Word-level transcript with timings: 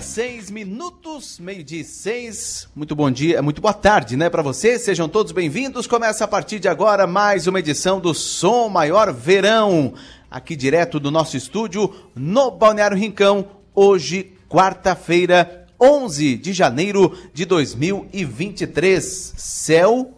Seis 0.00 0.50
minutos, 0.50 1.38
meio 1.38 1.62
de 1.62 1.84
seis. 1.84 2.68
Muito 2.74 2.96
bom 2.96 3.08
dia, 3.08 3.40
muito 3.40 3.60
boa 3.60 3.72
tarde, 3.72 4.16
né, 4.16 4.28
para 4.28 4.42
você. 4.42 4.76
Sejam 4.76 5.08
todos 5.08 5.30
bem-vindos. 5.30 5.86
Começa 5.86 6.24
a 6.24 6.28
partir 6.28 6.58
de 6.58 6.66
agora 6.66 7.06
mais 7.06 7.46
uma 7.46 7.60
edição 7.60 8.00
do 8.00 8.12
Som 8.12 8.68
Maior 8.68 9.12
Verão, 9.12 9.94
aqui 10.28 10.56
direto 10.56 10.98
do 10.98 11.12
nosso 11.12 11.36
estúdio 11.36 11.94
no 12.12 12.50
Balneário 12.50 12.96
Rincão. 12.96 13.46
Hoje, 13.72 14.32
quarta-feira, 14.48 15.64
11 15.80 16.38
de 16.38 16.52
janeiro 16.52 17.16
de 17.32 17.44
2023. 17.44 19.34
Céu 19.36 20.12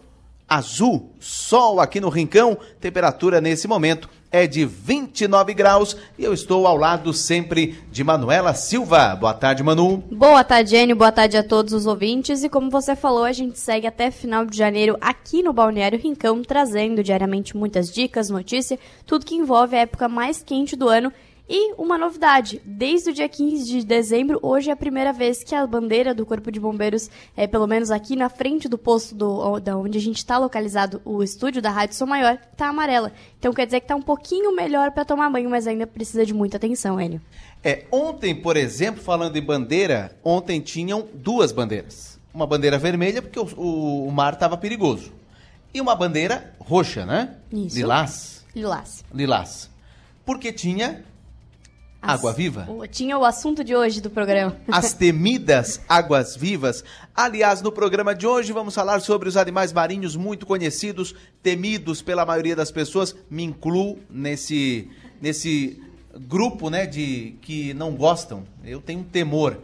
azul, 0.49 1.11
sol 1.21 1.81
aqui 1.81 2.01
no 2.01 2.09
Rincão. 2.09 2.57
Temperatura 2.81 3.43
nesse 3.43 3.69
momento 3.69 4.09
é 4.31 4.47
de 4.47 4.65
29 4.65 5.55
graus 5.55 5.97
e 6.19 6.25
eu 6.25 6.33
estou 6.33 6.67
ao 6.67 6.77
lado 6.77 7.13
sempre 7.13 7.79
de 7.91 8.05
Manuela 8.05 8.55
Silva. 8.55 9.15
Boa 9.17 9.35
tarde, 9.35 9.63
Manu. 9.63 9.99
Boa 10.11 10.43
tarde, 10.45 10.77
Enio. 10.77 10.97
Boa 10.97 11.13
tarde 11.13 11.37
a 11.37 11.43
todos 11.43 11.73
os 11.73 11.87
ouvintes. 11.87 12.43
E 12.43 12.49
como 12.49 12.71
você 12.71 12.95
falou, 12.95 13.25
a 13.25 13.33
gente 13.33 13.59
segue 13.59 13.87
até 13.87 14.11
final 14.11 14.45
de 14.45 14.57
janeiro 14.57 14.97
aqui 15.01 15.43
no 15.43 15.53
Balneário 15.53 15.99
Rincão, 15.99 16.43
trazendo 16.43 17.03
diariamente 17.03 17.57
muitas 17.57 17.93
dicas, 17.93 18.29
notícias, 18.31 18.79
tudo 19.07 19.25
que 19.25 19.35
envolve 19.35 19.77
a 19.77 19.81
época 19.81 20.09
mais 20.09 20.43
quente 20.43 20.77
do 20.77 20.89
ano 20.89 21.13
e 21.49 21.75
uma 21.75 21.97
novidade, 21.97 22.61
desde 22.65 23.11
o 23.11 23.13
dia 23.13 23.29
15 23.29 23.65
de 23.65 23.87
dezembro, 23.87 24.41
hoje 24.43 24.69
é 24.69 24.73
a 24.73 24.77
primeira 24.77 25.13
vez 25.13 25.45
que 25.45 25.55
a 25.55 25.65
bandeira 25.65 26.13
do 26.13 26.27
Corpo 26.27 26.51
de 26.51 26.59
Bombeiros, 26.59 27.09
é, 27.37 27.47
pelo 27.47 27.69
menos 27.69 27.93
aqui 27.93 28.17
na 28.17 28.29
frente 28.29 28.69
do 28.69 28.77
posto 28.77 29.15
do, 29.15 29.61
da 29.61 29.77
onde 29.77 29.97
a 29.97 30.01
gente 30.01 30.17
está 30.17 30.39
localizado, 30.39 31.01
o 31.05 31.23
estúdio 31.23 31.63
da 31.63 31.71
Rádio 31.71 31.95
Som 31.95 32.07
Maior, 32.07 32.37
está 32.53 32.69
amarela. 32.69 33.13
Então 33.39 33.53
quer 33.53 33.65
dizer 33.65 33.79
que 33.79 33.85
está 33.85 33.95
um 33.95 34.03
pouquinho 34.03 34.57
melhor 34.57 34.91
para 34.91 35.05
tomar 35.05 35.31
banho, 35.31 35.49
mas 35.49 35.69
ainda 35.69 35.87
precisa 35.87 36.27
de 36.27 36.35
muita 36.35 36.57
atenção, 36.57 36.99
Hélio. 36.99 37.21
É, 37.63 37.85
ontem, 37.93 38.35
por 38.35 38.57
exemplo, 38.57 39.01
falando 39.01 39.37
em 39.37 39.43
bandeira, 39.43 40.19
ontem 40.25 40.61
tinham 40.61 41.07
duas 41.15 41.53
bandeiras. 41.53 42.19
Uma 42.35 42.47
bandeira 42.47 42.77
vermelha, 42.77 43.23
porque 43.23 43.39
o, 43.39 43.47
o, 43.57 44.09
o 44.09 44.13
mar 44.13 44.33
estava 44.33 44.57
perigoso. 44.57 45.13
E 45.73 45.81
uma 45.81 45.95
bandeira 45.95 46.55
roxa, 46.59 47.07
né? 47.07 47.37
Isso. 47.53 47.77
Lilás. 47.77 48.45
Lilás. 48.55 49.05
Lilás. 49.15 49.71
Porque 50.25 50.53
tinha 50.53 51.05
Água 52.07 52.33
Viva? 52.33 52.67
Tinha 52.91 53.19
o 53.19 53.25
assunto 53.25 53.65
de 53.65 53.75
hoje 53.75 54.01
do 54.01 54.09
programa. 54.09 54.57
As 54.71 54.93
temidas 54.93 55.81
águas 55.89 56.37
vivas. 56.37 56.85
Aliás, 57.15 57.61
no 57.61 57.73
programa 57.73 58.15
de 58.15 58.27
hoje 58.27 58.53
vamos 58.53 58.75
falar 58.75 59.01
sobre 59.01 59.29
os 59.29 59.37
animais 59.37 59.73
marinhos 59.73 60.15
muito 60.15 60.47
conhecidos, 60.47 61.15
temidos 61.43 62.03
pela 62.03 62.25
maioria 62.25 62.55
das 62.55 62.71
pessoas. 62.71 63.15
Me 63.29 63.43
incluo 63.43 63.99
nesse, 64.09 64.89
nesse 65.21 65.83
grupo 66.29 66.71
né, 66.71 66.87
de 66.87 67.37
que 67.43 67.75
não 67.75 67.93
gostam. 67.93 68.45
Eu 68.65 68.81
tenho 68.81 69.05
temor. 69.05 69.59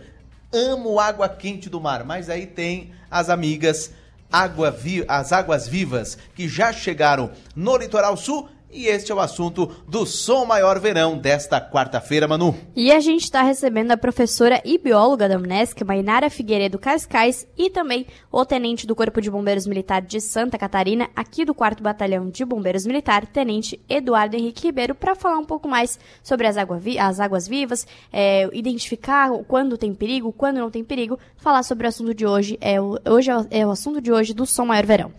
Amo 0.53 0.99
água 0.99 1.29
quente 1.29 1.71
do 1.71 1.81
mar, 1.81 2.05
mas 2.05 2.29
aí 2.29 2.47
tem 2.47 2.93
as 3.11 3.31
amigas 3.31 3.93
água 4.31 4.75
as 5.09 5.31
águas 5.31 5.69
vivas 5.69 6.17
que 6.35 6.49
já 6.49 6.73
chegaram 6.73 7.31
no 7.55 7.77
litoral 7.77 8.17
sul 8.17 8.49
e 8.73 8.87
este 8.87 9.13
é 9.13 9.15
o 9.15 9.21
assunto 9.21 9.71
do 9.87 10.07
Som 10.07 10.47
Maior 10.47 10.81
Verão 10.81 11.19
desta 11.19 11.61
quarta-feira, 11.61 12.27
Manu. 12.27 12.57
E 12.75 12.91
a 12.91 13.01
gente 13.01 13.25
está 13.25 13.43
recebendo 13.43 13.91
a 13.91 13.97
professora 13.97 14.63
e 14.65 14.79
bióloga 14.79 15.29
da 15.29 15.37
Unesc, 15.37 15.85
Mainara 15.85 16.31
Figueiredo 16.31 16.79
Cascais, 16.79 17.47
e 17.57 17.69
também 17.69 18.07
o 18.31 18.45
tenente 18.45 18.87
do 18.87 18.97
Corpo 18.97 19.21
de 19.21 19.31
Bombeiros 19.31 19.67
Militar 19.67 20.01
de 20.01 20.21
Santa 20.21 20.57
Catarina, 20.57 21.11
aqui 21.15 21.45
do 21.45 21.55
4 21.55 21.83
Batalhão 21.83 22.31
de 22.31 22.45
Bombeiros 22.45 22.87
Militar, 22.87 23.27
tenente 23.27 23.79
Eduardo 23.89 24.37
Henrique 24.37 24.67
Ribeiro, 24.67 24.95
para 24.95 25.15
falar 25.15 25.39
um 25.39 25.45
pouco 25.45 25.69
mais 25.69 25.99
sobre 26.23 26.47
as, 26.47 26.57
água 26.57 26.81
as 26.99 27.21
águas 27.21 27.47
vivas, 27.47 27.87
é, 28.11 28.49
identificar 28.53 29.31
quando 29.47 29.77
tem 29.77 29.95
perigo, 29.95 30.33
quando 30.33 30.59
não 30.59 30.71
tem 30.71 30.83
perigo, 30.83 31.19
falar 31.37 31.63
sobre 31.63 31.87
o 31.87 31.89
assunto 31.89 32.15
de 32.15 32.27
hoje. 32.27 32.57
É, 32.61 32.81
hoje 32.81 33.31
é 33.31 33.37
o, 33.37 33.47
é 33.51 33.67
o 33.67 33.71
assunto 33.71 34.01
de 34.01 34.11
hoje 34.11 34.33
do 34.33 34.47
Som 34.47 34.67
Maior 34.67 34.87
Verão. 34.87 35.13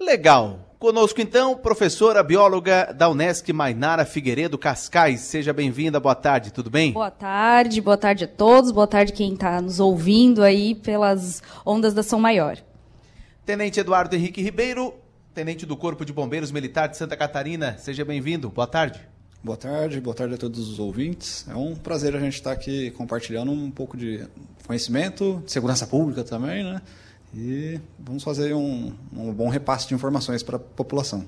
Legal. 0.00 0.73
Conosco 0.84 1.18
então, 1.18 1.56
professora 1.56 2.22
bióloga 2.22 2.92
da 2.94 3.08
Unesc, 3.08 3.50
Mainara 3.54 4.04
Figueiredo 4.04 4.58
Cascais. 4.58 5.20
Seja 5.20 5.50
bem-vinda, 5.50 5.98
boa 5.98 6.14
tarde, 6.14 6.52
tudo 6.52 6.68
bem? 6.68 6.92
Boa 6.92 7.10
tarde, 7.10 7.80
boa 7.80 7.96
tarde 7.96 8.24
a 8.24 8.28
todos, 8.28 8.70
boa 8.70 8.86
tarde 8.86 9.14
quem 9.14 9.32
está 9.32 9.62
nos 9.62 9.80
ouvindo 9.80 10.42
aí 10.42 10.74
pelas 10.74 11.42
ondas 11.64 11.94
da 11.94 12.02
São 12.02 12.20
Maior. 12.20 12.58
Tenente 13.46 13.80
Eduardo 13.80 14.14
Henrique 14.14 14.42
Ribeiro, 14.42 14.92
tenente 15.32 15.64
do 15.64 15.74
Corpo 15.74 16.04
de 16.04 16.12
Bombeiros 16.12 16.52
Militar 16.52 16.86
de 16.86 16.98
Santa 16.98 17.16
Catarina, 17.16 17.78
seja 17.78 18.04
bem-vindo, 18.04 18.50
boa 18.50 18.66
tarde. 18.66 19.00
Boa 19.42 19.56
tarde, 19.56 19.98
boa 20.02 20.14
tarde 20.14 20.34
a 20.34 20.38
todos 20.38 20.68
os 20.68 20.78
ouvintes. 20.78 21.46
É 21.48 21.54
um 21.54 21.74
prazer 21.74 22.14
a 22.14 22.20
gente 22.20 22.34
estar 22.34 22.52
aqui 22.52 22.90
compartilhando 22.90 23.50
um 23.50 23.70
pouco 23.70 23.96
de 23.96 24.22
conhecimento, 24.66 25.42
de 25.46 25.50
segurança 25.50 25.86
pública 25.86 26.22
também, 26.22 26.62
né? 26.62 26.82
E 27.36 27.80
vamos 27.98 28.22
fazer 28.22 28.54
um, 28.54 28.92
um 29.12 29.32
bom 29.32 29.48
repasse 29.48 29.88
de 29.88 29.94
informações 29.94 30.42
para 30.42 30.56
a 30.56 30.60
população. 30.60 31.24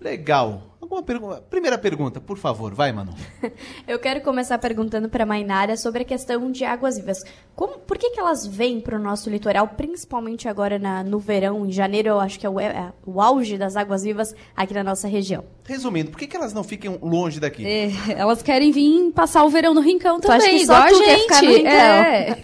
Legal. 0.00 0.62
Alguma 0.94 1.02
pergunta? 1.02 1.42
Primeira 1.50 1.76
pergunta, 1.76 2.20
por 2.20 2.38
favor, 2.38 2.72
vai, 2.72 2.92
Manu. 2.92 3.12
eu 3.88 3.98
quero 3.98 4.20
começar 4.20 4.56
perguntando 4.58 5.08
para 5.08 5.24
a 5.24 5.26
Mainara 5.26 5.76
sobre 5.76 6.02
a 6.02 6.04
questão 6.04 6.52
de 6.52 6.64
águas 6.64 6.96
vivas. 6.96 7.18
Como, 7.56 7.78
por 7.80 7.98
que, 7.98 8.10
que 8.10 8.20
elas 8.20 8.46
vêm 8.46 8.80
para 8.80 8.96
o 8.96 9.02
nosso 9.02 9.28
litoral, 9.28 9.66
principalmente 9.66 10.48
agora 10.48 10.78
na, 10.78 11.02
no 11.02 11.18
verão, 11.18 11.66
em 11.66 11.72
janeiro, 11.72 12.10
eu 12.10 12.20
acho 12.20 12.38
que 12.38 12.46
é 12.46 12.50
o, 12.50 12.60
é 12.60 12.92
o, 13.04 13.20
auge 13.20 13.58
das 13.58 13.74
águas 13.76 14.04
vivas 14.04 14.36
aqui 14.56 14.72
na 14.72 14.84
nossa 14.84 15.08
região? 15.08 15.44
Resumindo, 15.64 16.12
por 16.12 16.18
que, 16.18 16.28
que 16.28 16.36
elas 16.36 16.52
não 16.52 16.62
ficam 16.62 16.96
longe 17.02 17.40
daqui? 17.40 17.66
É, 17.66 17.90
elas 18.16 18.40
querem 18.40 18.70
vir 18.70 19.10
passar 19.12 19.42
o 19.42 19.48
verão 19.48 19.74
no 19.74 19.80
Rincão 19.80 20.20
também, 20.20 20.38
tu 20.38 20.42
acha 20.42 20.50
que 20.50 20.62
igual 20.62 20.80
só 20.80 20.86
a 20.86 20.92
gente. 20.92 21.04
Quer 21.04 21.18
ficar 21.18 21.42
no 21.42 21.50
Rincão? 21.50 21.70
É. 21.70 22.36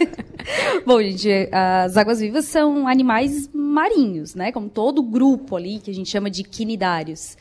Bom, 0.85 1.01
gente, 1.03 1.49
as 1.53 1.97
águas-vivas 1.97 2.47
são 2.47 2.89
animais 2.89 3.49
marinhos, 3.53 4.35
né? 4.35 4.51
Como 4.51 4.69
todo 4.69 5.03
grupo 5.03 5.55
ali, 5.55 5.79
que 5.79 5.91
a 5.91 5.95
gente 5.95 6.09
chama 6.09 6.31
de 6.31 6.43
quinidários. 6.43 7.37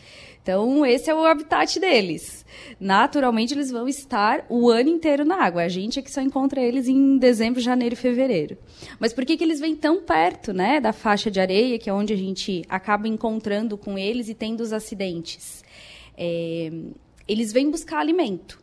Então, 0.50 0.84
esse 0.84 1.12
é 1.12 1.14
o 1.14 1.24
habitat 1.26 1.80
deles. 1.80 2.44
Naturalmente, 2.80 3.54
eles 3.54 3.70
vão 3.70 3.88
estar 3.88 4.48
o 4.50 4.68
ano 4.68 4.90
inteiro 4.90 5.24
na 5.24 5.44
água. 5.44 5.62
A 5.62 5.68
gente 5.68 6.00
é 6.00 6.02
que 6.02 6.10
só 6.10 6.22
encontra 6.22 6.60
eles 6.60 6.88
em 6.88 7.20
dezembro, 7.20 7.62
janeiro 7.62 7.94
e 7.94 7.96
fevereiro. 7.96 8.58
Mas 9.00 9.14
por 9.14 9.26
que, 9.26 9.38
que 9.38 9.44
eles 9.44 9.60
vêm 9.60 9.76
tão 9.76 10.02
perto 10.02 10.52
né, 10.52 10.82
da 10.82 10.92
faixa 10.92 11.30
de 11.30 11.40
areia, 11.40 11.78
que 11.78 11.88
é 11.88 11.94
onde 11.94 12.14
a 12.14 12.18
gente 12.18 12.64
acaba 12.68 13.08
encontrando 13.08 13.78
com 13.78 13.96
eles 13.96 14.28
e 14.28 14.34
tendo 14.34 14.62
os 14.62 14.74
acidentes? 14.74 15.64
É, 16.18 16.72
eles 17.28 17.54
vêm 17.54 17.70
buscar 17.70 18.00
alimento. 18.00 18.60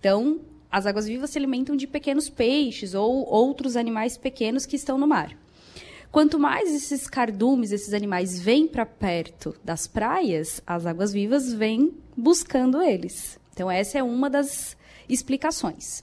Então, 0.00 0.40
as 0.72 0.86
águas-vivas 0.86 1.28
se 1.28 1.36
alimentam 1.36 1.76
de 1.76 1.86
pequenos 1.86 2.30
peixes 2.30 2.94
ou 2.94 3.28
outros 3.28 3.76
animais 3.76 4.16
pequenos 4.16 4.64
que 4.64 4.76
estão 4.76 4.96
no 4.96 5.06
mar. 5.06 5.36
Quanto 6.10 6.38
mais 6.38 6.74
esses 6.74 7.06
cardumes, 7.06 7.70
esses 7.70 7.92
animais 7.92 8.38
vêm 8.38 8.66
para 8.66 8.86
perto 8.86 9.54
das 9.62 9.86
praias, 9.86 10.62
as 10.66 10.86
águas-vivas 10.86 11.52
vêm 11.52 11.94
buscando 12.16 12.82
eles. 12.82 13.38
Então, 13.52 13.70
essa 13.70 13.98
é 13.98 14.02
uma 14.02 14.30
das 14.30 14.76
explicações. 15.08 16.02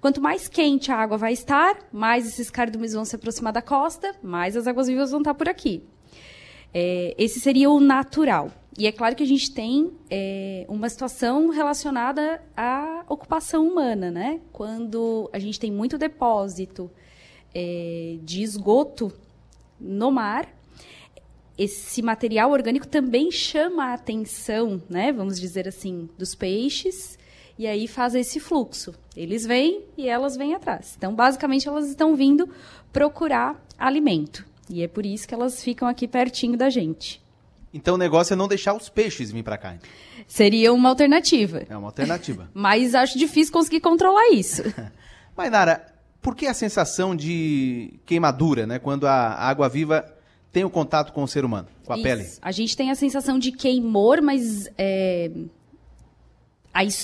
Quanto 0.00 0.20
mais 0.20 0.46
quente 0.46 0.92
a 0.92 0.96
água 0.96 1.16
vai 1.16 1.32
estar, 1.32 1.88
mais 1.90 2.26
esses 2.26 2.50
cardumes 2.50 2.92
vão 2.92 3.04
se 3.04 3.16
aproximar 3.16 3.52
da 3.52 3.62
costa, 3.62 4.14
mais 4.22 4.56
as 4.56 4.66
águas-vivas 4.66 5.10
vão 5.10 5.20
estar 5.20 5.34
por 5.34 5.48
aqui. 5.48 5.82
É, 6.72 7.14
esse 7.16 7.40
seria 7.40 7.70
o 7.70 7.80
natural. 7.80 8.50
E 8.78 8.86
é 8.86 8.92
claro 8.92 9.16
que 9.16 9.22
a 9.22 9.26
gente 9.26 9.52
tem 9.54 9.90
é, 10.10 10.66
uma 10.68 10.88
situação 10.90 11.48
relacionada 11.48 12.42
à 12.54 13.04
ocupação 13.08 13.66
humana, 13.66 14.10
né? 14.10 14.40
Quando 14.52 15.30
a 15.32 15.38
gente 15.38 15.58
tem 15.58 15.72
muito 15.72 15.96
depósito 15.96 16.90
é, 17.54 18.18
de 18.22 18.42
esgoto 18.42 19.10
no 19.80 20.10
mar, 20.10 20.48
esse 21.58 22.02
material 22.02 22.50
orgânico 22.50 22.86
também 22.86 23.30
chama 23.30 23.86
a 23.86 23.94
atenção, 23.94 24.82
né? 24.88 25.12
Vamos 25.12 25.40
dizer 25.40 25.66
assim, 25.66 26.08
dos 26.18 26.34
peixes 26.34 27.18
e 27.58 27.66
aí 27.66 27.88
faz 27.88 28.14
esse 28.14 28.38
fluxo. 28.38 28.94
Eles 29.16 29.46
vêm 29.46 29.82
e 29.96 30.08
elas 30.08 30.36
vêm 30.36 30.54
atrás. 30.54 30.94
Então, 30.96 31.14
basicamente, 31.14 31.66
elas 31.66 31.88
estão 31.88 32.14
vindo 32.14 32.48
procurar 32.92 33.64
alimento. 33.78 34.44
E 34.68 34.82
é 34.82 34.88
por 34.88 35.06
isso 35.06 35.26
que 35.26 35.34
elas 35.34 35.62
ficam 35.62 35.88
aqui 35.88 36.06
pertinho 36.06 36.56
da 36.56 36.68
gente. 36.68 37.24
Então 37.72 37.94
o 37.94 37.98
negócio 37.98 38.32
é 38.32 38.36
não 38.36 38.48
deixar 38.48 38.74
os 38.74 38.88
peixes 38.88 39.30
vir 39.30 39.42
para 39.42 39.58
cá. 39.58 39.74
Então. 39.74 39.88
Seria 40.26 40.72
uma 40.72 40.88
alternativa. 40.88 41.62
É 41.68 41.76
uma 41.76 41.88
alternativa. 41.88 42.48
Mas 42.54 42.94
acho 42.94 43.18
difícil 43.18 43.52
conseguir 43.52 43.80
controlar 43.80 44.30
isso. 44.30 44.62
Mainara, 45.36 45.86
por 46.26 46.34
que 46.34 46.48
a 46.48 46.54
sensação 46.54 47.14
de 47.14 48.00
queimadura, 48.04 48.66
né? 48.66 48.80
Quando 48.80 49.06
a 49.06 49.14
água 49.14 49.68
viva 49.68 50.04
tem 50.50 50.64
o 50.64 50.70
contato 50.70 51.12
com 51.12 51.22
o 51.22 51.28
ser 51.28 51.44
humano, 51.44 51.68
com 51.84 51.92
a 51.92 51.96
isso. 51.96 52.02
pele? 52.02 52.28
A 52.42 52.50
gente 52.50 52.76
tem 52.76 52.90
a 52.90 52.96
sensação 52.96 53.38
de 53.38 53.52
queimor, 53.52 54.20
mas 54.20 54.68
é, 54.76 55.30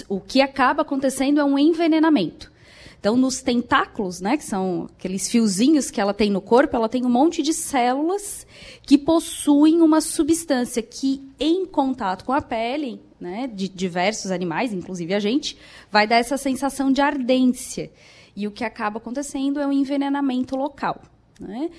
o 0.09 0.19
que 0.19 0.43
acaba 0.43 0.83
acontecendo 0.83 1.39
é 1.39 1.45
um 1.45 1.57
envenenamento. 1.57 2.51
Então, 2.99 3.17
nos 3.17 3.41
tentáculos, 3.43 4.21
né, 4.21 4.37
que 4.37 4.45
são 4.45 4.89
aqueles 4.99 5.29
fiozinhos 5.29 5.89
que 5.89 6.01
ela 6.01 6.13
tem 6.13 6.29
no 6.29 6.41
corpo, 6.41 6.75
ela 6.75 6.89
tem 6.89 7.07
um 7.07 7.09
monte 7.09 7.45
de 7.45 7.53
células 7.53 8.45
que 8.83 8.99
possuem 8.99 9.83
uma 9.83 10.01
substância 10.01 10.83
que, 10.83 11.23
em 11.39 11.65
contato 11.65 12.25
com 12.25 12.33
a 12.33 12.43
pele, 12.43 13.01
né, 13.21 13.47
de 13.47 13.69
diversos 13.69 14.33
animais, 14.33 14.73
inclusive 14.73 15.15
a 15.15 15.21
gente, 15.21 15.57
vai 15.93 16.09
dar 16.09 16.17
essa 16.17 16.37
sensação 16.37 16.91
de 16.91 17.01
ardência. 17.01 17.89
E 18.35 18.47
o 18.47 18.51
que 18.51 18.65
acaba 18.65 18.99
acontecendo 18.99 19.61
é 19.61 19.67
um 19.67 19.73
envenenamento 19.73 20.57
local. 20.57 21.03
Né? 21.41 21.71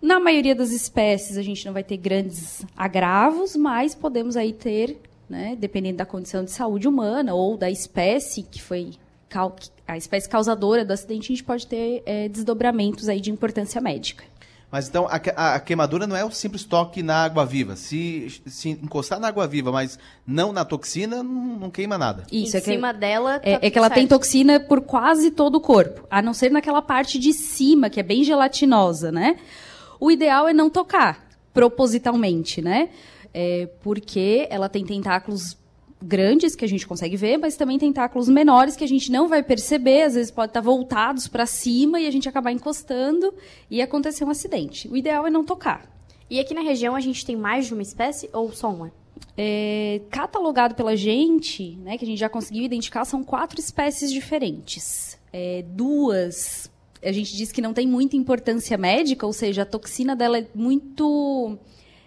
Na 0.00 0.18
maioria 0.18 0.54
das 0.54 0.70
espécies, 0.70 1.36
a 1.36 1.42
gente 1.42 1.64
não 1.64 1.72
vai 1.72 1.84
ter 1.84 1.96
grandes 1.96 2.64
agravos, 2.76 3.54
mas 3.54 3.94
podemos 3.94 4.36
aí 4.36 4.52
ter, 4.52 5.00
né, 5.28 5.56
dependendo 5.56 5.98
da 5.98 6.06
condição 6.06 6.44
de 6.44 6.50
saúde 6.50 6.88
humana 6.88 7.34
ou 7.34 7.56
da 7.56 7.70
espécie 7.70 8.42
que 8.42 8.60
foi 8.60 8.90
a 9.88 9.96
espécie 9.96 10.28
causadora 10.28 10.84
do 10.84 10.92
acidente, 10.92 11.32
a 11.32 11.34
gente 11.34 11.44
pode 11.44 11.66
ter 11.66 12.02
é, 12.04 12.28
desdobramentos 12.28 13.08
aí 13.08 13.20
de 13.20 13.30
importância 13.30 13.80
médica. 13.80 14.24
Mas 14.72 14.88
então 14.88 15.06
a, 15.06 15.16
a, 15.54 15.60
queimadura 15.60 16.06
não 16.06 16.16
é 16.16 16.24
o 16.24 16.30
simples 16.30 16.64
toque 16.64 17.02
na 17.02 17.24
água 17.24 17.44
viva. 17.44 17.76
Se, 17.76 18.40
se 18.46 18.70
encostar 18.70 19.20
na 19.20 19.28
água 19.28 19.46
viva, 19.46 19.70
mas 19.70 19.98
não 20.26 20.50
na 20.50 20.64
toxina, 20.64 21.22
não, 21.22 21.58
não 21.58 21.70
queima 21.70 21.98
nada. 21.98 22.24
Isso, 22.32 22.56
em 22.56 22.58
é 22.58 22.62
cima 22.62 22.94
que, 22.94 23.00
dela. 23.00 23.38
Tá 23.38 23.50
é, 23.50 23.58
é, 23.60 23.70
que 23.70 23.76
ela 23.76 23.88
certo. 23.88 23.98
tem 23.98 24.06
toxina 24.06 24.58
por 24.58 24.80
quase 24.80 25.30
todo 25.30 25.56
o 25.56 25.60
corpo, 25.60 26.06
a 26.10 26.22
não 26.22 26.32
ser 26.32 26.50
naquela 26.50 26.80
parte 26.80 27.18
de 27.18 27.34
cima, 27.34 27.90
que 27.90 28.00
é 28.00 28.02
bem 28.02 28.24
gelatinosa, 28.24 29.12
né? 29.12 29.36
O 30.00 30.10
ideal 30.10 30.48
é 30.48 30.54
não 30.54 30.70
tocar, 30.70 31.22
propositalmente, 31.52 32.62
né? 32.62 32.88
É, 33.34 33.68
porque 33.82 34.46
ela 34.48 34.70
tem 34.70 34.86
tentáculos 34.86 35.54
grandes 36.02 36.54
que 36.54 36.64
a 36.64 36.68
gente 36.68 36.86
consegue 36.86 37.16
ver, 37.16 37.38
mas 37.38 37.56
também 37.56 37.78
tentáculos 37.78 38.28
menores 38.28 38.76
que 38.76 38.84
a 38.84 38.88
gente 38.88 39.10
não 39.10 39.28
vai 39.28 39.42
perceber, 39.42 40.02
às 40.02 40.14
vezes 40.14 40.30
pode 40.30 40.50
estar 40.50 40.60
voltados 40.60 41.28
para 41.28 41.46
cima 41.46 42.00
e 42.00 42.06
a 42.06 42.10
gente 42.10 42.28
acabar 42.28 42.52
encostando 42.52 43.32
e 43.70 43.80
acontecer 43.80 44.24
um 44.24 44.30
acidente. 44.30 44.88
O 44.88 44.96
ideal 44.96 45.26
é 45.26 45.30
não 45.30 45.44
tocar. 45.44 45.90
E 46.28 46.40
aqui 46.40 46.54
na 46.54 46.62
região 46.62 46.96
a 46.96 47.00
gente 47.00 47.24
tem 47.24 47.36
mais 47.36 47.66
de 47.66 47.74
uma 47.74 47.82
espécie 47.82 48.28
ou 48.32 48.52
só 48.52 48.70
uma? 48.70 48.92
É, 49.36 50.00
catalogado 50.10 50.74
pela 50.74 50.96
gente, 50.96 51.76
né, 51.76 51.96
que 51.96 52.04
a 52.04 52.08
gente 52.08 52.18
já 52.18 52.28
conseguiu 52.28 52.64
identificar, 52.64 53.04
são 53.04 53.22
quatro 53.22 53.58
espécies 53.60 54.10
diferentes. 54.10 55.18
É, 55.32 55.64
duas, 55.66 56.70
a 57.02 57.12
gente 57.12 57.36
diz 57.36 57.50
que 57.50 57.60
não 57.60 57.72
tem 57.72 57.86
muita 57.86 58.16
importância 58.16 58.76
médica, 58.78 59.26
ou 59.26 59.32
seja, 59.32 59.62
a 59.62 59.66
toxina 59.66 60.14
dela 60.14 60.38
é 60.38 60.46
muito 60.54 61.58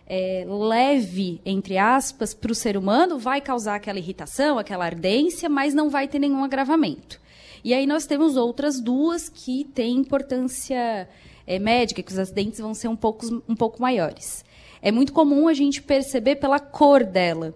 é, 0.07 0.45
leve, 0.47 1.41
entre 1.45 1.77
aspas, 1.77 2.33
para 2.33 2.51
o 2.51 2.55
ser 2.55 2.77
humano, 2.77 3.17
vai 3.17 3.41
causar 3.41 3.75
aquela 3.75 3.99
irritação, 3.99 4.59
aquela 4.59 4.85
ardência, 4.85 5.49
mas 5.49 5.73
não 5.73 5.89
vai 5.89 6.07
ter 6.07 6.19
nenhum 6.19 6.43
agravamento. 6.43 7.19
E 7.63 7.73
aí 7.73 7.87
nós 7.87 8.05
temos 8.05 8.37
outras 8.37 8.79
duas 8.79 9.27
que 9.27 9.63
têm 9.63 9.97
importância 9.97 11.09
é, 11.47 11.57
médica, 11.57 12.03
que 12.03 12.11
os 12.11 12.19
acidentes 12.19 12.59
vão 12.59 12.73
ser 12.73 12.87
um 12.87 12.95
pouco, 12.95 13.25
um 13.49 13.55
pouco 13.55 13.81
maiores. 13.81 14.45
É 14.81 14.91
muito 14.91 15.11
comum 15.11 15.47
a 15.47 15.53
gente 15.53 15.81
perceber 15.81 16.35
pela 16.35 16.59
cor 16.59 17.03
dela. 17.03 17.55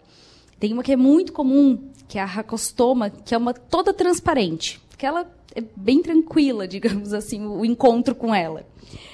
Tem 0.60 0.74
uma 0.74 0.81
que 0.81 0.92
é 0.92 0.96
muito 0.96 1.31
comum, 1.31 1.90
que 2.07 2.18
é 2.18 2.22
a 2.22 2.25
racostoma, 2.25 3.12
que 3.12 3.36
é 3.36 3.38
uma 3.38 3.54
toda 3.54 3.94
transparente. 3.94 4.81
Que 4.98 5.06
ela 5.06 5.31
é 5.56 5.62
bem 5.75 6.01
tranquila, 6.01 6.66
digamos 6.68 7.13
assim, 7.13 7.46
o 7.46 7.63
encontro 7.63 8.16
com 8.16 8.34
ela. 8.34 8.66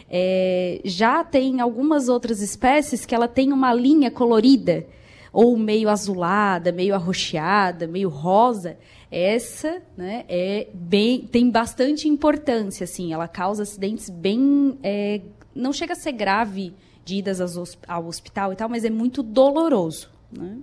É, 0.09 0.81
já 0.85 1.23
tem 1.23 1.59
algumas 1.59 2.09
outras 2.09 2.41
espécies 2.41 3.05
que 3.05 3.15
ela 3.15 3.27
tem 3.27 3.51
uma 3.51 3.73
linha 3.73 4.11
colorida, 4.11 4.85
ou 5.33 5.57
meio 5.57 5.89
azulada, 5.89 6.71
meio 6.71 6.95
arroxeada, 6.95 7.87
meio 7.87 8.07
rosa. 8.07 8.77
Essa 9.11 9.81
né, 9.97 10.23
é 10.29 10.67
bem, 10.73 11.21
tem 11.21 11.49
bastante 11.49 12.07
importância, 12.07 12.85
assim, 12.85 13.11
ela 13.11 13.27
causa 13.27 13.63
acidentes 13.63 14.09
bem. 14.09 14.77
É, 14.81 15.21
não 15.53 15.73
chega 15.73 15.93
a 15.93 15.95
ser 15.95 16.13
grave 16.13 16.73
de 17.03 17.17
idas 17.17 17.39
ao 17.87 18.07
hospital 18.07 18.53
e 18.53 18.55
tal, 18.55 18.69
mas 18.69 18.83
é 18.85 18.89
muito 18.89 19.21
doloroso. 19.21 20.09
Né? 20.31 20.57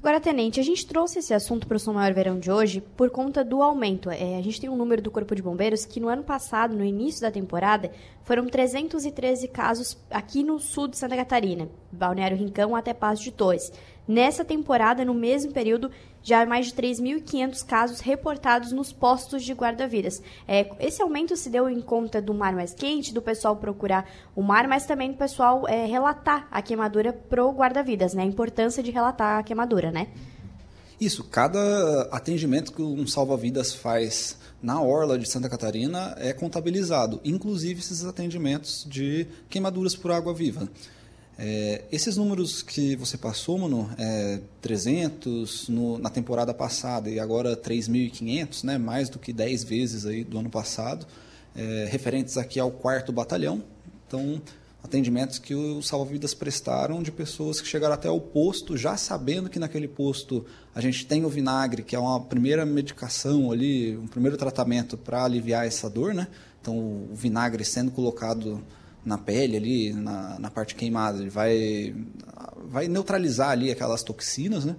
Agora, 0.00 0.20
Tenente, 0.20 0.60
a 0.60 0.62
gente 0.62 0.86
trouxe 0.86 1.18
esse 1.18 1.34
assunto 1.34 1.66
para 1.66 1.76
o 1.76 1.80
Som 1.80 1.94
Maior 1.94 2.14
Verão 2.14 2.38
de 2.38 2.52
hoje 2.52 2.80
por 2.96 3.10
conta 3.10 3.44
do 3.44 3.60
aumento. 3.60 4.08
É, 4.08 4.36
a 4.36 4.40
gente 4.40 4.60
tem 4.60 4.70
um 4.70 4.76
número 4.76 5.02
do 5.02 5.10
Corpo 5.10 5.34
de 5.34 5.42
Bombeiros 5.42 5.84
que 5.84 5.98
no 5.98 6.06
ano 6.06 6.22
passado, 6.22 6.76
no 6.76 6.84
início 6.84 7.20
da 7.20 7.32
temporada, 7.32 7.90
foram 8.22 8.46
313 8.46 9.48
casos 9.48 9.98
aqui 10.08 10.44
no 10.44 10.60
sul 10.60 10.86
de 10.86 10.96
Santa 10.96 11.16
Catarina, 11.16 11.68
Balneário 11.90 12.36
Rincão 12.36 12.76
até 12.76 12.94
Passo 12.94 13.24
de 13.24 13.32
Torres. 13.32 13.72
Nessa 14.06 14.44
temporada, 14.44 15.04
no 15.04 15.12
mesmo 15.12 15.52
período, 15.52 15.90
já 16.22 16.42
há 16.42 16.46
mais 16.46 16.66
de 16.66 16.72
3.500 16.72 17.64
casos 17.64 18.00
reportados 18.00 18.72
nos 18.72 18.92
postos 18.92 19.42
de 19.44 19.52
guarda-vidas. 19.52 20.22
É, 20.46 20.70
esse 20.80 21.00
aumento 21.02 21.36
se 21.36 21.48
deu 21.48 21.68
em 21.68 21.80
conta 21.80 22.20
do 22.20 22.34
mar 22.34 22.54
mais 22.54 22.74
quente, 22.74 23.14
do 23.14 23.22
pessoal 23.22 23.56
procurar 23.56 24.08
o 24.34 24.42
mar, 24.42 24.68
mas 24.68 24.86
também 24.86 25.10
do 25.10 25.16
pessoal 25.16 25.66
é, 25.68 25.86
relatar 25.86 26.46
a 26.50 26.60
queimadura 26.60 27.12
pro 27.12 27.50
guarda-vidas, 27.50 28.14
né? 28.14 28.22
A 28.22 28.26
importância 28.26 28.82
de 28.82 28.90
relatar 28.90 29.38
a 29.38 29.42
queimadura, 29.42 29.90
né? 29.90 30.08
Isso, 31.00 31.22
cada 31.22 32.02
atendimento 32.10 32.72
que 32.72 32.82
um 32.82 33.06
salva-vidas 33.06 33.72
faz 33.72 34.36
na 34.60 34.82
orla 34.82 35.16
de 35.16 35.30
Santa 35.30 35.48
Catarina 35.48 36.14
é 36.18 36.32
contabilizado, 36.32 37.20
inclusive 37.24 37.78
esses 37.78 38.04
atendimentos 38.04 38.84
de 38.88 39.28
queimaduras 39.48 39.94
por 39.94 40.10
água 40.10 40.34
viva. 40.34 40.68
É, 41.40 41.84
esses 41.92 42.16
números 42.16 42.62
que 42.62 42.96
você 42.96 43.16
passou, 43.16 43.58
mano, 43.58 43.88
é, 43.96 44.40
300 44.60 45.68
no, 45.68 45.96
na 45.96 46.10
temporada 46.10 46.52
passada 46.52 47.08
e 47.08 47.20
agora 47.20 47.56
3.500, 47.56 48.64
né, 48.64 48.76
mais 48.76 49.08
do 49.08 49.20
que 49.20 49.32
10 49.32 49.62
vezes 49.62 50.04
aí 50.04 50.24
do 50.24 50.36
ano 50.36 50.50
passado, 50.50 51.06
é, 51.54 51.86
referentes 51.88 52.36
aqui 52.36 52.58
ao 52.58 52.72
quarto 52.72 53.12
batalhão. 53.12 53.62
Então, 54.06 54.42
atendimentos 54.82 55.38
que 55.38 55.54
os 55.54 55.86
salva-vidas 55.86 56.34
prestaram 56.34 57.04
de 57.04 57.12
pessoas 57.12 57.60
que 57.60 57.68
chegaram 57.68 57.94
até 57.94 58.10
o 58.10 58.20
posto, 58.20 58.76
já 58.76 58.96
sabendo 58.96 59.48
que 59.48 59.60
naquele 59.60 59.86
posto 59.86 60.44
a 60.74 60.80
gente 60.80 61.06
tem 61.06 61.24
o 61.24 61.28
vinagre, 61.28 61.84
que 61.84 61.94
é 61.94 61.98
uma 62.00 62.20
primeira 62.20 62.66
medicação 62.66 63.52
ali, 63.52 63.96
um 63.96 64.08
primeiro 64.08 64.36
tratamento 64.36 64.96
para 64.96 65.24
aliviar 65.24 65.64
essa 65.64 65.88
dor, 65.88 66.12
né? 66.12 66.26
Então, 66.60 66.76
o 66.76 67.10
vinagre 67.14 67.64
sendo 67.64 67.92
colocado 67.92 68.60
na 69.04 69.16
pele 69.16 69.56
ali, 69.56 69.92
na, 69.92 70.38
na 70.38 70.50
parte 70.50 70.74
queimada, 70.74 71.20
ele 71.20 71.30
vai, 71.30 71.94
vai 72.68 72.88
neutralizar 72.88 73.50
ali 73.50 73.70
aquelas 73.70 74.02
toxinas, 74.02 74.64
né? 74.64 74.76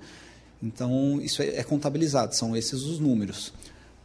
Então, 0.62 1.20
isso 1.22 1.42
é, 1.42 1.58
é 1.58 1.64
contabilizado, 1.64 2.36
são 2.36 2.56
esses 2.56 2.84
os 2.84 3.00
números. 3.00 3.54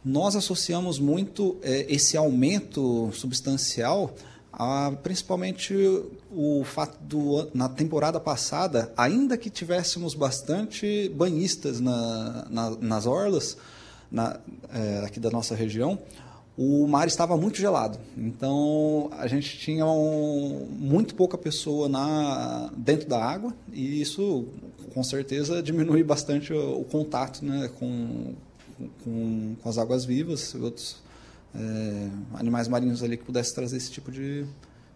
Nós 0.03 0.35
associamos 0.35 0.99
muito 0.99 1.57
é, 1.61 1.85
esse 1.89 2.15
aumento 2.15 3.11
substancial 3.11 4.15
a, 4.57 4.91
principalmente 5.03 5.75
o 6.31 6.63
fato 6.63 6.97
do, 7.01 7.49
na 7.53 7.67
temporada 7.67 8.19
passada, 8.19 8.91
ainda 8.95 9.37
que 9.37 9.49
tivéssemos 9.49 10.15
bastante 10.15 11.09
banhistas 11.09 11.81
na, 11.81 12.47
na, 12.49 12.69
nas 12.71 13.05
orlas 13.05 13.57
na, 14.09 14.39
é, 14.73 15.03
aqui 15.05 15.19
da 15.19 15.29
nossa 15.29 15.55
região, 15.55 15.99
o 16.57 16.87
mar 16.87 17.07
estava 17.07 17.35
muito 17.35 17.57
gelado. 17.57 17.99
Então 18.17 19.09
a 19.11 19.27
gente 19.27 19.57
tinha 19.57 19.85
um, 19.85 20.67
muito 20.71 21.15
pouca 21.15 21.37
pessoa 21.37 21.89
na, 21.89 22.71
dentro 22.75 23.09
da 23.09 23.23
água 23.23 23.53
e 23.71 24.01
isso 24.01 24.45
com 24.93 25.03
certeza 25.03 25.61
diminui 25.63 26.03
bastante 26.03 26.53
o, 26.53 26.79
o 26.79 26.85
contato 26.85 27.43
né, 27.43 27.69
com, 27.77 28.33
com, 29.03 29.55
com, 29.61 29.69
as 29.69 29.77
águas 29.77 30.05
vivas 30.05 30.53
e 30.53 30.57
outros 30.57 30.97
é, 31.53 32.09
animais 32.33 32.67
marinhos 32.67 33.03
ali 33.03 33.17
que 33.17 33.23
pudessem 33.23 33.53
trazer 33.53 33.77
esse 33.77 33.91
tipo 33.91 34.11
de, 34.11 34.45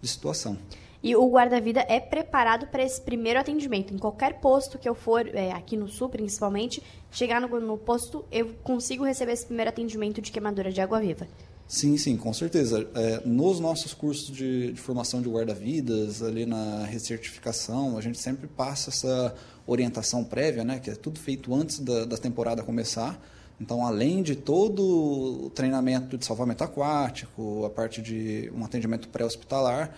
de 0.02 0.08
situação. 0.08 0.58
E 1.02 1.16
o 1.16 1.30
guarda-vida 1.30 1.86
é 1.88 1.98
preparado 1.98 2.68
para 2.68 2.84
esse 2.84 3.02
primeiro 3.02 3.40
atendimento. 3.40 3.94
Em 3.94 3.98
qualquer 3.98 4.42
posto 4.42 4.78
que 4.78 4.88
eu 4.88 4.94
for, 4.94 5.26
é, 5.34 5.52
aqui 5.52 5.78
no 5.78 5.88
sul 5.88 6.10
principalmente, 6.10 6.84
chegar 7.10 7.40
no, 7.40 7.48
no, 7.60 7.78
posto, 7.78 8.26
eu 8.30 8.54
consigo 8.64 9.06
receber 9.06 9.32
esse 9.32 9.46
primeiro 9.46 9.70
atendimento 9.70 10.22
de 10.22 10.30
queimadura 10.30 10.72
de 10.72 10.82
água 10.82 11.00
viva. 11.00 11.26
Sim, 11.70 11.98
sim, 11.98 12.18
com 12.18 12.34
certeza. 12.34 12.90
É, 12.96 13.22
nos 13.28 13.60
nossos 13.60 13.94
cursos 13.94 14.36
de, 14.36 14.74
de 14.74 14.82
formação 14.82 15.22
de 15.22 15.30
guarda-vidas, 15.30 16.24
ali 16.24 16.44
na 16.44 16.84
recertificação, 16.84 17.96
a 17.96 18.02
gente 18.02 18.18
sempre 18.18 18.48
passa 18.48 18.90
essa 18.90 19.36
orientação 19.68 20.24
prévia, 20.24 20.64
né, 20.64 20.80
que 20.80 20.90
é 20.90 20.96
tudo 20.96 21.20
feito 21.20 21.54
antes 21.54 21.78
da, 21.78 22.06
da 22.06 22.18
temporada 22.18 22.64
começar. 22.64 23.24
Então, 23.62 23.86
além 23.86 24.24
de 24.24 24.36
todo 24.36 25.46
o 25.46 25.50
treinamento 25.52 26.18
de 26.18 26.26
salvamento 26.26 26.64
aquático, 26.64 27.64
a 27.64 27.70
parte 27.70 28.02
de 28.02 28.52
um 28.56 28.66
atendimento 28.66 29.08
pré-hospitalar, 29.08 29.96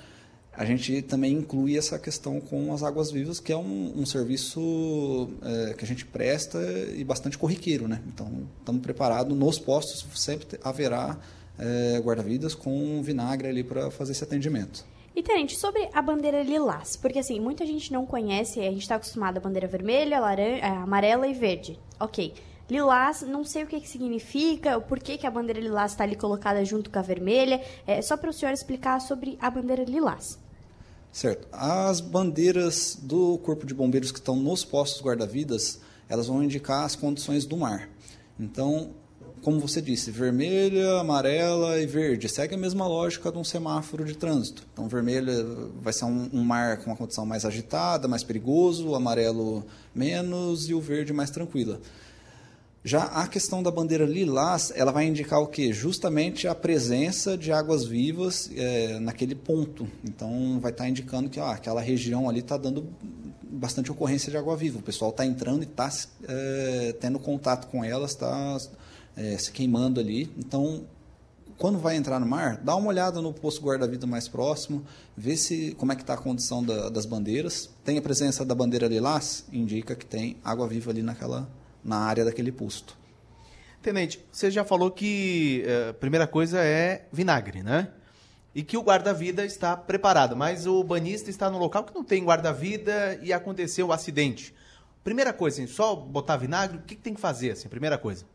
a 0.51 0.65
gente 0.65 1.01
também 1.03 1.31
inclui 1.31 1.77
essa 1.77 1.97
questão 1.97 2.41
com 2.41 2.73
as 2.73 2.83
águas 2.83 3.11
vivas, 3.11 3.39
que 3.39 3.53
é 3.53 3.57
um, 3.57 3.93
um 3.95 4.05
serviço 4.05 5.29
é, 5.41 5.73
que 5.75 5.85
a 5.85 5.87
gente 5.87 6.05
presta 6.05 6.59
e 6.93 7.01
bastante 7.05 7.37
corriqueiro, 7.37 7.87
né? 7.87 8.01
Então, 8.07 8.45
estamos 8.59 8.81
preparados, 8.81 9.37
nos 9.37 9.57
postos 9.57 10.05
sempre 10.19 10.59
haverá 10.61 11.17
é, 11.61 11.99
guarda-vidas 11.99 12.55
com 12.55 13.01
vinagre 13.03 13.47
ali 13.47 13.63
para 13.63 13.91
fazer 13.91 14.13
esse 14.13 14.23
atendimento. 14.23 14.83
E, 15.15 15.21
Tenente, 15.21 15.57
sobre 15.57 15.89
a 15.93 16.01
bandeira 16.01 16.41
lilás, 16.41 16.95
porque 16.95 17.19
assim, 17.19 17.39
muita 17.39 17.65
gente 17.65 17.93
não 17.93 18.05
conhece, 18.05 18.59
a 18.61 18.71
gente 18.71 18.81
está 18.81 18.95
acostumado 18.95 19.37
a 19.37 19.41
bandeira 19.41 19.67
vermelha, 19.67 20.19
laranja, 20.19 20.65
amarela 20.65 21.27
e 21.27 21.33
verde. 21.33 21.77
Ok. 21.99 22.33
Lilás, 22.69 23.21
não 23.21 23.43
sei 23.43 23.63
o 23.63 23.67
que, 23.67 23.81
que 23.81 23.89
significa, 23.89 24.77
o 24.77 24.81
porquê 24.81 25.17
que 25.17 25.27
a 25.27 25.31
bandeira 25.31 25.59
lilás 25.59 25.91
está 25.91 26.05
ali 26.05 26.15
colocada 26.15 26.63
junto 26.63 26.89
com 26.89 26.97
a 26.97 27.01
vermelha. 27.01 27.61
É 27.85 28.01
só 28.01 28.15
para 28.15 28.29
o 28.29 28.33
senhor 28.33 28.53
explicar 28.53 29.01
sobre 29.01 29.37
a 29.41 29.49
bandeira 29.49 29.83
lilás. 29.83 30.39
Certo. 31.11 31.45
As 31.51 31.99
bandeiras 31.99 32.95
do 32.95 33.37
Corpo 33.39 33.65
de 33.65 33.73
Bombeiros 33.73 34.13
que 34.13 34.19
estão 34.19 34.37
nos 34.37 34.63
postos 34.63 35.03
guarda-vidas, 35.03 35.81
elas 36.07 36.27
vão 36.27 36.41
indicar 36.41 36.85
as 36.85 36.95
condições 36.95 37.45
do 37.45 37.57
mar. 37.57 37.89
Então, 38.39 38.91
como 39.41 39.59
você 39.59 39.81
disse, 39.81 40.11
vermelha, 40.11 40.99
amarela 40.99 41.79
e 41.79 41.85
verde. 41.85 42.29
Segue 42.29 42.55
a 42.55 42.57
mesma 42.57 42.87
lógica 42.87 43.31
de 43.31 43.37
um 43.37 43.43
semáforo 43.43 44.05
de 44.05 44.15
trânsito. 44.15 44.65
Então, 44.71 44.87
vermelho 44.87 45.71
vai 45.81 45.91
ser 45.91 46.05
um, 46.05 46.29
um 46.31 46.43
mar 46.43 46.77
com 46.77 46.91
uma 46.91 46.95
condição 46.95 47.25
mais 47.25 47.43
agitada, 47.43 48.07
mais 48.07 48.23
perigoso, 48.23 48.93
amarelo 48.93 49.65
menos 49.93 50.69
e 50.69 50.73
o 50.73 50.79
verde 50.79 51.11
mais 51.11 51.31
tranquila. 51.31 51.79
Já 52.83 53.03
a 53.03 53.27
questão 53.27 53.61
da 53.61 53.69
bandeira 53.69 54.05
lilás, 54.05 54.71
ela 54.75 54.91
vai 54.91 55.05
indicar 55.05 55.39
o 55.39 55.47
quê? 55.47 55.71
Justamente 55.71 56.47
a 56.47 56.55
presença 56.55 57.37
de 57.37 57.51
águas 57.51 57.85
vivas 57.85 58.49
é, 58.55 58.99
naquele 58.99 59.35
ponto. 59.35 59.87
Então, 60.03 60.59
vai 60.59 60.71
estar 60.71 60.85
tá 60.85 60.89
indicando 60.89 61.29
que 61.29 61.39
ah, 61.39 61.51
aquela 61.51 61.81
região 61.81 62.27
ali 62.27 62.39
está 62.39 62.57
dando 62.57 62.87
bastante 63.43 63.91
ocorrência 63.91 64.31
de 64.31 64.37
água 64.37 64.55
viva. 64.55 64.79
O 64.79 64.81
pessoal 64.81 65.11
está 65.11 65.25
entrando 65.25 65.61
e 65.61 65.67
está 65.67 65.91
é, 66.27 66.95
tendo 66.99 67.19
contato 67.19 67.67
com 67.67 67.83
elas, 67.83 68.11
está 68.11 68.57
é, 69.15 69.37
se 69.37 69.51
queimando 69.51 69.99
ali. 69.99 70.31
Então, 70.37 70.85
quando 71.57 71.77
vai 71.77 71.95
entrar 71.95 72.19
no 72.19 72.25
mar, 72.25 72.57
dá 72.57 72.75
uma 72.75 72.87
olhada 72.87 73.21
no 73.21 73.31
posto 73.31 73.61
guarda-vida 73.61 74.07
mais 74.07 74.27
próximo, 74.27 74.83
vê 75.15 75.37
se 75.37 75.75
como 75.77 75.91
é 75.91 75.95
que 75.95 76.01
está 76.01 76.15
a 76.15 76.17
condição 76.17 76.63
da, 76.63 76.89
das 76.89 77.05
bandeiras. 77.05 77.69
Tem 77.83 77.97
a 77.97 78.01
presença 78.01 78.43
da 78.43 78.55
bandeira 78.55 78.87
lilás, 78.87 79.45
indica 79.53 79.95
que 79.95 80.05
tem 80.05 80.37
água 80.43 80.67
viva 80.67 80.89
ali 80.89 81.03
naquela 81.03 81.47
na 81.83 81.97
área 81.97 82.25
daquele 82.25 82.51
posto. 82.51 82.97
Tenente, 83.81 84.23
você 84.31 84.51
já 84.51 84.63
falou 84.63 84.91
que 84.91 85.63
a 85.65 85.69
eh, 85.69 85.93
primeira 85.93 86.27
coisa 86.27 86.59
é 86.59 87.07
vinagre, 87.11 87.63
né? 87.63 87.89
E 88.53 88.61
que 88.61 88.77
o 88.77 88.81
guarda-vida 88.81 89.43
está 89.45 89.75
preparado, 89.75 90.35
mas 90.35 90.67
o 90.67 90.83
banista 90.83 91.29
está 91.29 91.49
no 91.49 91.57
local 91.57 91.83
que 91.83 91.93
não 91.93 92.03
tem 92.03 92.23
guarda-vida 92.23 93.19
e 93.23 93.33
aconteceu 93.33 93.87
o 93.87 93.91
acidente. 93.91 94.53
Primeira 95.03 95.33
coisa, 95.33 95.61
assim, 95.61 95.71
só 95.71 95.95
botar 95.95 96.37
vinagre, 96.37 96.77
o 96.77 96.81
que, 96.81 96.95
que 96.95 97.01
tem 97.01 97.13
que 97.13 97.21
fazer, 97.21 97.51
assim, 97.51 97.69
primeira 97.69 97.97
coisa? 97.97 98.25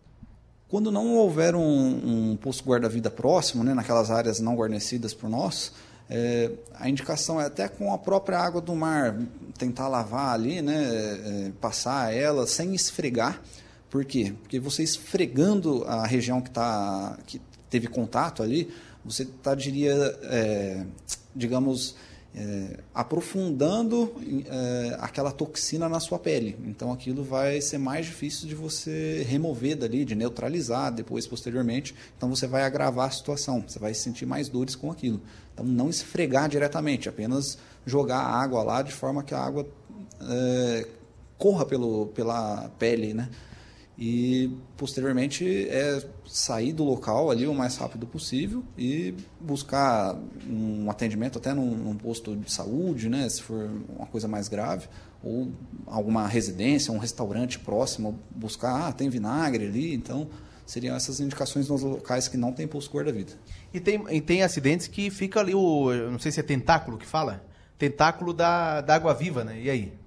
Quando 0.69 0.91
não 0.91 1.15
houver 1.15 1.55
um, 1.55 2.33
um 2.33 2.37
posto 2.37 2.65
guarda-vida 2.65 3.09
próximo, 3.11 3.63
né, 3.63 3.73
naquelas 3.73 4.11
áreas 4.11 4.41
não 4.41 4.57
guarnecidas 4.57 5.15
por 5.15 5.31
nós, 5.31 5.73
é, 6.11 6.51
a 6.75 6.89
indicação 6.89 7.41
é 7.41 7.47
até 7.47 7.69
com 7.69 7.93
a 7.93 7.99
própria 7.99 8.39
água 8.39 8.61
do 8.61 8.75
mar, 8.75 9.17
tentar 9.57 9.89
lavar 9.89 10.35
ali, 10.35 10.63
né, 10.63 10.75
é, 10.77 11.53
passar 11.61 12.13
ela 12.15 12.47
sem 12.47 12.75
esfregar. 12.75 13.41
Por 13.89 14.05
quê? 14.05 14.35
Porque 14.43 14.59
você 14.59 14.83
esfregando 14.83 15.85
a 15.85 16.05
região 16.07 16.41
que, 16.41 16.51
tá, 16.51 17.17
que 17.27 17.41
teve 17.71 17.87
contato 17.87 18.43
ali, 18.43 18.73
você 19.05 19.23
está, 19.23 19.55
diria, 19.55 19.95
é, 20.25 20.85
digamos, 21.35 21.95
é, 22.37 22.81
aprofundando 22.95 24.15
é, 24.45 24.97
aquela 25.01 25.33
toxina 25.33 25.89
na 25.89 25.99
sua 25.99 26.19
pele. 26.19 26.57
Então 26.67 26.93
aquilo 26.93 27.25
vai 27.25 27.61
ser 27.63 27.79
mais 27.79 28.05
difícil 28.07 28.47
de 28.47 28.55
você 28.55 29.25
remover 29.27 29.77
dali, 29.77 30.05
de 30.05 30.15
neutralizar 30.15 30.93
depois, 30.93 31.27
posteriormente. 31.27 31.95
Então 32.17 32.29
você 32.29 32.47
vai 32.47 32.63
agravar 32.63 33.09
a 33.09 33.11
situação, 33.11 33.65
você 33.67 33.79
vai 33.79 33.95
sentir 33.95 34.27
mais 34.27 34.51
dores 34.51 34.77
com 34.77 34.91
aquilo. 34.91 35.21
Então 35.55 35.65
não 35.65 35.89
esfregar 35.89 36.49
diretamente, 36.49 37.09
apenas 37.09 37.57
jogar 37.87 38.19
a 38.19 38.43
água 38.43 38.63
lá 38.63 38.83
de 38.83 38.93
forma 38.93 39.23
que 39.23 39.33
a 39.33 39.41
água 39.41 39.67
é, 40.21 40.87
corra 41.39 41.65
pelo, 41.65 42.09
pela 42.09 42.69
pele, 42.79 43.15
né? 43.15 43.31
E 43.99 44.51
posteriormente 44.77 45.69
é 45.71 46.03
sair 46.27 46.73
do 46.73 46.85
local 46.85 47.31
ali 47.31 47.47
o 47.47 47.55
mais 47.55 47.77
rápido 47.77 48.07
possível 48.07 48.63
e 48.77 49.15
buscar 49.41 50.15
um 50.47 50.91
atendimento 50.91 51.39
até 51.39 51.55
num, 51.55 51.71
num, 51.75 51.97
posto 51.97 52.37
de 52.37 52.53
saúde, 52.53 53.09
né, 53.09 53.27
se 53.29 53.43
for 53.43 53.71
uma 53.97 54.07
coisa 54.07 54.29
mais 54.29 54.49
grave, 54.49 54.87
ou 55.23 55.51
alguma 55.87 56.27
residência, 56.27 56.93
um 56.93 56.99
restaurante 56.99 57.59
próximo, 57.59 58.19
buscar, 58.31 58.89
ah, 58.89 58.93
tem 58.93 59.09
vinagre 59.09 59.67
ali, 59.67 59.95
então 59.95 60.29
seriam 60.67 60.95
essas 60.95 61.19
indicações 61.19 61.69
nos 61.69 61.81
locais 61.81 62.29
que 62.29 62.37
não 62.37 62.53
tem 62.53 62.67
posto 62.67 62.95
guarda-vida. 62.95 63.33
E 63.73 63.81
tem, 63.81 64.05
e 64.11 64.21
tem 64.21 64.43
acidentes 64.43 64.89
que 64.89 65.09
fica 65.09 65.41
ali 65.41 65.55
o, 65.55 65.91
não 66.11 66.19
sei 66.19 66.31
se 66.31 66.41
é 66.41 66.43
tentáculo 66.43 66.99
que 66.99 67.07
fala, 67.07 67.43
tentáculo 67.79 68.35
da, 68.35 68.83
da 68.83 68.95
água 68.95 69.15
viva, 69.15 69.43
né, 69.43 69.59
e 69.59 69.71
aí? 69.71 70.06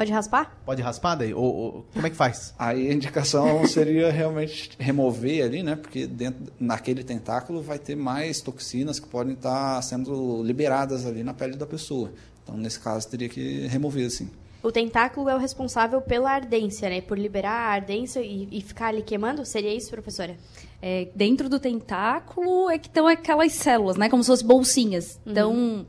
Pode 0.00 0.12
raspar? 0.12 0.58
Pode 0.64 0.80
raspar 0.80 1.14
daí? 1.14 1.34
Ou, 1.34 1.44
ou, 1.44 1.86
como 1.92 2.06
é 2.06 2.08
que 2.08 2.16
faz? 2.16 2.54
Aí 2.58 2.88
a 2.88 2.94
indicação 2.94 3.64
seria 3.68 4.10
realmente 4.10 4.70
remover 4.78 5.44
ali, 5.44 5.62
né? 5.62 5.76
Porque 5.76 6.06
dentro, 6.06 6.50
naquele 6.58 7.04
tentáculo 7.04 7.60
vai 7.60 7.78
ter 7.78 7.96
mais 7.96 8.40
toxinas 8.40 8.98
que 8.98 9.06
podem 9.06 9.34
estar 9.34 9.82
sendo 9.82 10.42
liberadas 10.42 11.04
ali 11.04 11.22
na 11.22 11.34
pele 11.34 11.54
da 11.54 11.66
pessoa. 11.66 12.14
Então, 12.42 12.56
nesse 12.56 12.80
caso, 12.80 13.10
teria 13.10 13.28
que 13.28 13.66
remover, 13.66 14.06
assim. 14.06 14.30
O 14.62 14.72
tentáculo 14.72 15.28
é 15.28 15.34
o 15.34 15.38
responsável 15.38 16.00
pela 16.00 16.30
ardência, 16.30 16.88
né? 16.88 17.02
Por 17.02 17.18
liberar 17.18 17.52
a 17.52 17.72
ardência 17.74 18.20
e, 18.20 18.48
e 18.50 18.62
ficar 18.62 18.86
ali 18.86 19.02
queimando? 19.02 19.44
Seria 19.44 19.74
isso, 19.74 19.90
professora? 19.90 20.34
É, 20.80 21.08
dentro 21.14 21.46
do 21.46 21.60
tentáculo 21.60 22.70
é 22.70 22.78
que 22.78 22.88
estão 22.88 23.06
aquelas 23.06 23.52
células, 23.52 23.98
né? 23.98 24.08
Como 24.08 24.22
se 24.22 24.28
fossem 24.28 24.46
bolsinhas. 24.46 25.20
Uhum. 25.26 25.84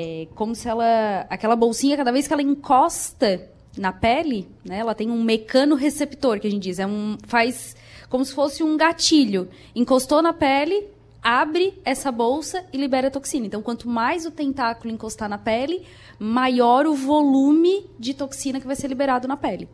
É 0.00 0.28
como 0.36 0.54
se 0.54 0.68
ela. 0.68 1.26
Aquela 1.28 1.56
bolsinha, 1.56 1.96
cada 1.96 2.12
vez 2.12 2.28
que 2.28 2.32
ela 2.32 2.40
encosta 2.40 3.50
na 3.76 3.92
pele, 3.92 4.48
né, 4.64 4.78
ela 4.78 4.94
tem 4.94 5.10
um 5.10 5.20
mecano 5.24 5.74
receptor, 5.74 6.38
que 6.38 6.46
a 6.46 6.50
gente 6.50 6.62
diz. 6.62 6.78
É 6.78 6.86
um, 6.86 7.18
faz 7.26 7.74
como 8.08 8.24
se 8.24 8.32
fosse 8.32 8.62
um 8.62 8.76
gatilho. 8.76 9.48
Encostou 9.74 10.22
na 10.22 10.32
pele, 10.32 10.86
abre 11.20 11.76
essa 11.84 12.12
bolsa 12.12 12.64
e 12.72 12.76
libera 12.76 13.08
a 13.08 13.10
toxina. 13.10 13.46
Então, 13.46 13.60
quanto 13.60 13.88
mais 13.88 14.24
o 14.24 14.30
tentáculo 14.30 14.94
encostar 14.94 15.28
na 15.28 15.36
pele, 15.36 15.84
maior 16.16 16.86
o 16.86 16.94
volume 16.94 17.84
de 17.98 18.14
toxina 18.14 18.60
que 18.60 18.68
vai 18.68 18.76
ser 18.76 18.86
liberado 18.86 19.26
na 19.26 19.36
pele. 19.36 19.68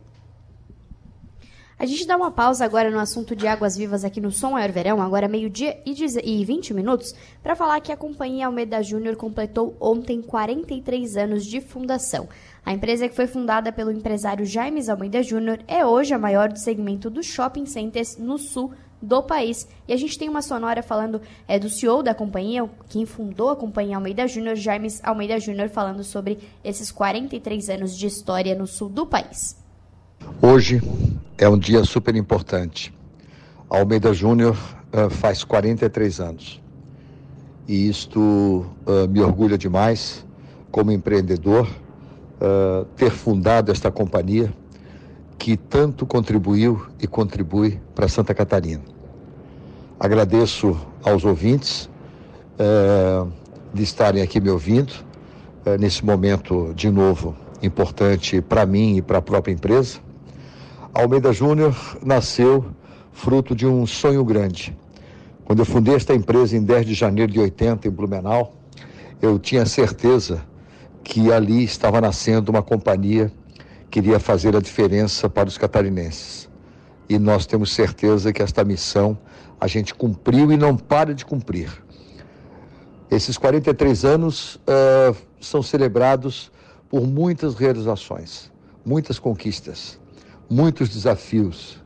A 1.77 1.85
gente 1.85 2.07
dá 2.07 2.15
uma 2.15 2.31
pausa 2.31 2.63
agora 2.63 2.89
no 2.89 2.99
assunto 2.99 3.35
de 3.35 3.45
águas 3.45 3.75
vivas 3.75 4.05
aqui 4.05 4.21
no 4.21 4.31
Som 4.31 4.51
Maior 4.51 4.71
Verão, 4.71 5.01
agora 5.01 5.27
meio-dia 5.27 5.77
e 5.85 6.45
20 6.45 6.73
minutos, 6.73 7.13
para 7.43 7.53
falar 7.53 7.81
que 7.81 7.91
a 7.91 7.97
companhia 7.97 8.45
Almeida 8.45 8.81
Júnior 8.81 9.17
completou 9.17 9.75
ontem 9.77 10.21
43 10.21 11.17
anos 11.17 11.45
de 11.45 11.59
fundação. 11.59 12.29
A 12.65 12.71
empresa 12.71 13.09
que 13.09 13.15
foi 13.15 13.27
fundada 13.27 13.73
pelo 13.73 13.91
empresário 13.91 14.45
Jaime 14.45 14.89
Almeida 14.89 15.21
Júnior 15.21 15.59
é 15.67 15.85
hoje 15.85 16.13
a 16.13 16.17
maior 16.17 16.47
do 16.47 16.59
segmento 16.59 17.09
dos 17.09 17.25
shopping 17.25 17.65
centers 17.65 18.17
no 18.17 18.37
sul 18.37 18.71
do 19.01 19.21
país. 19.21 19.67
E 19.85 19.91
a 19.91 19.97
gente 19.97 20.17
tem 20.17 20.29
uma 20.29 20.41
sonora 20.41 20.81
falando 20.81 21.21
é, 21.45 21.59
do 21.59 21.69
CEO 21.69 22.01
da 22.01 22.15
companhia, 22.15 22.69
quem 22.87 23.05
fundou 23.05 23.49
a 23.49 23.55
companhia 23.55 23.97
Almeida 23.97 24.25
Júnior, 24.29 24.55
Jaime 24.55 24.87
Almeida 25.03 25.37
Júnior, 25.41 25.67
falando 25.67 26.05
sobre 26.05 26.39
esses 26.63 26.89
43 26.89 27.69
anos 27.69 27.97
de 27.97 28.07
história 28.07 28.55
no 28.55 28.65
sul 28.65 28.87
do 28.87 29.05
país. 29.05 29.64
Hoje 30.47 30.79
é 31.39 31.49
um 31.49 31.57
dia 31.57 31.83
super 31.83 32.15
importante. 32.15 32.93
Almeida 33.67 34.13
Júnior 34.13 34.55
uh, 34.93 35.09
faz 35.09 35.43
43 35.43 36.19
anos. 36.19 36.61
E 37.67 37.89
isto 37.89 38.19
uh, 38.21 39.09
me 39.09 39.21
orgulha 39.21 39.57
demais, 39.57 40.23
como 40.69 40.91
empreendedor, 40.91 41.67
uh, 41.67 42.85
ter 42.95 43.09
fundado 43.09 43.71
esta 43.71 43.89
companhia 43.89 44.53
que 45.39 45.57
tanto 45.57 46.05
contribuiu 46.05 46.85
e 47.01 47.07
contribui 47.07 47.81
para 47.95 48.07
Santa 48.07 48.35
Catarina. 48.35 48.83
Agradeço 49.99 50.79
aos 51.03 51.25
ouvintes 51.25 51.89
de 53.73 53.83
estarem 53.83 54.21
aqui 54.21 54.39
me 54.39 54.49
ouvindo, 54.49 54.93
nesse 55.79 56.05
momento, 56.05 56.71
de 56.73 56.89
novo, 56.89 57.35
importante 57.61 58.41
para 58.41 58.65
mim 58.65 58.97
e 58.97 59.01
para 59.01 59.17
a 59.17 59.21
própria 59.21 59.51
empresa. 59.51 60.04
Almeida 60.95 61.33
Júnior 61.33 61.75
nasceu 62.01 62.65
fruto 63.11 63.53
de 63.53 63.67
um 63.67 63.85
sonho 63.85 64.23
grande. 64.23 64.73
Quando 65.43 65.59
eu 65.59 65.65
fundei 65.65 65.93
esta 65.93 66.15
empresa 66.15 66.55
em 66.55 66.63
10 66.63 66.85
de 66.85 66.93
janeiro 66.93 67.33
de 67.33 67.37
80 67.37 67.85
em 67.85 67.91
Blumenau, 67.91 68.53
eu 69.21 69.37
tinha 69.37 69.65
certeza 69.65 70.41
que 71.03 71.33
ali 71.33 71.65
estava 71.65 71.99
nascendo 71.99 72.49
uma 72.49 72.63
companhia 72.63 73.29
que 73.91 73.99
iria 73.99 74.21
fazer 74.21 74.55
a 74.55 74.61
diferença 74.61 75.29
para 75.29 75.49
os 75.49 75.57
catarinenses. 75.57 76.47
E 77.09 77.19
nós 77.19 77.45
temos 77.45 77.73
certeza 77.73 78.31
que 78.31 78.41
esta 78.41 78.63
missão 78.63 79.17
a 79.59 79.67
gente 79.67 79.93
cumpriu 79.93 80.49
e 80.49 80.55
não 80.55 80.77
para 80.77 81.13
de 81.13 81.25
cumprir. 81.25 81.73
Esses 83.11 83.37
43 83.37 84.05
anos 84.05 84.55
uh, 84.55 85.13
são 85.41 85.61
celebrados 85.61 86.49
por 86.89 87.05
muitas 87.05 87.55
realizações, 87.55 88.49
muitas 88.85 89.19
conquistas 89.19 89.99
muitos 90.49 90.89
desafios. 90.89 91.77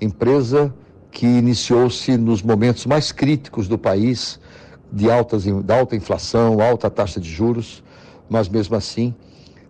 Empresa 0.00 0.74
que 1.10 1.26
iniciou-se 1.26 2.16
nos 2.16 2.42
momentos 2.42 2.86
mais 2.86 3.12
críticos 3.12 3.66
do 3.66 3.78
país, 3.78 4.38
de, 4.92 5.10
altas, 5.10 5.44
de 5.44 5.72
alta 5.72 5.96
inflação, 5.96 6.60
alta 6.60 6.90
taxa 6.90 7.20
de 7.20 7.28
juros, 7.28 7.82
mas 8.28 8.48
mesmo 8.48 8.76
assim, 8.76 9.14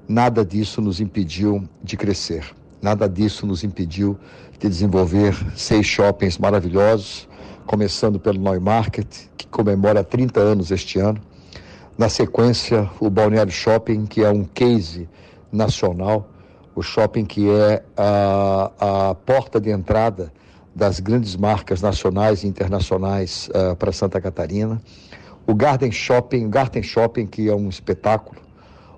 nada 0.09 0.45
disso 0.45 0.81
nos 0.81 1.01
impediu 1.01 1.69
de 1.83 1.97
crescer. 1.97 2.45
Nada 2.81 3.09
disso 3.09 3.47
nos 3.47 3.65
impediu 3.65 4.19
de 4.59 4.69
desenvolver 4.69 5.35
seis 5.57 5.87
shoppings 5.87 6.39
maravilhosos, 6.39 7.29
começando 7.67 8.19
pelo 8.19 8.41
Neumarket, 8.41 9.29
que 9.37 9.47
comemora 9.47 10.03
30 10.05 10.41
anos 10.41 10.71
este 10.71 10.99
ano. 10.99 11.21
Na 11.97 12.09
sequência, 12.09 12.89
o 13.01 13.11
Balneário 13.11 13.53
Shopping, 13.53 14.07
que 14.07 14.23
é 14.23 14.31
um 14.31 14.45
case 14.45 15.09
nacional 15.51 16.29
o 16.79 16.83
shopping 16.83 17.25
que 17.25 17.51
é 17.51 17.83
a, 17.97 19.09
a 19.11 19.15
porta 19.17 19.61
de 19.61 19.69
entrada 19.69 20.33
das 20.73 21.01
grandes 21.01 21.35
marcas 21.35 21.83
nacionais 21.83 22.45
e 22.45 22.47
internacionais 22.47 23.49
uh, 23.49 23.75
para 23.75 23.91
Santa 23.91 24.21
Catarina. 24.21 24.81
O 25.45 25.57
Garden 25.57 25.91
Shopping, 25.91 26.49
Garden 26.49 26.85
Shopping, 26.85 27.27
que 27.27 27.49
é 27.49 27.55
um 27.55 27.69
espetáculo. 27.69 28.41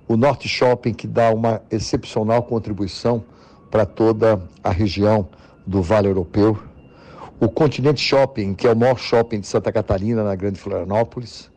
O 0.07 0.15
Norte 0.15 0.47
Shopping, 0.47 0.93
que 0.93 1.07
dá 1.07 1.31
uma 1.31 1.63
excepcional 1.71 2.43
contribuição 2.43 3.25
para 3.71 3.87
toda 3.87 4.43
a 4.63 4.71
região 4.71 5.27
do 5.67 5.81
Vale 5.81 6.09
Europeu. 6.09 6.59
O 7.41 7.49
Continente 7.49 8.03
Shopping, 8.03 8.53
que 8.53 8.67
é 8.67 8.73
o 8.73 8.77
maior 8.77 8.99
shopping 8.99 9.41
de 9.41 9.47
Santa 9.47 9.73
Catarina, 9.73 10.23
na 10.23 10.35
Grande 10.35 10.61
Florianópolis. 10.61 11.51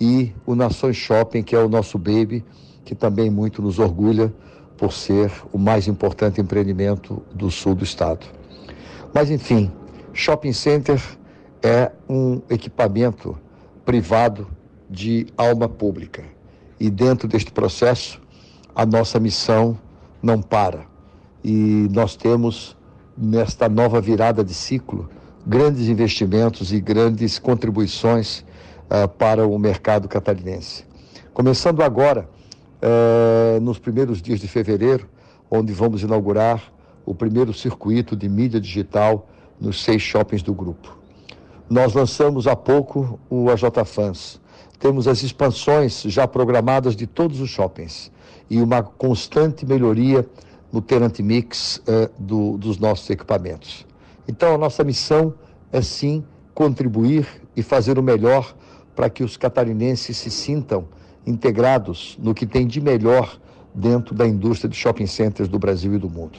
E 0.00 0.32
o 0.44 0.56
Nações 0.56 0.96
Shopping, 0.96 1.44
que 1.44 1.54
é 1.54 1.58
o 1.60 1.68
nosso 1.68 1.98
baby, 1.98 2.44
que 2.84 2.96
também 2.96 3.30
muito 3.30 3.62
nos 3.62 3.78
orgulha 3.78 4.32
por 4.76 4.92
ser 4.92 5.32
o 5.52 5.58
mais 5.58 5.88
importante 5.88 6.40
empreendimento 6.40 7.22
do 7.32 7.50
sul 7.50 7.74
do 7.74 7.84
estado. 7.84 8.26
Mas, 9.12 9.30
enfim, 9.30 9.72
shopping 10.12 10.52
center 10.52 11.02
é 11.62 11.90
um 12.08 12.40
equipamento 12.50 13.38
privado 13.84 14.46
de 14.88 15.26
alma 15.36 15.68
pública. 15.68 16.24
E 16.78 16.90
dentro 16.90 17.26
deste 17.26 17.50
processo, 17.50 18.20
a 18.74 18.84
nossa 18.84 19.18
missão 19.18 19.78
não 20.22 20.42
para. 20.42 20.84
E 21.42 21.88
nós 21.92 22.16
temos, 22.16 22.76
nesta 23.16 23.68
nova 23.68 24.00
virada 24.00 24.44
de 24.44 24.52
ciclo, 24.52 25.08
grandes 25.46 25.88
investimentos 25.88 26.72
e 26.72 26.80
grandes 26.80 27.38
contribuições 27.38 28.40
uh, 28.90 29.08
para 29.08 29.46
o 29.46 29.58
mercado 29.58 30.08
catarinense. 30.08 30.84
Começando 31.32 31.82
agora, 31.82 32.28
uh, 32.82 33.60
nos 33.60 33.78
primeiros 33.78 34.20
dias 34.20 34.40
de 34.40 34.48
fevereiro, 34.48 35.08
onde 35.50 35.72
vamos 35.72 36.02
inaugurar 36.02 36.72
o 37.04 37.14
primeiro 37.14 37.52
circuito 37.52 38.16
de 38.16 38.28
mídia 38.28 38.60
digital 38.60 39.28
nos 39.60 39.82
seis 39.82 40.02
shoppings 40.02 40.42
do 40.42 40.52
grupo. 40.52 40.96
Nós 41.68 41.94
lançamos 41.94 42.46
há 42.46 42.54
pouco 42.54 43.18
o 43.30 43.50
AJ 43.50 43.62
Fans. 43.84 44.40
Temos 44.78 45.08
as 45.08 45.22
expansões 45.22 46.02
já 46.02 46.26
programadas 46.26 46.94
de 46.94 47.06
todos 47.06 47.40
os 47.40 47.48
shoppings 47.48 48.10
e 48.50 48.60
uma 48.60 48.82
constante 48.82 49.64
melhoria 49.64 50.28
no 50.72 50.80
tenant 50.80 51.18
mix 51.20 51.78
uh, 51.78 52.10
do, 52.18 52.58
dos 52.58 52.78
nossos 52.78 53.08
equipamentos. 53.08 53.86
Então, 54.28 54.54
a 54.54 54.58
nossa 54.58 54.84
missão 54.84 55.34
é 55.72 55.80
sim 55.80 56.24
contribuir 56.54 57.26
e 57.56 57.62
fazer 57.62 57.98
o 57.98 58.02
melhor 58.02 58.54
para 58.94 59.10
que 59.10 59.22
os 59.22 59.36
catarinenses 59.36 60.16
se 60.16 60.30
sintam 60.30 60.88
integrados 61.26 62.16
no 62.22 62.32
que 62.32 62.46
tem 62.46 62.66
de 62.66 62.80
melhor 62.80 63.38
dentro 63.74 64.14
da 64.14 64.26
indústria 64.26 64.70
de 64.70 64.76
shopping 64.76 65.06
centers 65.06 65.48
do 65.48 65.58
Brasil 65.58 65.94
e 65.94 65.98
do 65.98 66.08
mundo. 66.08 66.38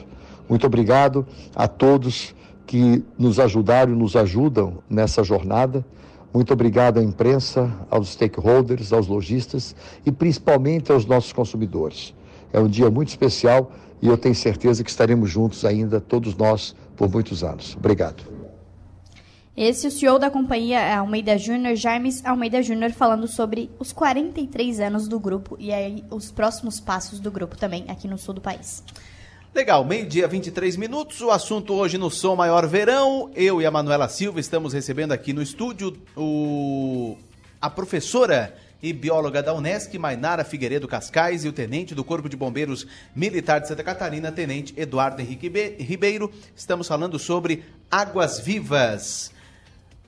Muito 0.50 0.65
obrigado 0.65 1.25
a 1.56 1.67
todos 1.67 2.34
que 2.65 3.03
nos 3.17 3.39
ajudaram 3.39 3.94
e 3.94 3.96
nos 3.96 4.15
ajudam 4.15 4.79
nessa 4.89 5.24
jornada. 5.24 5.86
Muito 6.34 6.51
obrigado 6.53 7.00
à 7.00 7.03
imprensa, 7.03 7.72
aos 7.89 8.10
stakeholders, 8.10 8.91
aos 8.91 9.08
lojistas 9.08 9.75
e 10.06 10.12
principalmente 10.12 10.91
aos 10.91 11.06
nossos 11.06 11.34
consumidores. 11.34 12.13
É 12.51 12.60
um 12.60 12.67
dia 12.67 12.89
muito 12.89 13.10
especial 13.10 13.72
e 14.01 14.08
eu 14.08 14.17
tenho 14.17 14.36
certeza 14.36 14.84
que 14.84 14.89
estaremos 14.89 15.29
juntos 15.29 15.65
ainda, 15.65 16.00
todos 16.00 16.36
nós, 16.36 16.75
por 16.96 17.10
muitos 17.10 17.44
anos. 17.44 17.75
Obrigado. 17.77 18.37
Esse 19.57 19.87
é 19.87 19.89
o 19.89 19.91
CEO 19.91 20.19
da 20.19 20.29
companhia 20.29 20.99
Almeida 20.99 21.35
Júnior, 21.35 21.75
James 21.75 22.23
Almeida 22.23 22.61
Júnior, 22.61 22.91
falando 22.91 23.27
sobre 23.27 23.71
os 23.79 23.91
43 23.91 24.79
anos 24.79 25.07
do 25.07 25.19
grupo 25.19 25.57
e 25.59 25.73
aí 25.73 26.03
os 26.11 26.29
próximos 26.29 26.79
passos 26.79 27.19
do 27.19 27.31
grupo 27.31 27.57
também 27.57 27.83
aqui 27.87 28.07
no 28.07 28.19
sul 28.19 28.35
do 28.35 28.41
país. 28.41 28.83
Legal, 29.55 29.83
meio-dia, 29.83 30.27
23 30.27 30.77
minutos. 30.77 31.21
O 31.21 31.31
assunto 31.31 31.73
hoje 31.73 31.97
no 31.97 32.11
Som 32.11 32.35
Maior 32.35 32.67
Verão. 32.67 33.31
Eu 33.33 33.59
e 33.59 33.65
a 33.65 33.71
Manuela 33.71 34.07
Silva 34.07 34.39
estamos 34.39 34.73
recebendo 34.73 35.11
aqui 35.11 35.33
no 35.33 35.41
estúdio 35.41 35.97
o... 36.15 37.17
a 37.59 37.67
professora 37.67 38.55
e 38.79 38.93
bióloga 38.93 39.41
da 39.41 39.55
Unesc, 39.55 39.97
Mainara 39.97 40.43
Figueiredo 40.43 40.87
Cascais, 40.87 41.43
e 41.43 41.47
o 41.47 41.51
tenente 41.51 41.95
do 41.95 42.03
Corpo 42.03 42.29
de 42.29 42.38
Bombeiros 42.38 42.86
Militar 43.15 43.60
de 43.60 43.67
Santa 43.69 43.84
Catarina, 43.84 44.32
tenente 44.32 44.75
Eduardo 44.77 45.19
Henrique 45.19 45.49
Ribeiro. 45.79 46.32
Estamos 46.55 46.88
falando 46.88 47.17
sobre 47.17 47.63
águas 47.89 48.39
vivas. 48.39 49.36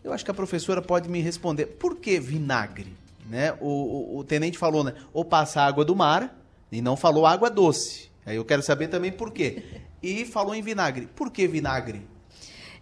Eu 0.04 0.14
acho 0.14 0.24
que 0.24 0.32
a 0.32 0.34
professora 0.34 0.82
pode 0.82 1.10
me 1.10 1.22
responder. 1.22 1.66
Por 1.66 1.98
que 1.98 2.20
vinagre? 2.20 2.94
Né? 3.30 3.54
O, 3.60 3.68
o, 3.68 4.18
o 4.20 4.24
tenente 4.24 4.58
falou, 4.58 4.84
né? 4.84 4.94
Ou 5.14 5.24
passa 5.24 5.62
água 5.62 5.86
do 5.86 5.96
mar 5.96 6.36
e 6.72 6.82
não 6.82 6.96
falou 6.96 7.26
água 7.26 7.50
doce. 7.50 8.10
Aí 8.26 8.36
eu 8.36 8.46
quero 8.46 8.62
saber 8.62 8.88
também 8.88 9.12
por 9.12 9.32
quê. 9.32 9.64
E 10.02 10.26
falou 10.26 10.56
em 10.56 10.62
vinagre. 10.62 11.08
Por 11.16 11.32
que 11.32 11.48
vinagre? 11.48 12.02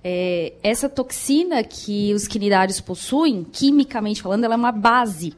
É, 0.04 0.54
essa 0.62 0.88
toxina 0.88 1.64
que 1.64 2.14
os 2.14 2.28
quinidários 2.28 2.80
possuem, 2.80 3.44
quimicamente 3.44 4.22
falando, 4.22 4.44
ela 4.44 4.54
é 4.54 4.58
uma 4.58 4.72
base. 4.72 5.34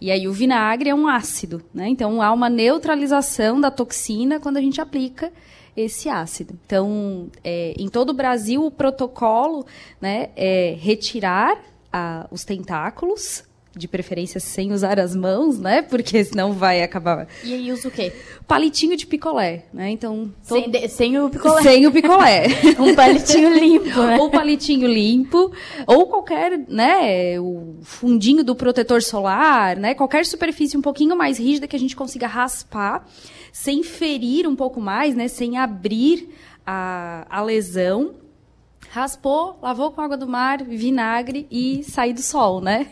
E 0.00 0.10
aí 0.10 0.26
o 0.26 0.32
vinagre 0.32 0.90
é 0.90 0.94
um 0.94 1.06
ácido, 1.06 1.62
né? 1.72 1.88
Então 1.88 2.20
há 2.20 2.32
uma 2.32 2.50
neutralização 2.50 3.60
da 3.60 3.70
toxina 3.70 4.40
quando 4.40 4.56
a 4.56 4.60
gente 4.60 4.80
aplica 4.80 5.32
esse 5.76 6.08
ácido. 6.08 6.58
Então, 6.66 7.28
é, 7.44 7.74
em 7.78 7.88
todo 7.88 8.10
o 8.10 8.14
Brasil, 8.14 8.64
o 8.64 8.70
protocolo 8.70 9.66
né, 10.00 10.30
é 10.36 10.76
retirar 10.78 11.60
a, 11.92 12.26
os 12.30 12.44
tentáculos, 12.44 13.44
de 13.76 13.86
preferência 13.86 14.40
sem 14.40 14.72
usar 14.72 14.98
as 14.98 15.14
mãos, 15.14 15.58
né? 15.58 15.82
Porque 15.82 16.24
senão 16.24 16.52
vai 16.52 16.82
acabar. 16.82 17.28
E 17.44 17.52
aí 17.52 17.70
usa 17.70 17.88
o 17.88 17.90
quê? 17.90 18.10
Palitinho 18.48 18.96
de 18.96 19.06
picolé, 19.06 19.66
né? 19.72 19.90
Então. 19.90 20.32
Todo... 20.48 20.62
Sem, 20.62 20.70
de, 20.70 20.88
sem, 20.88 21.18
o 21.18 21.28
picolé. 21.28 21.62
Sem 21.62 21.86
o 21.86 21.92
picolé. 21.92 22.46
um 22.80 22.94
palitinho 22.94 23.52
limpo, 23.54 24.02
né? 24.02 24.16
Ou 24.18 24.30
palitinho 24.30 24.88
limpo, 24.88 25.52
ou 25.86 26.06
qualquer, 26.06 26.58
né? 26.68 27.38
O 27.38 27.76
fundinho 27.82 28.42
do 28.42 28.56
protetor 28.56 29.02
solar, 29.02 29.76
né? 29.76 29.94
Qualquer 29.94 30.24
superfície 30.24 30.76
um 30.76 30.82
pouquinho 30.82 31.14
mais 31.14 31.38
rígida 31.38 31.68
que 31.68 31.76
a 31.76 31.78
gente 31.78 31.94
consiga 31.94 32.26
raspar 32.26 33.06
sem 33.56 33.82
ferir 33.82 34.46
um 34.46 34.54
pouco 34.54 34.82
mais, 34.82 35.14
né, 35.14 35.28
sem 35.28 35.56
abrir 35.56 36.28
a, 36.66 37.26
a 37.30 37.42
lesão. 37.42 38.14
Raspou, 38.90 39.58
lavou 39.62 39.90
com 39.90 40.02
água 40.02 40.16
do 40.16 40.26
mar, 40.26 40.62
vinagre 40.62 41.46
e 41.50 41.82
sair 41.82 42.12
do 42.12 42.20
sol, 42.20 42.60
né? 42.60 42.86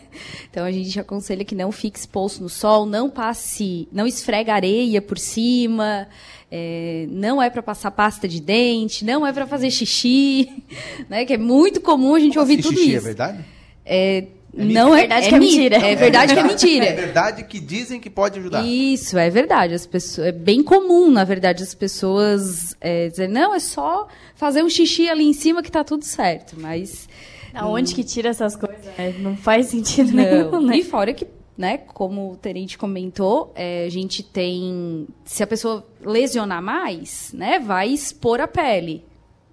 Então 0.49 0.65
a 0.65 0.71
gente 0.71 0.99
aconselha 0.99 1.45
que 1.45 1.53
não 1.53 1.71
fique 1.71 1.99
exposto 1.99 2.41
no 2.41 2.49
sol, 2.49 2.85
não 2.85 3.09
passe, 3.09 3.87
não 3.91 4.07
esfrega 4.07 4.53
areia 4.53 5.01
por 5.01 5.19
cima, 5.19 6.07
é, 6.51 7.05
não 7.09 7.41
é 7.41 7.49
para 7.49 7.61
passar 7.61 7.91
pasta 7.91 8.27
de 8.27 8.41
dente, 8.41 9.05
não 9.05 9.25
é 9.25 9.31
para 9.31 9.45
fazer 9.45 9.69
xixi, 9.69 10.63
né? 11.07 11.25
Que 11.25 11.33
é 11.33 11.37
muito 11.37 11.79
comum 11.79 12.15
a 12.15 12.19
gente 12.19 12.33
Como 12.33 12.41
ouvir 12.41 12.59
assim, 12.59 12.69
tudo 12.69 12.77
xixi, 12.77 12.91
é 12.91 12.97
isso. 12.97 13.05
É 13.05 13.07
verdade? 13.07 13.45
É 13.85 14.27
não 14.55 14.95
é 14.95 15.01
verdade 15.01 15.25
é, 15.25 15.29
que 15.29 15.35
é 15.35 15.39
mentira. 15.39 15.75
É 15.77 15.95
verdade 15.95 16.33
que 16.33 16.39
é 16.39 16.43
mentira. 16.43 16.85
É 16.85 16.93
verdade 16.93 17.43
que 17.43 17.59
dizem 17.59 17.99
que 17.99 18.09
pode 18.09 18.39
ajudar. 18.39 18.65
Isso, 18.65 19.17
é 19.17 19.29
verdade. 19.29 19.73
As 19.73 19.85
pessoas, 19.85 20.27
é 20.27 20.31
bem 20.31 20.63
comum, 20.63 21.09
na 21.11 21.23
verdade, 21.23 21.63
as 21.63 21.73
pessoas 21.73 22.75
é, 22.79 23.07
dizer, 23.09 23.27
não, 23.27 23.53
é 23.53 23.59
só 23.59 24.07
fazer 24.35 24.63
um 24.63 24.69
xixi 24.69 25.09
ali 25.09 25.25
em 25.25 25.33
cima 25.33 25.61
que 25.61 25.71
tá 25.71 25.83
tudo 25.83 26.03
certo. 26.03 26.55
Mas. 26.59 27.09
Aonde 27.53 27.93
hum, 27.93 27.95
que 27.95 28.03
tira 28.03 28.29
essas 28.29 28.55
coisas? 28.55 28.85
É, 28.97 29.13
não 29.19 29.35
faz 29.37 29.67
sentido 29.67 30.11
não. 30.13 30.23
nenhum, 30.23 30.61
né? 30.61 30.77
E 30.77 30.83
fora 30.83 31.13
que 31.13 31.25
né, 31.57 31.77
como 31.77 32.33
o 32.33 32.35
Tenente 32.35 32.77
comentou, 32.77 33.53
é, 33.55 33.85
a 33.85 33.89
gente 33.89 34.21
tem. 34.21 35.07
Se 35.23 35.41
a 35.41 35.47
pessoa 35.47 35.85
lesionar 36.01 36.61
mais, 36.61 37.31
né, 37.33 37.59
vai 37.59 37.89
expor 37.89 38.41
a 38.41 38.47
pele 38.47 39.03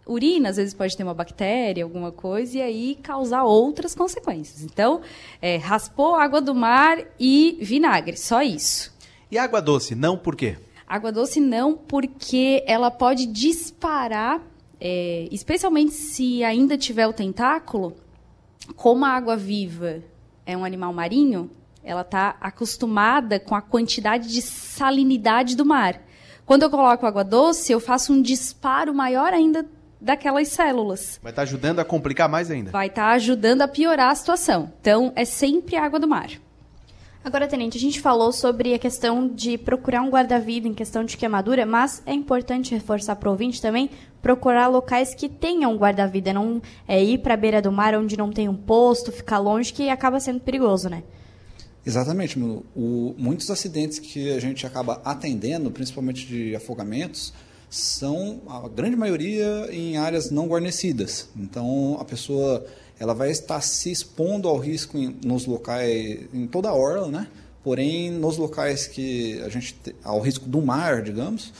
urina, 0.06 0.48
às 0.48 0.56
vezes 0.56 0.74
pode 0.74 0.96
ter 0.96 1.02
uma 1.02 1.14
bactéria, 1.14 1.84
alguma 1.84 2.10
coisa, 2.10 2.58
e 2.58 2.62
aí 2.62 2.98
causar 3.02 3.44
outras 3.44 3.94
consequências. 3.94 4.62
Então, 4.62 5.00
é, 5.40 5.56
raspou 5.56 6.14
água 6.14 6.40
do 6.40 6.54
mar 6.54 6.98
e 7.18 7.58
vinagre, 7.60 8.16
só 8.16 8.42
isso. 8.42 8.92
E 9.30 9.38
água 9.38 9.60
doce, 9.60 9.94
não 9.94 10.16
por 10.16 10.36
quê? 10.36 10.56
Água 10.86 11.10
doce 11.10 11.40
não, 11.40 11.74
porque 11.74 12.62
ela 12.66 12.90
pode 12.90 13.26
disparar, 13.26 14.42
é, 14.80 15.28
especialmente 15.30 15.92
se 15.92 16.44
ainda 16.44 16.76
tiver 16.76 17.06
o 17.06 17.12
tentáculo, 17.12 17.96
como 18.76 19.04
a 19.04 19.10
água 19.10 19.36
viva 19.36 20.02
é 20.44 20.56
um 20.56 20.64
animal 20.64 20.92
marinho, 20.92 21.50
ela 21.82 22.02
está 22.02 22.36
acostumada 22.40 23.40
com 23.40 23.54
a 23.54 23.62
quantidade 23.62 24.28
de 24.28 24.42
salinidade 24.42 25.56
do 25.56 25.64
mar. 25.64 26.00
Quando 26.44 26.64
eu 26.64 26.70
coloco 26.70 27.06
água 27.06 27.24
doce, 27.24 27.72
eu 27.72 27.80
faço 27.80 28.12
um 28.12 28.20
disparo 28.20 28.94
maior 28.94 29.32
ainda 29.32 29.66
daquelas 30.02 30.48
células. 30.48 31.20
Vai 31.22 31.30
estar 31.30 31.42
tá 31.42 31.48
ajudando 31.48 31.78
a 31.78 31.84
complicar 31.84 32.28
mais 32.28 32.50
ainda. 32.50 32.70
Vai 32.70 32.88
estar 32.88 33.08
tá 33.08 33.12
ajudando 33.12 33.62
a 33.62 33.68
piorar 33.68 34.10
a 34.10 34.14
situação. 34.14 34.72
Então, 34.80 35.12
é 35.14 35.24
sempre 35.24 35.76
água 35.76 36.00
do 36.00 36.08
mar. 36.08 36.30
Agora, 37.24 37.46
Tenente, 37.46 37.78
a 37.78 37.80
gente 37.80 38.00
falou 38.00 38.32
sobre 38.32 38.74
a 38.74 38.78
questão 38.80 39.28
de 39.28 39.56
procurar 39.56 40.02
um 40.02 40.10
guarda-vida 40.10 40.66
em 40.66 40.74
questão 40.74 41.04
de 41.04 41.16
queimadura, 41.16 41.64
mas 41.64 42.02
é 42.04 42.12
importante 42.12 42.74
reforçar 42.74 43.14
para 43.14 43.28
o 43.28 43.32
ouvinte 43.32 43.62
também 43.62 43.90
procurar 44.20 44.66
locais 44.66 45.14
que 45.14 45.28
tenham 45.28 45.76
guarda-vida, 45.76 46.32
não 46.32 46.60
é 46.86 47.02
ir 47.02 47.18
para 47.18 47.34
a 47.34 47.36
beira 47.36 47.62
do 47.62 47.70
mar 47.70 47.94
onde 47.94 48.16
não 48.16 48.32
tem 48.32 48.48
um 48.48 48.56
posto, 48.56 49.12
ficar 49.12 49.38
longe, 49.38 49.72
que 49.72 49.88
acaba 49.88 50.18
sendo 50.18 50.40
perigoso, 50.40 50.88
né? 50.88 51.04
Exatamente, 51.86 52.38
o, 52.38 53.14
muitos 53.16 53.50
acidentes 53.50 54.00
que 54.00 54.32
a 54.32 54.40
gente 54.40 54.66
acaba 54.66 55.00
atendendo, 55.04 55.70
principalmente 55.70 56.26
de 56.26 56.56
afogamentos, 56.56 57.32
são 57.72 58.42
a 58.46 58.68
grande 58.68 58.96
maioria 58.96 59.66
em 59.70 59.96
áreas 59.96 60.30
não 60.30 60.46
guarnecidas. 60.46 61.26
Então 61.34 61.96
a 61.98 62.04
pessoa 62.04 62.64
ela 63.00 63.14
vai 63.14 63.30
estar 63.30 63.62
se 63.62 63.90
expondo 63.90 64.46
ao 64.46 64.58
risco 64.58 64.98
em, 64.98 65.16
nos 65.24 65.46
locais 65.46 66.20
em 66.34 66.46
toda 66.46 66.68
a 66.68 66.74
orla, 66.74 67.08
né? 67.08 67.28
Porém 67.64 68.10
nos 68.10 68.36
locais 68.36 68.86
que 68.86 69.40
a 69.40 69.48
gente 69.48 69.74
ao 70.04 70.20
risco 70.20 70.44
do 70.46 70.60
mar, 70.60 71.02
digamos, 71.02 71.50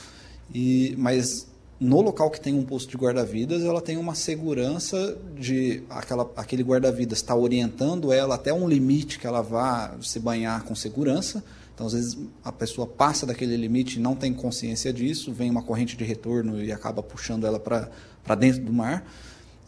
e 0.53 0.93
mas 0.99 1.47
no 1.79 1.99
local 1.99 2.29
que 2.29 2.39
tem 2.39 2.53
um 2.53 2.63
posto 2.63 2.91
de 2.91 2.97
guarda-vidas, 2.97 3.63
ela 3.63 3.81
tem 3.81 3.97
uma 3.97 4.13
segurança 4.13 5.17
de 5.35 5.83
aquela, 5.89 6.31
aquele 6.35 6.63
guarda-vidas 6.63 7.17
estar 7.17 7.33
tá 7.33 7.39
orientando 7.39 8.13
ela 8.13 8.35
até 8.35 8.53
um 8.53 8.67
limite 8.69 9.17
que 9.17 9.25
ela 9.25 9.41
vá 9.41 9.97
se 9.99 10.19
banhar 10.19 10.63
com 10.63 10.75
segurança. 10.75 11.43
Então, 11.73 11.87
às 11.87 11.93
vezes, 11.93 12.17
a 12.43 12.51
pessoa 12.51 12.85
passa 12.85 13.25
daquele 13.25 13.57
limite 13.57 13.97
e 13.97 14.01
não 14.01 14.15
tem 14.15 14.33
consciência 14.33 14.93
disso, 14.93 15.31
vem 15.31 15.49
uma 15.49 15.63
corrente 15.63 15.97
de 15.97 16.03
retorno 16.03 16.63
e 16.63 16.71
acaba 16.71 17.01
puxando 17.01 17.47
ela 17.47 17.59
para 17.59 18.35
dentro 18.35 18.61
do 18.61 18.71
mar. 18.71 19.05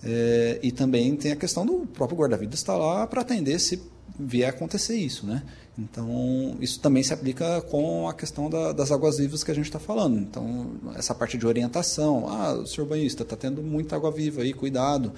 É, 0.04 0.60
e 0.62 0.72
também 0.72 1.16
tem 1.16 1.32
a 1.32 1.36
questão 1.36 1.66
do 1.66 1.88
próprio 1.88 2.18
guarda-vidas 2.18 2.60
estar 2.60 2.78
lá 2.78 3.08
para 3.08 3.22
atender 3.22 3.60
se 3.60 3.82
vier 4.20 4.48
a 4.48 4.50
acontecer 4.52 4.96
isso, 4.96 5.26
né? 5.26 5.42
Então, 5.78 6.56
isso 6.62 6.80
também 6.80 7.04
se 7.04 7.12
aplica 7.12 7.62
com 7.62 8.08
a 8.08 8.14
questão 8.14 8.50
da, 8.50 8.72
das 8.72 8.92
águas 8.92 9.18
vivas 9.18 9.44
que 9.44 9.52
a 9.52 9.54
gente 9.54 9.66
está 9.66 9.80
falando. 9.80 10.18
Então, 10.20 10.74
essa 10.96 11.14
parte 11.14 11.38
de 11.38 11.46
orientação. 11.46 12.30
Ah, 12.30 12.54
o 12.54 12.68
senhor 12.68 12.88
banhista 12.88 13.24
está 13.24 13.36
tendo 13.36 13.62
muita 13.62 13.96
água 13.96 14.12
viva 14.12 14.42
aí, 14.42 14.54
cuidado. 14.54 15.12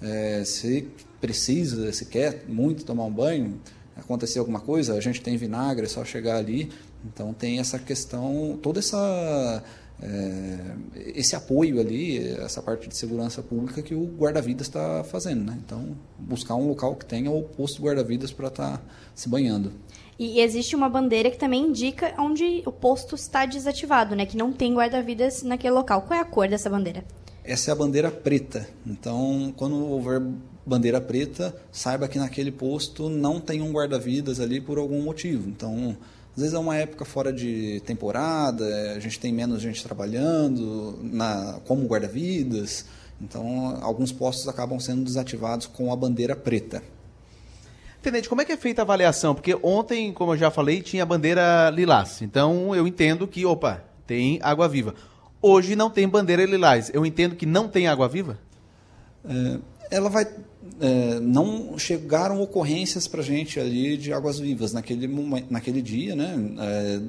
É, 0.00 0.44
se 0.44 0.88
precisa, 1.20 1.90
se 1.92 2.04
quer 2.06 2.44
muito 2.46 2.84
tomar 2.84 3.04
um 3.04 3.12
banho, 3.12 3.58
acontecer 3.96 4.38
alguma 4.38 4.60
coisa, 4.60 4.94
a 4.94 5.00
gente 5.00 5.20
tem 5.20 5.36
vinagre, 5.36 5.86
é 5.86 5.88
só 5.88 6.04
chegar 6.04 6.36
ali. 6.36 6.70
Então, 7.04 7.32
tem 7.32 7.58
essa 7.58 7.78
questão, 7.78 8.58
toda 8.62 8.78
essa 8.78 9.62
é, 10.02 10.58
esse 11.14 11.36
apoio 11.36 11.80
ali, 11.80 12.18
essa 12.38 12.60
parte 12.60 12.88
de 12.88 12.96
segurança 12.96 13.42
pública 13.42 13.80
que 13.80 13.94
o 13.94 14.04
guarda-vidas 14.04 14.66
está 14.66 15.04
fazendo. 15.04 15.44
Né? 15.44 15.58
Então, 15.64 15.96
buscar 16.18 16.54
um 16.56 16.68
local 16.68 16.96
que 16.96 17.06
tenha 17.06 17.30
o 17.30 17.42
posto 17.42 17.82
guarda-vidas 17.82 18.32
para 18.32 18.48
estar 18.48 18.78
tá 18.78 18.82
se 19.14 19.28
banhando. 19.28 19.72
E 20.18 20.40
existe 20.40 20.76
uma 20.76 20.88
bandeira 20.88 21.30
que 21.30 21.38
também 21.38 21.68
indica 21.68 22.14
onde 22.18 22.62
o 22.66 22.72
posto 22.72 23.14
está 23.14 23.46
desativado, 23.46 24.14
né? 24.14 24.26
que 24.26 24.36
não 24.36 24.52
tem 24.52 24.74
guarda-vidas 24.74 25.42
naquele 25.42 25.74
local. 25.74 26.02
Qual 26.02 26.18
é 26.18 26.22
a 26.22 26.24
cor 26.24 26.48
dessa 26.48 26.70
bandeira? 26.70 27.04
Essa 27.42 27.70
é 27.70 27.72
a 27.72 27.76
bandeira 27.76 28.10
preta. 28.10 28.68
Então, 28.86 29.52
quando 29.56 29.76
houver 29.76 30.22
bandeira 30.66 31.00
preta, 31.00 31.54
saiba 31.70 32.08
que 32.08 32.18
naquele 32.18 32.50
posto 32.50 33.08
não 33.08 33.40
tem 33.40 33.60
um 33.60 33.72
guarda-vidas 33.72 34.40
ali 34.40 34.60
por 34.60 34.78
algum 34.78 35.02
motivo. 35.02 35.48
Então, 35.48 35.96
às 36.34 36.40
vezes 36.40 36.54
é 36.54 36.58
uma 36.58 36.76
época 36.76 37.04
fora 37.04 37.32
de 37.32 37.80
temporada, 37.86 38.64
a 38.96 38.98
gente 38.98 39.20
tem 39.20 39.32
menos 39.32 39.62
gente 39.62 39.82
trabalhando 39.82 40.98
na, 41.02 41.60
como 41.66 41.86
guarda-vidas, 41.86 42.86
então 43.20 43.78
alguns 43.82 44.10
postos 44.10 44.48
acabam 44.48 44.80
sendo 44.80 45.04
desativados 45.04 45.66
com 45.66 45.92
a 45.92 45.96
bandeira 45.96 46.34
preta. 46.34 46.82
Tenente, 48.02 48.28
como 48.28 48.42
é 48.42 48.44
que 48.44 48.52
é 48.52 48.56
feita 48.56 48.82
a 48.82 48.84
avaliação? 48.84 49.34
Porque 49.34 49.56
ontem, 49.62 50.12
como 50.12 50.32
eu 50.32 50.36
já 50.36 50.50
falei, 50.50 50.82
tinha 50.82 51.04
a 51.04 51.06
bandeira 51.06 51.70
lilás. 51.70 52.20
Então 52.20 52.74
eu 52.74 52.86
entendo 52.86 53.26
que, 53.26 53.46
opa, 53.46 53.82
tem 54.06 54.38
água 54.42 54.68
viva. 54.68 54.94
Hoje 55.40 55.74
não 55.74 55.88
tem 55.88 56.06
bandeira 56.06 56.44
lilás. 56.44 56.90
Eu 56.92 57.06
entendo 57.06 57.34
que 57.34 57.46
não 57.46 57.66
tem 57.66 57.86
água 57.86 58.06
viva? 58.06 58.38
É, 59.24 59.58
ela 59.90 60.08
vai 60.08 60.26
é, 60.80 61.20
não 61.20 61.78
chegaram 61.78 62.40
ocorrências 62.40 63.06
para 63.06 63.22
gente 63.22 63.60
ali 63.60 63.96
de 63.96 64.12
águas 64.12 64.38
vivas 64.38 64.72
naquele, 64.72 65.08
naquele 65.48 65.80
dia. 65.80 66.16
Né? 66.16 66.34
É, 66.58 67.00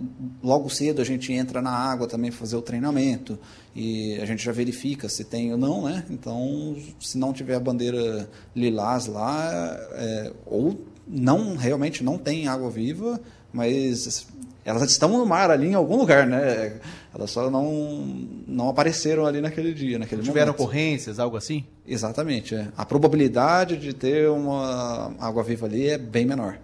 logo 0.43 0.69
cedo 0.69 1.01
a 1.01 1.05
gente 1.05 1.31
entra 1.33 1.61
na 1.61 1.71
água 1.71 2.07
também 2.07 2.31
para 2.31 2.39
fazer 2.39 2.55
o 2.55 2.61
treinamento 2.61 3.39
e 3.75 4.15
a 4.21 4.25
gente 4.25 4.43
já 4.43 4.51
verifica 4.51 5.09
se 5.09 5.23
tem 5.23 5.51
ou 5.51 5.57
não. 5.57 5.83
Né? 5.83 6.05
Então, 6.09 6.75
se 6.99 7.17
não 7.17 7.33
tiver 7.33 7.55
a 7.55 7.59
bandeira 7.59 8.29
lilás 8.55 9.07
lá, 9.07 9.77
é, 9.93 10.33
ou 10.45 10.79
não 11.07 11.55
realmente 11.55 12.03
não 12.03 12.17
tem 12.17 12.47
água 12.47 12.69
viva, 12.69 13.19
mas 13.53 14.27
elas 14.65 14.81
estão 14.89 15.09
no 15.09 15.25
mar 15.27 15.51
ali 15.51 15.67
em 15.67 15.73
algum 15.75 15.95
lugar, 15.95 16.25
né? 16.25 16.73
Elas 17.13 17.29
só 17.29 17.51
não, 17.51 18.27
não 18.47 18.67
apareceram 18.67 19.25
ali 19.25 19.39
naquele 19.39 19.71
dia, 19.73 19.99
naquele 19.99 20.23
Tiveram 20.23 20.47
momento. 20.47 20.63
ocorrências, 20.63 21.19
algo 21.19 21.37
assim? 21.37 21.63
Exatamente. 21.87 22.55
É. 22.55 22.67
A 22.75 22.83
probabilidade 22.83 23.77
de 23.77 23.93
ter 23.93 24.27
uma 24.27 25.13
água-viva 25.19 25.67
ali 25.67 25.87
é 25.87 25.99
bem 25.99 26.25
menor. 26.25 26.57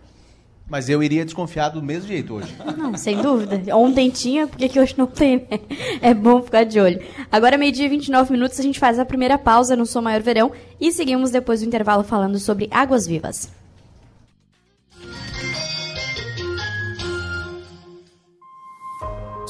Mas 0.68 0.90
eu 0.90 1.04
iria 1.04 1.24
desconfiar 1.24 1.70
do 1.70 1.84
mesmo 1.84 2.08
jeito 2.08 2.34
hoje. 2.34 2.56
Não, 2.76 2.98
sem 2.98 3.22
dúvida. 3.22 3.76
Ontem 3.76 4.10
tinha, 4.10 4.48
por 4.48 4.58
que 4.58 4.80
hoje 4.80 4.96
não 4.98 5.06
tem, 5.06 5.46
né? 5.52 5.60
É 6.02 6.14
bom 6.14 6.42
ficar 6.42 6.64
de 6.64 6.80
olho. 6.80 7.00
Agora, 7.32 7.58
meio-dia 7.58 7.86
e 7.86 7.90
29 7.90 8.32
minutos, 8.32 8.60
a 8.60 8.64
gente 8.64 8.80
faz 8.80 8.98
a 8.98 9.06
primeira 9.06 9.38
pausa 9.38 9.76
no 9.76 9.86
Som 9.86 10.02
Maior 10.02 10.22
Verão 10.22 10.52
e 10.80 10.92
seguimos 10.92 11.30
depois 11.30 11.60
do 11.60 11.68
intervalo 11.68 12.04
falando 12.04 12.40
sobre 12.40 12.68
águas 12.72 13.06
vivas. 13.06 13.61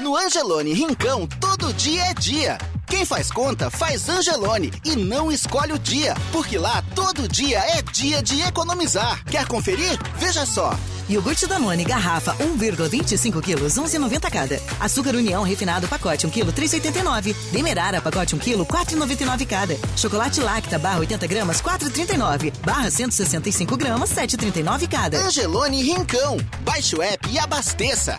no 0.00 0.16
Angelone 0.16 0.72
Rincão, 0.72 1.26
todo 1.40 1.72
dia 1.74 2.04
é 2.04 2.14
dia. 2.14 2.58
Quem 2.86 3.04
faz 3.04 3.30
conta, 3.30 3.70
faz 3.70 4.08
Angelone 4.08 4.72
e 4.84 4.96
não 4.96 5.30
escolhe 5.30 5.72
o 5.72 5.78
dia, 5.78 6.14
porque 6.32 6.58
lá 6.58 6.82
todo 6.94 7.28
dia 7.28 7.58
é 7.58 7.82
dia 7.82 8.22
de 8.22 8.40
economizar. 8.42 9.24
Quer 9.24 9.46
conferir? 9.46 9.98
Veja 10.16 10.44
só. 10.46 10.76
Iogurte 11.08 11.46
Danone, 11.46 11.84
garrafa 11.84 12.34
1,25 12.36 13.42
quilos, 13.42 13.74
11,90 13.74 14.30
cada. 14.30 14.60
Açúcar 14.80 15.14
União 15.14 15.42
refinado, 15.42 15.86
pacote 15.86 16.26
1 16.26 16.30
quilo, 16.30 16.52
3,89. 16.52 17.34
Demerara, 17.52 18.00
pacote 18.00 18.34
1 18.34 18.38
quilo, 18.38 18.64
4,99 18.64 19.46
cada. 19.46 19.76
Chocolate 19.96 20.40
Lacta, 20.40 20.78
barra 20.78 21.00
80 21.00 21.26
gramas, 21.26 21.60
4,39. 21.60 22.52
Barra 22.64 22.90
165 22.90 23.76
gramas, 23.76 24.10
7,39 24.10 24.88
cada. 24.88 25.18
Angelone 25.18 25.82
Rincão. 25.82 26.38
Baixe 26.60 26.96
o 26.96 27.02
app 27.02 27.28
e 27.30 27.38
abasteça. 27.38 28.18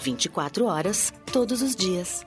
24 0.00 0.64
horas, 0.64 1.12
todos 1.32 1.62
os 1.62 1.76
dias. 1.76 2.24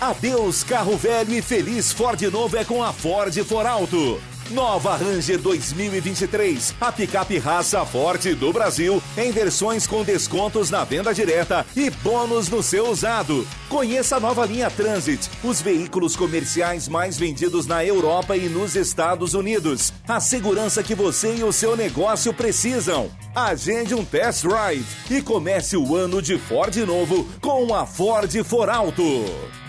Adeus 0.00 0.64
carro 0.64 0.96
velho 0.96 1.32
e 1.34 1.40
feliz 1.40 1.92
Ford 1.92 2.20
novo 2.30 2.56
é 2.56 2.64
com 2.64 2.82
a 2.82 2.92
Ford 2.92 3.34
For 3.44 3.66
Alto. 3.66 4.20
Nova 4.50 4.96
Ranger 4.96 5.40
2023, 5.40 6.74
a 6.80 6.92
picape 6.92 7.36
raça 7.38 7.84
forte 7.84 8.32
do 8.32 8.52
Brasil, 8.52 9.02
em 9.16 9.32
versões 9.32 9.88
com 9.88 10.04
descontos 10.04 10.70
na 10.70 10.84
venda 10.84 11.12
direta 11.12 11.66
e 11.74 11.90
bônus 11.90 12.48
no 12.48 12.62
seu 12.62 12.88
usado. 12.88 13.46
Conheça 13.68 14.16
a 14.16 14.20
nova 14.20 14.46
linha 14.46 14.70
Transit, 14.70 15.28
os 15.42 15.60
veículos 15.60 16.14
comerciais 16.14 16.86
mais 16.86 17.18
vendidos 17.18 17.66
na 17.66 17.84
Europa 17.84 18.36
e 18.36 18.48
nos 18.48 18.76
Estados 18.76 19.34
Unidos. 19.34 19.92
A 20.06 20.20
segurança 20.20 20.80
que 20.82 20.94
você 20.94 21.34
e 21.34 21.42
o 21.42 21.52
seu 21.52 21.76
negócio 21.76 22.32
precisam. 22.32 23.10
Agende 23.34 23.94
um 23.94 24.04
test 24.04 24.44
drive 24.44 24.86
e 25.10 25.20
comece 25.20 25.76
o 25.76 25.96
ano 25.96 26.22
de 26.22 26.38
Ford 26.38 26.74
novo 26.86 27.26
com 27.40 27.74
a 27.74 27.84
Ford 27.84 28.32
For 28.44 28.70
Alto. 28.70 29.65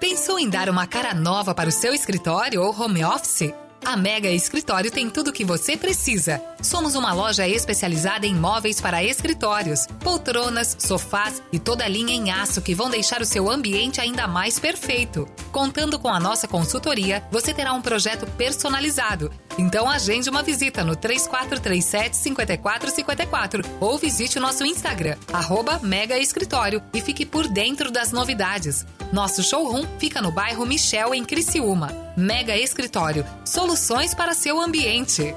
Pensou 0.00 0.38
em 0.38 0.48
dar 0.48 0.68
uma 0.68 0.86
cara 0.86 1.14
nova 1.14 1.54
para 1.54 1.68
o 1.68 1.72
seu 1.72 1.94
escritório 1.94 2.62
ou 2.62 2.78
home 2.78 3.04
office? 3.04 3.52
A 3.84 3.96
Mega 3.96 4.30
Escritório 4.30 4.90
tem 4.90 5.10
tudo 5.10 5.28
o 5.28 5.32
que 5.32 5.44
você 5.44 5.76
precisa. 5.76 6.42
Somos 6.62 6.94
uma 6.94 7.12
loja 7.12 7.46
especializada 7.46 8.26
em 8.26 8.34
móveis 8.34 8.80
para 8.80 9.04
escritórios, 9.04 9.86
poltronas, 10.00 10.74
sofás 10.80 11.42
e 11.52 11.58
toda 11.58 11.86
linha 11.86 12.14
em 12.14 12.30
aço 12.30 12.62
que 12.62 12.74
vão 12.74 12.88
deixar 12.88 13.20
o 13.20 13.26
seu 13.26 13.50
ambiente 13.50 14.00
ainda 14.00 14.26
mais 14.26 14.58
perfeito. 14.58 15.28
Contando 15.52 15.98
com 15.98 16.08
a 16.08 16.18
nossa 16.18 16.48
consultoria, 16.48 17.22
você 17.30 17.52
terá 17.52 17.74
um 17.74 17.82
projeto 17.82 18.26
personalizado. 18.38 19.30
Então 19.56 19.88
agende 19.88 20.28
uma 20.28 20.42
visita 20.42 20.82
no 20.82 20.96
3437 20.96 22.16
5454 22.16 23.62
ou 23.80 23.96
visite 23.98 24.38
o 24.38 24.40
nosso 24.40 24.64
Instagram, 24.64 25.16
arroba 25.32 25.78
Mega 25.82 26.18
Escritório 26.18 26.82
e 26.92 27.00
fique 27.00 27.24
por 27.24 27.46
dentro 27.46 27.90
das 27.90 28.10
novidades. 28.10 28.84
Nosso 29.12 29.42
showroom 29.42 29.86
fica 29.98 30.20
no 30.20 30.32
bairro 30.32 30.66
Michel, 30.66 31.14
em 31.14 31.24
Criciúma. 31.24 31.92
Mega 32.16 32.56
Escritório, 32.56 33.24
soluções 33.44 34.12
para 34.14 34.34
seu 34.34 34.60
ambiente. 34.60 35.34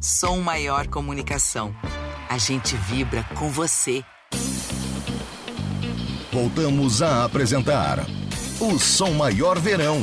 Som 0.00 0.38
Maior 0.38 0.88
Comunicação. 0.88 1.72
A 2.28 2.36
gente 2.38 2.74
vibra 2.74 3.22
com 3.36 3.50
você. 3.50 4.04
Voltamos 6.32 7.02
a 7.02 7.24
apresentar 7.24 7.98
o 8.58 8.78
Som 8.78 9.12
Maior 9.12 9.60
Verão. 9.60 10.00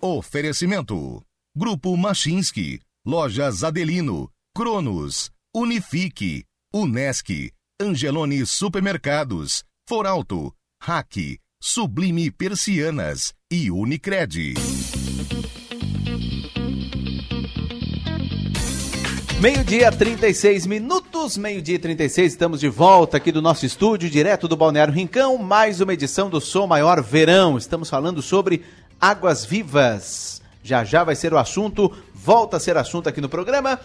Oferecimento: 0.00 1.24
Grupo 1.56 1.96
Machinski, 1.96 2.78
Lojas 3.04 3.64
Adelino, 3.64 4.30
Cronos, 4.56 5.28
Unifique, 5.52 6.44
Unesc, 6.72 7.50
Angelone 7.82 8.46
Supermercados, 8.46 9.64
Foralto, 9.88 10.54
Hack, 10.80 11.40
Sublime 11.60 12.30
Persianas 12.30 13.34
e 13.50 13.72
Unicred. 13.72 14.54
Meio-dia, 19.40 19.90
36 19.90 20.66
minutos, 20.66 21.36
meio-dia 21.36 21.74
e 21.74 21.78
36, 21.78 22.32
estamos 22.32 22.60
de 22.60 22.68
volta 22.68 23.16
aqui 23.16 23.32
do 23.32 23.42
nosso 23.42 23.66
estúdio, 23.66 24.10
direto 24.10 24.46
do 24.46 24.56
Balneário 24.56 24.94
Rincão, 24.94 25.38
mais 25.38 25.80
uma 25.80 25.92
edição 25.92 26.30
do 26.30 26.40
Som 26.40 26.68
Maior 26.68 27.02
Verão. 27.02 27.58
Estamos 27.58 27.90
falando 27.90 28.22
sobre 28.22 28.64
águas 29.00 29.44
vivas. 29.44 30.42
Já 30.62 30.84
já 30.84 31.04
vai 31.04 31.14
ser 31.14 31.32
o 31.32 31.38
assunto, 31.38 31.92
volta 32.14 32.56
a 32.56 32.60
ser 32.60 32.76
assunto 32.76 33.08
aqui 33.08 33.20
no 33.20 33.28
programa. 33.28 33.80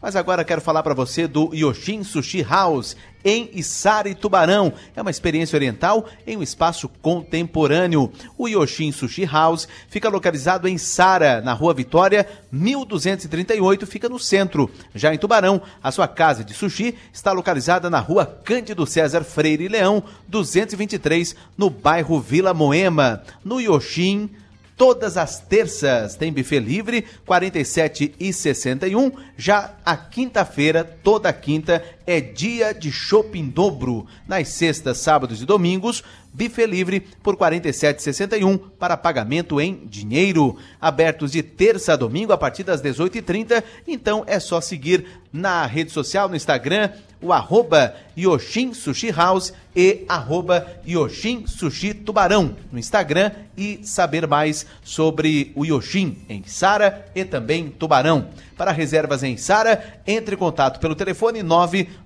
Mas 0.00 0.14
agora 0.14 0.44
quero 0.44 0.60
falar 0.60 0.84
para 0.84 0.94
você 0.94 1.26
do 1.26 1.52
Yoshin 1.52 2.04
Sushi 2.04 2.40
House, 2.40 2.96
em 3.24 3.50
Içara 3.52 4.08
e 4.08 4.14
Tubarão. 4.14 4.72
É 4.94 5.02
uma 5.02 5.10
experiência 5.10 5.56
oriental 5.56 6.06
em 6.24 6.36
um 6.36 6.42
espaço 6.42 6.88
contemporâneo. 7.02 8.12
O 8.36 8.46
Yoshin 8.46 8.92
Sushi 8.92 9.24
House 9.24 9.66
fica 9.88 10.08
localizado 10.08 10.68
em 10.68 10.78
Sara, 10.78 11.40
na 11.40 11.52
Rua 11.52 11.74
Vitória, 11.74 12.28
1238, 12.52 13.88
fica 13.88 14.08
no 14.08 14.20
centro. 14.20 14.70
Já 14.94 15.12
em 15.12 15.18
Tubarão, 15.18 15.60
a 15.82 15.90
sua 15.90 16.06
casa 16.06 16.44
de 16.44 16.54
sushi 16.54 16.94
está 17.12 17.32
localizada 17.32 17.90
na 17.90 17.98
Rua 17.98 18.24
Cândido 18.24 18.86
César 18.86 19.24
Freire 19.24 19.66
Leão, 19.66 20.04
223, 20.28 21.34
no 21.56 21.68
bairro 21.68 22.20
Vila 22.20 22.54
Moema. 22.54 23.24
No 23.44 23.60
Yoshin 23.60 24.30
Todas 24.78 25.16
as 25.16 25.40
terças 25.40 26.14
tem 26.14 26.32
buffet 26.32 26.60
livre, 26.60 27.04
47 27.26 28.14
e 28.20 28.32
61. 28.32 29.10
Já 29.36 29.74
a 29.84 29.96
quinta-feira, 29.96 30.84
toda 30.84 31.32
quinta, 31.32 31.84
é 32.08 32.22
dia 32.22 32.72
de 32.72 32.90
shopping 32.90 33.50
dobro. 33.50 34.06
Nas 34.26 34.48
sextas, 34.48 34.96
sábados 34.96 35.42
e 35.42 35.44
domingos, 35.44 36.02
buffet 36.32 36.66
livre 36.66 37.00
por 37.22 37.36
47,61 37.36 38.58
para 38.78 38.96
pagamento 38.96 39.60
em 39.60 39.84
dinheiro. 39.84 40.56
Abertos 40.80 41.32
de 41.32 41.42
terça 41.42 41.92
a 41.92 41.96
domingo 41.96 42.32
a 42.32 42.38
partir 42.38 42.64
das 42.64 42.80
18h30. 42.80 43.62
Então 43.86 44.24
é 44.26 44.40
só 44.40 44.58
seguir 44.58 45.04
na 45.30 45.66
rede 45.66 45.90
social, 45.90 46.30
no 46.30 46.36
Instagram, 46.36 46.90
o 47.20 47.32
arroba 47.32 47.94
Yoshin 48.16 48.72
Sushi 48.72 49.10
House 49.10 49.52
e 49.74 50.04
arroba 50.08 50.66
Yoshin 50.86 51.46
Sushi 51.46 51.92
Tubarão 51.92 52.56
no 52.70 52.78
Instagram 52.78 53.32
e 53.56 53.80
saber 53.82 54.26
mais 54.26 54.66
sobre 54.82 55.52
o 55.54 55.64
Yoshin 55.64 56.18
em 56.28 56.42
Sara 56.44 57.06
e 57.14 57.24
também 57.24 57.68
Tubarão. 57.70 58.28
Para 58.56 58.72
reservas 58.72 59.22
em 59.22 59.36
Sara, 59.36 60.00
entre 60.06 60.34
em 60.34 60.38
contato 60.38 60.80
pelo 60.80 60.94
telefone 60.94 61.42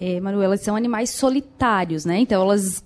É, 0.00 0.18
Manu, 0.18 0.42
elas 0.42 0.62
são 0.62 0.74
animais 0.74 1.10
solitários, 1.10 2.04
né? 2.04 2.18
Então, 2.18 2.42
elas 2.42 2.82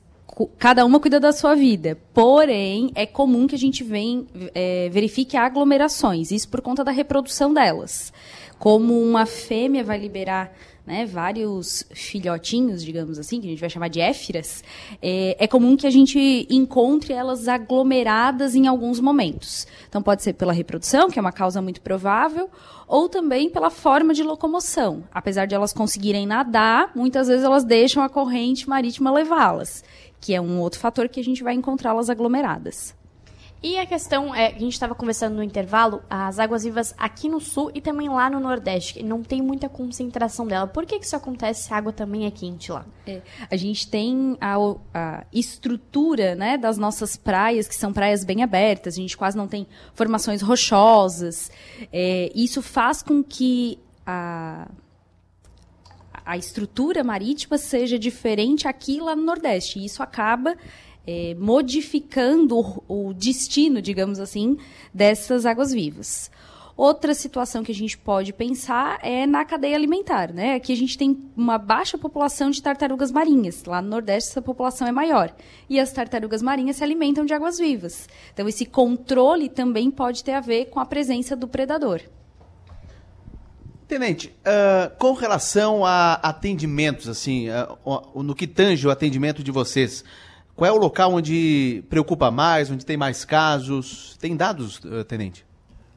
cada 0.58 0.84
uma 0.84 0.98
cuida 0.98 1.20
da 1.20 1.32
sua 1.32 1.54
vida. 1.54 1.98
Porém, 2.14 2.90
é 2.94 3.06
comum 3.06 3.46
que 3.46 3.54
a 3.54 3.58
gente 3.58 3.84
vem, 3.84 4.26
é, 4.54 4.88
verifique 4.88 5.36
aglomerações, 5.36 6.30
isso 6.30 6.48
por 6.48 6.60
conta 6.60 6.82
da 6.82 6.90
reprodução 6.90 7.52
delas. 7.52 8.12
Como 8.58 9.00
uma 9.00 9.26
fêmea 9.26 9.82
vai 9.82 9.98
liberar 9.98 10.52
né, 10.86 11.06
vários 11.06 11.84
filhotinhos, 11.92 12.84
digamos 12.84 13.18
assim, 13.18 13.40
que 13.40 13.46
a 13.46 13.50
gente 13.50 13.60
vai 13.60 13.70
chamar 13.70 13.88
de 13.88 14.00
éfiras, 14.00 14.64
é, 15.00 15.36
é 15.38 15.46
comum 15.46 15.76
que 15.76 15.86
a 15.86 15.90
gente 15.90 16.46
encontre 16.50 17.12
elas 17.12 17.46
aglomeradas 17.46 18.54
em 18.54 18.66
alguns 18.66 18.98
momentos. 18.98 19.66
Então, 19.88 20.02
pode 20.02 20.22
ser 20.22 20.32
pela 20.32 20.52
reprodução, 20.52 21.08
que 21.08 21.18
é 21.18 21.22
uma 21.22 21.32
causa 21.32 21.62
muito 21.62 21.80
provável, 21.80 22.50
ou 22.88 23.08
também 23.08 23.48
pela 23.48 23.70
forma 23.70 24.12
de 24.12 24.22
locomoção. 24.22 25.04
Apesar 25.12 25.46
de 25.46 25.54
elas 25.54 25.72
conseguirem 25.72 26.26
nadar, 26.26 26.90
muitas 26.94 27.28
vezes 27.28 27.44
elas 27.44 27.64
deixam 27.64 28.02
a 28.02 28.08
corrente 28.08 28.68
marítima 28.68 29.12
levá-las, 29.12 29.84
que 30.22 30.34
é 30.34 30.40
um 30.40 30.60
outro 30.60 30.78
fator 30.78 31.08
que 31.08 31.20
a 31.20 31.24
gente 31.24 31.42
vai 31.42 31.52
encontrá-las 31.52 32.08
aglomeradas. 32.08 32.94
E 33.62 33.78
a 33.78 33.86
questão 33.86 34.34
é, 34.34 34.48
a 34.48 34.58
gente 34.58 34.72
estava 34.72 34.92
conversando 34.92 35.36
no 35.36 35.42
intervalo, 35.42 36.02
as 36.10 36.40
águas-vivas 36.40 36.92
aqui 36.98 37.28
no 37.28 37.40
sul 37.40 37.70
e 37.72 37.80
também 37.80 38.08
lá 38.08 38.28
no 38.28 38.40
nordeste, 38.40 39.04
não 39.04 39.22
tem 39.22 39.40
muita 39.40 39.68
concentração 39.68 40.46
dela. 40.46 40.66
Por 40.66 40.84
que, 40.84 40.98
que 40.98 41.06
isso 41.06 41.14
acontece 41.14 41.64
se 41.64 41.74
a 41.74 41.76
água 41.76 41.92
também 41.92 42.26
é 42.26 42.30
quente 42.30 42.72
lá? 42.72 42.84
É, 43.06 43.20
a 43.48 43.56
gente 43.56 43.88
tem 43.88 44.36
a, 44.40 44.56
a 44.92 45.24
estrutura 45.32 46.34
né, 46.34 46.58
das 46.58 46.76
nossas 46.76 47.16
praias, 47.16 47.68
que 47.68 47.74
são 47.76 47.92
praias 47.92 48.24
bem 48.24 48.42
abertas, 48.42 48.94
a 48.94 49.00
gente 49.00 49.16
quase 49.16 49.36
não 49.36 49.46
tem 49.46 49.66
formações 49.94 50.42
rochosas. 50.42 51.50
É, 51.92 52.32
isso 52.34 52.62
faz 52.62 53.00
com 53.00 53.22
que 53.22 53.78
a, 54.04 54.68
a 56.24 56.36
estrutura 56.36 57.02
marítima 57.02 57.58
seja 57.58 57.98
diferente 57.98 58.68
aqui 58.68 59.00
lá 59.00 59.14
no 59.14 59.22
Nordeste. 59.22 59.78
E 59.78 59.84
isso 59.84 60.02
acaba 60.02 60.56
é, 61.06 61.34
modificando 61.38 62.58
o, 62.58 63.08
o 63.08 63.14
destino, 63.14 63.82
digamos 63.82 64.18
assim, 64.18 64.56
dessas 64.92 65.46
águas 65.46 65.72
vivas. 65.72 66.30
Outra 66.74 67.12
situação 67.12 67.62
que 67.62 67.70
a 67.70 67.74
gente 67.74 67.98
pode 67.98 68.32
pensar 68.32 68.98
é 69.02 69.26
na 69.26 69.44
cadeia 69.44 69.76
alimentar, 69.76 70.32
né? 70.32 70.54
Aqui 70.54 70.72
a 70.72 70.76
gente 70.76 70.96
tem 70.96 71.16
uma 71.36 71.58
baixa 71.58 71.98
população 71.98 72.50
de 72.50 72.62
tartarugas 72.62 73.12
marinhas. 73.12 73.64
Lá 73.64 73.82
no 73.82 73.90
Nordeste 73.90 74.30
essa 74.30 74.40
população 74.40 74.88
é 74.88 74.92
maior. 74.92 75.34
E 75.68 75.78
as 75.78 75.92
tartarugas 75.92 76.40
marinhas 76.40 76.76
se 76.76 76.84
alimentam 76.84 77.26
de 77.26 77.34
águas 77.34 77.58
vivas. 77.58 78.08
Então 78.32 78.48
esse 78.48 78.64
controle 78.64 79.50
também 79.50 79.90
pode 79.90 80.24
ter 80.24 80.32
a 80.32 80.40
ver 80.40 80.66
com 80.66 80.80
a 80.80 80.86
presença 80.86 81.36
do 81.36 81.46
predador. 81.46 82.00
Tenente, 83.88 84.34
ah, 84.44 84.90
com 84.98 85.12
relação 85.12 85.84
a 85.84 86.14
atendimentos, 86.14 87.08
assim, 87.08 87.46
o- 87.84 88.22
no 88.22 88.34
que 88.34 88.46
tange 88.46 88.86
o 88.86 88.90
atendimento 88.90 89.42
de 89.42 89.50
vocês, 89.50 90.02
qual 90.56 90.68
é 90.68 90.72
o 90.72 90.80
local 90.80 91.12
onde 91.14 91.84
preocupa 91.90 92.30
mais, 92.30 92.70
onde 92.70 92.86
tem 92.86 92.96
mais 92.96 93.24
casos? 93.24 94.16
Tem 94.20 94.36
dados, 94.36 94.80
ah, 94.86 95.04
Tenente? 95.04 95.44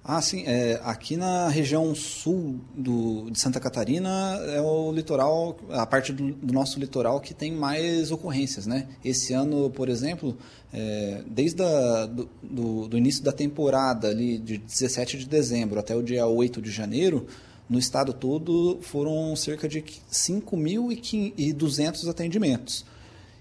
Ah, 0.07 0.21
sim. 0.21 0.43
É, 0.45 0.79
aqui 0.83 1.17
na 1.17 1.47
região 1.49 1.95
sul 1.95 2.59
do, 2.75 3.27
de 3.31 3.39
Santa 3.39 3.59
Catarina 3.59 4.39
é 4.49 4.61
o 4.61 4.91
litoral, 4.91 5.57
a 5.71 5.83
parte 5.83 6.13
do, 6.13 6.31
do 6.31 6.53
nosso 6.53 6.79
litoral 6.79 7.19
que 7.19 7.33
tem 7.33 7.51
mais 7.51 8.11
ocorrências, 8.11 8.67
né? 8.67 8.87
Esse 9.03 9.33
ano, 9.33 9.67
por 9.71 9.89
exemplo, 9.89 10.37
é, 10.71 11.23
desde 11.25 11.63
a, 11.63 12.05
do, 12.05 12.29
do, 12.43 12.87
do 12.87 12.97
início 12.99 13.23
da 13.23 13.31
temporada, 13.31 14.07
ali 14.09 14.37
de 14.37 14.59
17 14.59 15.17
de 15.17 15.27
dezembro 15.27 15.79
até 15.79 15.95
o 15.95 16.03
dia 16.03 16.27
8 16.27 16.61
de 16.61 16.69
janeiro, 16.69 17.25
no 17.69 17.79
estado 17.79 18.13
todo 18.13 18.79
foram 18.81 19.35
cerca 19.35 19.67
de 19.67 19.83
5.200 20.11 22.07
atendimentos. 22.07 22.85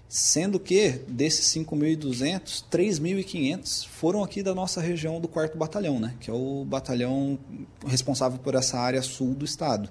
Sendo 0.07 0.59
que, 0.59 1.01
desses 1.07 1.47
5.200, 1.55 2.63
3.500 2.71 3.87
foram 3.87 4.23
aqui 4.23 4.43
da 4.43 4.53
nossa 4.53 4.79
região 4.79 5.19
do 5.19 5.27
4 5.27 5.57
Batalhão, 5.57 5.99
né? 5.99 6.13
que 6.19 6.29
é 6.29 6.33
o 6.33 6.63
batalhão 6.63 7.39
responsável 7.85 8.37
por 8.39 8.53
essa 8.55 8.77
área 8.77 9.01
sul 9.01 9.33
do 9.33 9.43
estado. 9.45 9.89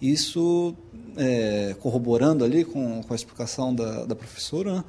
Isso, 0.00 0.74
é, 1.16 1.76
corroborando 1.78 2.42
ali 2.42 2.64
com, 2.64 3.02
com 3.02 3.12
a 3.12 3.16
explicação 3.16 3.74
da, 3.74 4.06
da 4.06 4.16
professora, 4.16 4.76
né? 4.76 4.84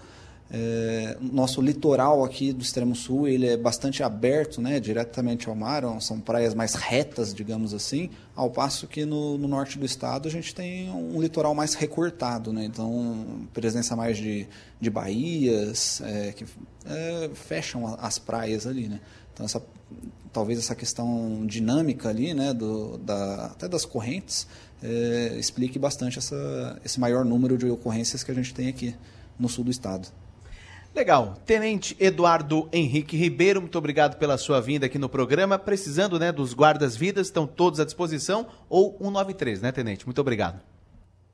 É, 0.54 1.16
nosso 1.22 1.62
litoral 1.62 2.26
aqui 2.26 2.52
do 2.52 2.62
extremo 2.62 2.94
sul 2.94 3.26
ele 3.26 3.48
é 3.48 3.56
bastante 3.56 4.04
aberto, 4.04 4.62
né, 4.62 4.82
diretamente 4.82 5.48
ao 5.48 5.56
mar, 5.56 5.84
são 6.02 6.20
praias 6.20 6.54
mais 6.54 6.74
retas, 6.74 7.34
digamos 7.34 7.74
assim, 7.74 8.10
ao 8.36 8.50
passo 8.50 8.86
que 8.86 9.06
no, 9.06 9.38
no 9.38 9.48
norte 9.48 9.80
do 9.80 9.86
estado 9.86 10.28
a 10.28 10.32
gente 10.32 10.54
tem 10.54 10.90
um 10.90 11.22
litoral 11.22 11.56
mais 11.56 11.74
recortado, 11.74 12.52
né, 12.52 12.66
então 12.66 13.48
presença 13.54 13.96
mais 13.96 14.18
de, 14.18 14.46
de 14.78 14.90
baías 14.90 16.02
é, 16.02 16.34
que 16.34 16.46
é, 16.86 17.30
fecham 17.34 17.96
as 17.98 18.20
praias 18.20 18.68
ali, 18.68 18.90
né. 18.90 19.00
Então 19.34 19.46
essa, 19.46 19.64
talvez 20.34 20.60
essa 20.60 20.76
questão 20.76 21.46
dinâmica 21.46 22.10
ali, 22.10 22.34
né, 22.34 22.54
do, 22.54 22.98
da, 22.98 23.46
até 23.46 23.70
das 23.70 23.86
correntes, 23.86 24.46
é, 24.84 25.34
explique 25.40 25.80
bastante 25.80 26.20
essa, 26.20 26.78
esse 26.84 27.00
maior 27.00 27.24
número 27.24 27.58
de 27.58 27.68
ocorrências 27.68 28.22
que 28.22 28.32
a 28.32 28.36
gente 28.36 28.54
tem 28.54 28.68
aqui 28.68 28.94
no 29.40 29.48
sul 29.48 29.64
do 29.64 29.72
estado. 29.72 30.10
Legal. 30.94 31.38
Tenente 31.46 31.96
Eduardo 32.00 32.68
Henrique 32.72 33.16
Ribeiro, 33.16 33.62
muito 33.62 33.78
obrigado 33.78 34.18
pela 34.18 34.38
sua 34.38 34.60
vinda 34.60 34.86
aqui 34.86 35.00
no 35.00 35.08
programa. 35.08 35.58
Precisando 35.58 36.20
né, 36.20 36.32
dos 36.32 36.54
guardas-vidas, 36.54 37.28
estão 37.28 37.48
todos 37.48 37.80
à 37.80 37.86
disposição, 37.86 38.46
ou 38.70 38.98
193, 38.98 39.62
né, 39.62 39.72
Tenente? 39.72 40.06
Muito 40.06 40.20
obrigado. 40.20 40.60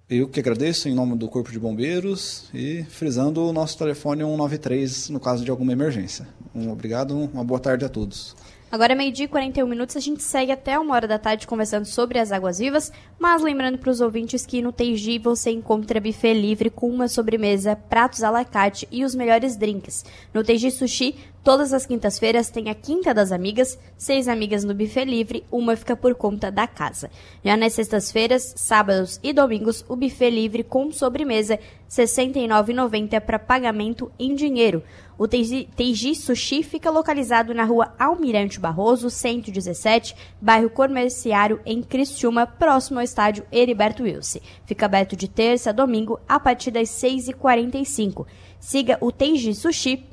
Eu 0.09 0.29
que 0.29 0.39
agradeço 0.39 0.87
em 0.87 0.93
nome 0.93 1.17
do 1.17 1.27
Corpo 1.27 1.51
de 1.51 1.59
Bombeiros 1.59 2.49
e 2.53 2.85
frisando 2.85 3.45
o 3.45 3.51
nosso 3.51 3.77
telefone 3.77 4.21
193 4.21 5.09
no 5.09 5.19
caso 5.19 5.43
de 5.43 5.51
alguma 5.51 5.73
emergência. 5.73 6.27
Um 6.55 6.71
obrigado, 6.71 7.13
uma 7.13 7.43
boa 7.43 7.59
tarde 7.59 7.83
a 7.83 7.89
todos. 7.89 8.35
Agora, 8.69 8.95
meio-dia 8.95 9.23
e 9.23 9.30
41 9.30 9.65
minutos, 9.65 9.95
a 9.95 9.99
gente 10.01 10.21
segue 10.21 10.51
até 10.51 10.77
uma 10.77 10.93
hora 10.93 11.08
da 11.08 11.17
tarde 11.17 11.47
conversando 11.47 11.86
sobre 11.86 12.19
as 12.19 12.34
águas 12.34 12.60
vivas, 12.60 12.91
mas 13.17 13.41
lembrando 13.41 13.77
para 13.77 13.89
os 13.89 14.01
ouvintes 14.01 14.45
que 14.45 14.62
no 14.62 14.73
TG 14.73 15.19
você 15.19 15.51
encontra 15.51 16.01
buffet 16.01 16.34
livre 16.34 16.69
com 16.69 16.89
uma 16.89 17.08
sobremesa, 17.08 17.77
pratos 17.77 18.23
à 18.23 18.29
la 18.29 18.44
carte 18.44 18.85
e 18.91 19.06
os 19.06 19.15
melhores 19.15 19.56
drinks. 19.56 20.04
No 20.33 20.44
TG 20.44 20.71
Sushi, 20.71 21.15
todas 21.44 21.73
as 21.73 21.85
quintas-feiras 21.85 22.50
tem 22.50 22.69
a 22.69 22.75
Quinta 22.75 23.13
das 23.13 23.31
Amigas, 23.31 23.77
seis 23.98 24.27
amigas 24.27 24.63
no 24.63 24.73
buffet 24.73 25.06
livre, 25.06 25.44
uma 25.52 25.75
fica 25.75 25.96
por 25.96 26.13
conta 26.15 26.52
da 26.52 26.67
casa. 26.67 27.10
Já 27.44 27.56
nas 27.56 27.73
sextas-feiras, 27.73 28.54
sábados 28.56 29.19
e 29.23 29.33
domingos, 29.33 29.85
o 29.88 29.96
buffet 29.96 30.29
livre 30.29 30.63
com 30.63 30.92
sobremesa, 30.92 31.56
R$ 31.56 31.62
69,90 31.90 33.21
para 33.21 33.40
pagamento 33.40 34.12
em 34.19 34.35
dinheiro. 34.35 34.83
O 35.17 35.27
Teiji, 35.27 36.13
Sushi 36.13 36.62
fica 36.62 36.92
localizado 36.92 37.52
na 37.52 37.63
rua 37.63 37.92
Almirante 37.98 38.60
Barroso, 38.60 39.10
117, 39.10 40.15
bairro 40.40 40.69
Comerciário, 40.69 41.60
em 41.65 41.81
Criciúma, 41.81 42.46
próximo 42.46 43.00
ao 43.00 43.04
estádio 43.04 43.44
Heriberto 43.52 44.04
Wilson. 44.04 44.40
Fica 44.65 44.85
aberto 44.85 45.15
de 45.15 45.27
terça 45.27 45.71
a 45.71 45.73
domingo, 45.73 46.19
a 46.29 46.40
partir 46.40 46.69
das 46.69 46.90
6h45. 46.90 48.27
Siga 48.67 48.97
o 48.99 49.13
Tenji 49.13 49.55
Sushi 49.55 50.03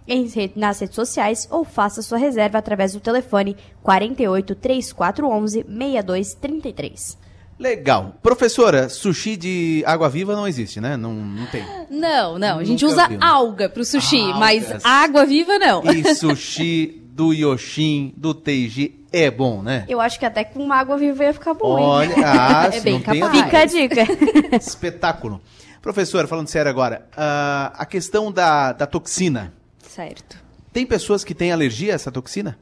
nas 0.54 0.78
redes 0.78 0.94
sociais 0.94 1.48
ou 1.50 1.64
faça 1.64 2.00
sua 2.02 2.18
reserva 2.18 2.56
através 2.56 2.92
do 2.92 3.00
telefone 3.00 3.56
48 3.82 4.54
3411 4.54 5.66
6233. 5.66 7.18
Legal. 7.58 8.14
Professora, 8.22 8.88
sushi 8.88 9.36
de 9.36 9.82
água 9.84 10.08
viva 10.08 10.36
não 10.36 10.46
existe, 10.46 10.80
né? 10.80 10.96
Não, 10.96 11.12
não 11.12 11.46
tem. 11.46 11.64
Não, 11.90 12.38
não. 12.38 12.60
A 12.60 12.64
gente 12.64 12.84
Nunca 12.84 12.94
usa 12.94 13.08
vi. 13.08 13.18
alga 13.20 13.68
pro 13.68 13.84
sushi, 13.84 14.20
Algas. 14.20 14.38
mas 14.38 14.84
água 14.84 15.26
viva 15.26 15.58
não. 15.58 15.82
E 15.92 16.14
sushi 16.14 17.02
do 17.10 17.32
Yoshin, 17.32 18.14
do 18.16 18.32
Teiji, 18.32 19.00
é 19.12 19.32
bom, 19.32 19.62
né? 19.62 19.84
Eu 19.88 20.00
acho 20.00 20.16
que 20.16 20.26
até 20.26 20.44
com 20.44 20.62
uma 20.62 20.76
água 20.76 20.96
viva 20.96 21.24
ia 21.24 21.32
ficar 21.32 21.54
bom, 21.54 21.76
hein? 21.76 21.84
Olha, 21.84 22.14
ah, 22.24 22.70
é 22.72 22.78
bem 22.78 22.94
não 22.94 23.00
tenha 23.00 23.28
capaz. 23.28 23.44
Fica 23.44 23.58
a 23.58 23.64
dica. 23.64 24.56
Espetáculo. 24.56 25.40
Professora, 25.84 26.26
falando 26.26 26.48
sério 26.48 26.70
agora, 26.70 27.06
ah, 27.14 27.70
a 27.76 27.84
questão 27.84 28.32
da, 28.32 28.72
da 28.72 28.86
toxina. 28.86 29.52
Certo. 29.86 30.42
Tem 30.72 30.86
pessoas 30.86 31.22
que 31.22 31.34
têm 31.34 31.52
alergia 31.52 31.92
a 31.92 31.94
essa 31.94 32.10
toxina? 32.10 32.58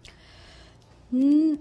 Hum, 1.12 1.57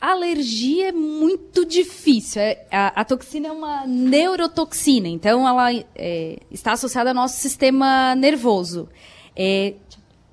alergia 0.00 0.88
é 0.88 0.92
muito 0.92 1.64
difícil. 1.64 2.42
É, 2.42 2.66
a, 2.68 3.02
a 3.02 3.04
toxina 3.04 3.46
é 3.46 3.52
uma 3.52 3.86
neurotoxina, 3.86 5.06
então 5.06 5.46
ela 5.46 5.72
é, 5.94 6.40
está 6.50 6.72
associada 6.72 7.10
ao 7.10 7.14
nosso 7.14 7.36
sistema 7.36 8.16
nervoso. 8.16 8.88
É, 9.36 9.74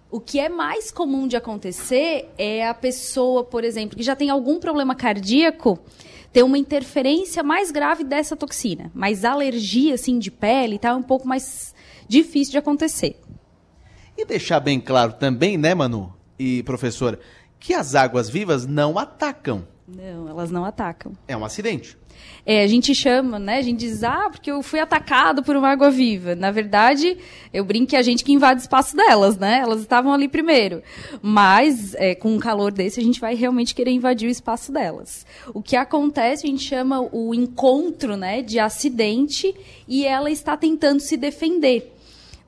o 0.09 0.19
que 0.19 0.39
é 0.39 0.49
mais 0.49 0.89
comum 0.89 1.27
de 1.27 1.37
acontecer 1.37 2.27
é 2.39 2.67
a 2.67 2.73
pessoa, 2.73 3.43
por 3.43 3.63
exemplo, 3.63 3.95
que 3.95 4.03
já 4.03 4.15
tem 4.15 4.31
algum 4.31 4.59
problema 4.59 4.95
cardíaco, 4.95 5.77
ter 6.31 6.43
uma 6.43 6.57
interferência 6.57 7.43
mais 7.43 7.71
grave 7.71 8.03
dessa 8.03 8.35
toxina. 8.35 8.91
Mas 8.93 9.25
alergia, 9.25 9.95
assim, 9.95 10.17
de 10.17 10.31
pele 10.31 10.75
e 10.75 10.79
tal, 10.79 10.95
é 10.95 10.99
um 10.99 11.03
pouco 11.03 11.27
mais 11.27 11.75
difícil 12.07 12.51
de 12.51 12.57
acontecer. 12.57 13.19
E 14.17 14.25
deixar 14.25 14.59
bem 14.59 14.79
claro 14.79 15.13
também, 15.13 15.57
né, 15.57 15.73
Manu 15.73 16.13
e 16.37 16.63
professora, 16.63 17.19
que 17.59 17.73
as 17.73 17.95
águas 17.95 18.29
vivas 18.29 18.65
não 18.65 18.97
atacam. 18.97 19.67
Não, 19.87 20.27
elas 20.27 20.49
não 20.49 20.63
atacam. 20.65 21.13
É 21.27 21.35
um 21.35 21.43
acidente. 21.43 21.97
É, 22.45 22.63
a 22.63 22.67
gente 22.67 22.95
chama, 22.95 23.37
né? 23.37 23.57
A 23.57 23.61
gente 23.61 23.79
diz, 23.79 24.03
ah, 24.03 24.29
porque 24.31 24.51
eu 24.51 24.63
fui 24.63 24.79
atacado 24.79 25.43
por 25.43 25.55
uma 25.55 25.69
água 25.69 25.91
viva. 25.91 26.35
Na 26.35 26.49
verdade, 26.49 27.17
eu 27.53 27.63
brinco 27.63 27.91
que 27.91 27.95
é 27.95 27.99
a 27.99 28.03
gente 28.03 28.23
que 28.23 28.31
invade 28.31 28.61
o 28.61 28.63
espaço 28.63 28.95
delas, 28.95 29.37
né? 29.37 29.59
Elas 29.61 29.81
estavam 29.81 30.11
ali 30.11 30.27
primeiro. 30.27 30.81
Mas, 31.21 31.93
é, 31.95 32.15
com 32.15 32.33
um 32.33 32.39
calor 32.39 32.71
desse, 32.71 32.99
a 32.99 33.03
gente 33.03 33.19
vai 33.19 33.35
realmente 33.35 33.75
querer 33.75 33.91
invadir 33.91 34.27
o 34.27 34.31
espaço 34.31 34.71
delas. 34.71 35.25
O 35.53 35.61
que 35.61 35.75
acontece, 35.75 36.45
a 36.45 36.49
gente 36.49 36.63
chama 36.63 37.07
o 37.11 37.33
encontro, 37.35 38.17
né, 38.17 38.41
de 38.41 38.59
acidente 38.59 39.53
e 39.87 40.05
ela 40.05 40.31
está 40.31 40.57
tentando 40.57 40.99
se 40.99 41.17
defender. 41.17 41.93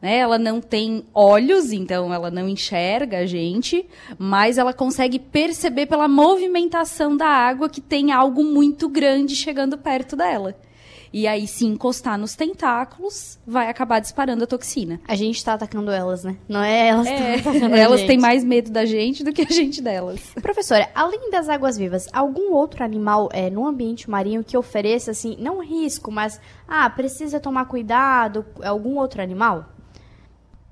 Né? 0.04 0.18
Ela 0.18 0.38
não 0.38 0.60
tem 0.60 1.06
olhos, 1.14 1.72
então 1.72 2.14
ela 2.14 2.30
não 2.30 2.50
enxerga 2.50 3.20
a 3.20 3.26
gente, 3.26 3.86
mas 4.20 4.58
ela 4.58 4.74
consegue 4.74 5.18
perceber 5.18 5.86
pela 5.86 6.10
movimentação 6.10 7.16
da 7.16 7.26
água 7.26 7.70
que 7.70 7.80
tem 7.80 8.12
algo 8.12 8.44
muito 8.44 8.90
grande 8.90 9.34
chegando 9.34 9.78
perto 9.78 10.18
dela. 10.18 10.58
E 11.14 11.28
aí, 11.28 11.48
se 11.48 11.64
encostar 11.64 12.18
nos 12.18 12.36
tentáculos, 12.36 13.40
vai 13.46 13.70
acabar 13.70 14.00
disparando 14.00 14.44
a 14.44 14.48
toxina. 14.48 15.00
A 15.08 15.16
gente 15.16 15.38
está 15.38 15.54
atacando 15.54 15.92
elas, 15.92 16.24
né? 16.24 16.36
Não 16.50 16.62
é 16.62 16.88
elas 16.88 17.08
que 17.08 17.14
É, 17.14 17.36
atacando 17.36 17.76
elas 17.76 18.02
têm 18.02 18.18
mais 18.18 18.44
medo 18.44 18.72
da 18.72 18.84
gente 18.84 19.24
do 19.24 19.32
que 19.32 19.44
a 19.44 19.54
gente 19.54 19.80
delas. 19.80 20.20
Professora, 20.42 20.90
além 20.94 21.30
das 21.30 21.48
águas 21.48 21.78
vivas, 21.78 22.08
algum 22.12 22.52
outro 22.52 22.84
animal 22.84 23.30
é, 23.32 23.48
no 23.50 23.66
ambiente 23.68 24.10
marinho 24.10 24.44
que 24.44 24.58
ofereça, 24.58 25.12
assim, 25.12 25.38
não 25.40 25.62
risco, 25.62 26.12
mas, 26.12 26.42
ah, 26.68 26.90
precisa 26.90 27.40
tomar 27.40 27.66
cuidado? 27.66 28.44
Algum 28.64 28.98
outro 28.98 29.22
animal? 29.22 29.73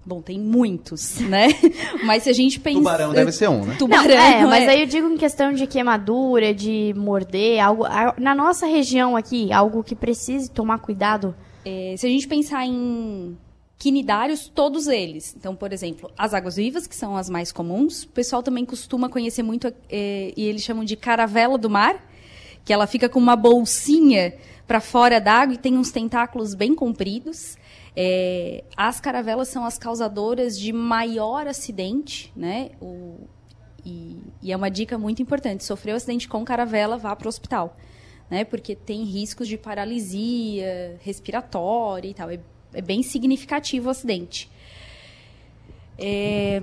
Bom, 0.03 0.19
tem 0.19 0.39
muitos, 0.39 1.19
né? 1.19 1.49
Mas 2.03 2.23
se 2.23 2.29
a 2.29 2.33
gente 2.33 2.59
pensa... 2.59 2.79
Tubarão 2.79 3.13
deve 3.13 3.31
ser 3.31 3.49
um, 3.49 3.63
né? 3.63 3.75
Tubarão, 3.77 4.07
não, 4.07 4.21
é, 4.21 4.45
mas 4.45 4.63
é. 4.63 4.69
aí 4.69 4.81
eu 4.81 4.87
digo 4.87 5.07
em 5.07 5.17
questão 5.17 5.53
de 5.53 5.67
queimadura, 5.67 6.53
de 6.53 6.91
morder, 6.97 7.63
algo. 7.63 7.85
Na 8.17 8.33
nossa 8.33 8.65
região 8.65 9.15
aqui, 9.15 9.53
algo 9.53 9.83
que 9.83 9.95
precise 9.95 10.49
tomar 10.49 10.79
cuidado. 10.79 11.35
É, 11.63 11.93
se 11.97 12.07
a 12.07 12.09
gente 12.09 12.27
pensar 12.27 12.65
em 12.65 13.37
quinidários, 13.81 14.47
todos 14.47 14.87
eles. 14.87 15.35
Então, 15.35 15.55
por 15.55 15.73
exemplo, 15.73 16.11
as 16.17 16.33
águas 16.33 16.55
vivas, 16.55 16.85
que 16.85 16.95
são 16.95 17.17
as 17.17 17.29
mais 17.29 17.51
comuns. 17.51 18.03
O 18.03 18.09
pessoal 18.09 18.43
também 18.43 18.65
costuma 18.65 19.09
conhecer 19.09 19.43
muito, 19.43 19.73
é, 19.89 20.33
e 20.35 20.45
eles 20.45 20.61
chamam 20.61 20.83
de 20.83 20.95
caravela 20.95 21.57
do 21.57 21.69
mar, 21.69 21.95
que 22.63 22.71
ela 22.71 22.85
fica 22.85 23.09
com 23.09 23.19
uma 23.19 23.35
bolsinha 23.35 24.33
para 24.67 24.79
fora 24.79 25.19
d'água 25.19 25.55
e 25.55 25.57
tem 25.57 25.77
uns 25.77 25.91
tentáculos 25.91 26.53
bem 26.53 26.75
compridos. 26.75 27.57
É, 27.95 28.63
as 28.77 28.99
caravelas 28.99 29.49
são 29.49 29.65
as 29.65 29.77
causadoras 29.77 30.57
de 30.57 30.71
maior 30.71 31.47
acidente, 31.47 32.31
né? 32.35 32.71
O- 32.81 33.27
e, 33.85 34.17
e 34.41 34.51
é 34.51 34.55
uma 34.55 34.69
dica 34.69 34.97
muito 34.97 35.21
importante. 35.21 35.63
Sofreu 35.63 35.95
acidente 35.95 36.27
com 36.27 36.45
caravela, 36.45 36.97
vá 36.97 37.15
para 37.15 37.25
o 37.25 37.29
hospital. 37.29 37.75
Né? 38.29 38.45
Porque 38.45 38.75
tem 38.75 39.03
riscos 39.03 39.47
de 39.47 39.57
paralisia 39.57 40.97
respiratória 41.01 42.07
e 42.07 42.13
tal. 42.13 42.29
É, 42.29 42.39
é 42.73 42.81
bem 42.81 43.03
significativo 43.03 43.87
o 43.87 43.91
acidente. 43.91 44.49
É, 45.97 46.61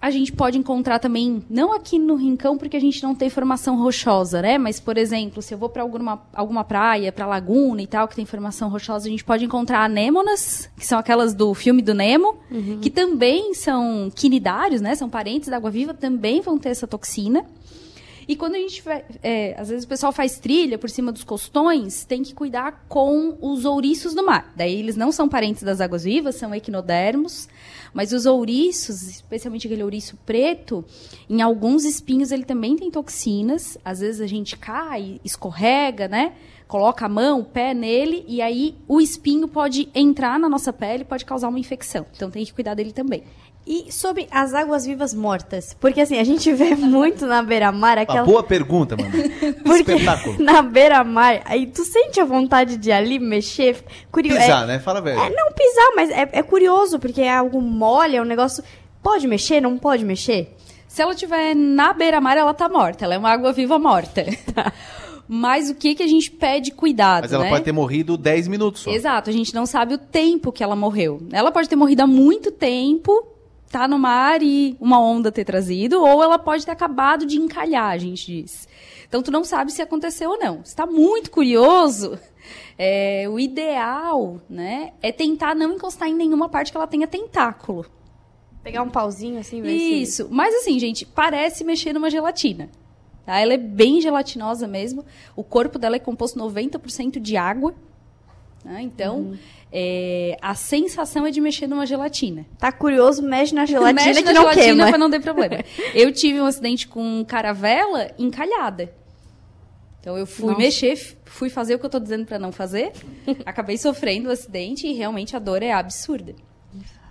a 0.00 0.10
gente 0.10 0.32
pode 0.32 0.56
encontrar 0.56 0.98
também, 0.98 1.44
não 1.50 1.74
aqui 1.74 1.98
no 1.98 2.14
Rincão, 2.14 2.56
porque 2.56 2.76
a 2.76 2.80
gente 2.80 3.02
não 3.02 3.14
tem 3.14 3.28
formação 3.28 3.76
rochosa, 3.76 4.40
né? 4.40 4.56
Mas, 4.56 4.80
por 4.80 4.96
exemplo, 4.96 5.42
se 5.42 5.52
eu 5.52 5.58
vou 5.58 5.68
para 5.68 5.82
alguma, 5.82 6.22
alguma 6.32 6.64
praia, 6.64 7.12
para 7.12 7.26
laguna 7.26 7.82
e 7.82 7.86
tal, 7.86 8.08
que 8.08 8.16
tem 8.16 8.24
formação 8.24 8.70
rochosa, 8.70 9.06
a 9.06 9.10
gente 9.10 9.24
pode 9.24 9.44
encontrar 9.44 9.84
anêmonas, 9.84 10.70
que 10.76 10.86
são 10.86 10.98
aquelas 10.98 11.34
do 11.34 11.52
filme 11.52 11.82
do 11.82 11.92
Nemo, 11.92 12.36
que 12.80 12.88
também 12.88 13.52
são 13.52 14.10
quinidários, 14.14 14.80
né? 14.80 14.94
São 14.94 15.10
parentes 15.10 15.50
da 15.50 15.56
água-viva, 15.56 15.92
também 15.92 16.40
vão 16.40 16.58
ter 16.58 16.70
essa 16.70 16.86
toxina. 16.86 17.44
E 18.30 18.36
quando 18.36 18.54
a 18.54 18.58
gente 18.58 18.80
vai, 18.82 19.04
é, 19.24 19.56
às 19.58 19.70
vezes 19.70 19.84
o 19.84 19.88
pessoal 19.88 20.12
faz 20.12 20.38
trilha 20.38 20.78
por 20.78 20.88
cima 20.88 21.10
dos 21.10 21.24
costões, 21.24 22.04
tem 22.04 22.22
que 22.22 22.32
cuidar 22.32 22.84
com 22.88 23.36
os 23.40 23.64
ouriços 23.64 24.14
do 24.14 24.24
mar. 24.24 24.52
Daí 24.54 24.78
eles 24.78 24.94
não 24.94 25.10
são 25.10 25.28
parentes 25.28 25.64
das 25.64 25.80
águas 25.80 26.04
vivas, 26.04 26.36
são 26.36 26.54
equinodermos, 26.54 27.48
mas 27.92 28.12
os 28.12 28.26
ouriços, 28.26 29.02
especialmente 29.02 29.66
aquele 29.66 29.82
ouriço 29.82 30.16
preto, 30.24 30.84
em 31.28 31.42
alguns 31.42 31.84
espinhos 31.84 32.30
ele 32.30 32.44
também 32.44 32.76
tem 32.76 32.90
toxinas. 32.90 33.76
Às 33.84 34.00
vezes 34.00 34.20
a 34.20 34.26
gente 34.26 34.56
cai, 34.56 35.20
escorrega, 35.24 36.08
né? 36.08 36.34
Coloca 36.68 37.06
a 37.06 37.08
mão, 37.08 37.40
o 37.40 37.44
pé 37.44 37.74
nele 37.74 38.24
e 38.28 38.40
aí 38.40 38.76
o 38.86 39.00
espinho 39.00 39.48
pode 39.48 39.88
entrar 39.94 40.38
na 40.38 40.48
nossa 40.48 40.72
pele, 40.72 41.04
pode 41.04 41.24
causar 41.24 41.48
uma 41.48 41.58
infecção. 41.58 42.06
Então 42.14 42.30
tem 42.30 42.44
que 42.44 42.52
cuidar 42.52 42.74
dele 42.74 42.92
também. 42.92 43.24
E 43.66 43.92
sobre 43.92 44.26
as 44.30 44.54
águas 44.54 44.84
vivas 44.86 45.12
mortas? 45.14 45.76
Porque 45.78 46.00
assim, 46.00 46.18
a 46.18 46.24
gente 46.24 46.52
vê 46.52 46.74
muito 46.76 47.26
na 47.26 47.42
beira-mar 47.42 47.98
Uma 47.98 48.02
aquela. 48.02 48.24
boa 48.24 48.42
pergunta, 48.42 48.96
mano. 48.96 49.10
Porque 49.62 49.92
Espetáculo. 49.92 50.42
na 50.42 50.62
beira-mar, 50.62 51.42
aí 51.44 51.66
tu 51.66 51.84
sente 51.84 52.18
a 52.20 52.24
vontade 52.24 52.76
de 52.76 52.88
ir 52.88 52.92
ali 52.92 53.18
mexer. 53.18 53.84
Curioso. 54.10 54.40
Pisar, 54.40 54.66
né? 54.66 54.78
Fala 54.78 55.00
velho. 55.00 55.20
É, 55.20 55.30
não 55.30 55.52
pisar, 55.52 55.92
mas 55.94 56.10
é, 56.10 56.28
é 56.32 56.42
curioso, 56.42 56.98
porque 56.98 57.20
é 57.20 57.32
algo 57.36 57.60
mole, 57.60 58.16
é 58.16 58.22
um 58.22 58.24
negócio. 58.24 58.64
Pode 59.02 59.26
mexer, 59.28 59.60
não 59.60 59.78
pode 59.78 60.04
mexer? 60.04 60.56
Se 60.88 61.02
ela 61.02 61.12
estiver 61.12 61.54
na 61.54 61.92
beira-mar, 61.92 62.36
ela 62.36 62.52
tá 62.52 62.68
morta. 62.68 63.04
Ela 63.04 63.14
é 63.14 63.18
uma 63.18 63.30
água 63.30 63.52
viva 63.52 63.78
morta. 63.78 64.24
Mas 65.28 65.70
o 65.70 65.76
que, 65.76 65.94
que 65.94 66.02
a 66.02 66.08
gente 66.08 66.28
pede 66.28 66.72
cuidado, 66.72 67.22
Mas 67.22 67.32
ela 67.32 67.44
né? 67.44 67.50
pode 67.50 67.62
ter 67.64 67.70
morrido 67.70 68.16
10 68.16 68.48
minutos 68.48 68.82
só. 68.82 68.90
Exato, 68.90 69.30
a 69.30 69.32
gente 69.32 69.54
não 69.54 69.64
sabe 69.64 69.94
o 69.94 69.98
tempo 69.98 70.50
que 70.50 70.64
ela 70.64 70.74
morreu. 70.74 71.22
Ela 71.30 71.52
pode 71.52 71.68
ter 71.68 71.76
morrido 71.76 72.02
há 72.02 72.06
muito 72.08 72.50
tempo, 72.50 73.12
tá 73.70 73.86
no 73.88 73.98
mar 73.98 74.42
e 74.42 74.76
uma 74.80 75.00
onda 75.00 75.30
ter 75.32 75.44
trazido, 75.44 76.02
ou 76.02 76.22
ela 76.22 76.38
pode 76.38 76.64
ter 76.66 76.72
acabado 76.72 77.24
de 77.24 77.38
encalhar, 77.38 77.92
a 77.92 77.98
gente 77.98 78.26
diz. 78.42 78.68
Então 79.08 79.22
tu 79.22 79.30
não 79.30 79.44
sabe 79.44 79.72
se 79.72 79.80
aconteceu 79.80 80.30
ou 80.30 80.38
não. 80.38 80.64
Se 80.64 80.74
tá 80.76 80.84
muito 80.86 81.30
curioso, 81.30 82.18
é, 82.76 83.26
o 83.28 83.38
ideal, 83.38 84.40
né, 84.50 84.92
é 85.00 85.12
tentar 85.12 85.54
não 85.54 85.72
encostar 85.74 86.08
em 86.08 86.14
nenhuma 86.14 86.48
parte 86.48 86.70
que 86.72 86.76
ela 86.76 86.86
tenha 86.86 87.06
tentáculo. 87.06 87.86
Pegar 88.62 88.82
um 88.82 88.90
pauzinho 88.90 89.38
assim, 89.38 89.62
ver 89.62 89.78
se- 89.78 90.02
Isso. 90.02 90.28
Mas 90.30 90.54
assim, 90.54 90.78
gente, 90.78 91.06
parece 91.06 91.64
mexer 91.64 91.92
numa 91.94 92.10
gelatina. 92.10 92.68
Tá? 93.24 93.38
Ela 93.38 93.54
é 93.54 93.56
bem 93.56 94.00
gelatinosa 94.00 94.66
mesmo. 94.66 95.04
O 95.36 95.42
corpo 95.44 95.78
dela 95.78 95.96
é 95.96 95.98
composto 95.98 96.38
90% 96.38 97.18
de 97.20 97.36
água. 97.36 97.74
né? 98.64 98.82
Então, 98.82 99.16
Uhum. 99.20 99.38
É, 99.72 100.36
a 100.42 100.54
sensação 100.54 101.26
é 101.26 101.30
de 101.30 101.40
mexer 101.40 101.66
numa 101.66 101.86
gelatina. 101.86 102.44
Tá 102.58 102.72
curioso, 102.72 103.22
mexe 103.22 103.54
na 103.54 103.64
gelatina 103.66 104.04
Mexe 104.04 104.22
que 104.22 104.26
na 104.26 104.32
não 104.32 104.42
gelatina 104.42 104.64
queima. 104.66 104.88
pra 104.88 104.98
não 104.98 105.10
ter 105.10 105.20
problema. 105.20 105.62
Eu 105.94 106.12
tive 106.12 106.40
um 106.40 106.46
acidente 106.46 106.88
com 106.88 107.24
caravela 107.26 108.10
encalhada. 108.18 108.92
Então 110.00 110.16
eu 110.16 110.26
fui 110.26 110.46
Nossa. 110.46 110.58
mexer, 110.58 111.18
fui 111.26 111.50
fazer 111.50 111.74
o 111.74 111.78
que 111.78 111.84
eu 111.86 111.90
tô 111.90 112.00
dizendo 112.00 112.24
pra 112.24 112.38
não 112.38 112.50
fazer. 112.52 112.92
acabei 113.44 113.76
sofrendo 113.76 114.28
o 114.28 114.32
acidente 114.32 114.86
e 114.86 114.92
realmente 114.94 115.36
a 115.36 115.38
dor 115.38 115.62
é 115.62 115.72
absurda. 115.72 116.34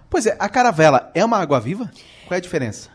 Pois 0.09 0.25
é, 0.25 0.35
a 0.39 0.49
caravela 0.49 1.11
é 1.13 1.23
uma 1.23 1.37
água 1.37 1.59
viva? 1.59 1.89
Qual 2.27 2.35
é 2.35 2.37
a 2.37 2.41
diferença? 2.41 2.89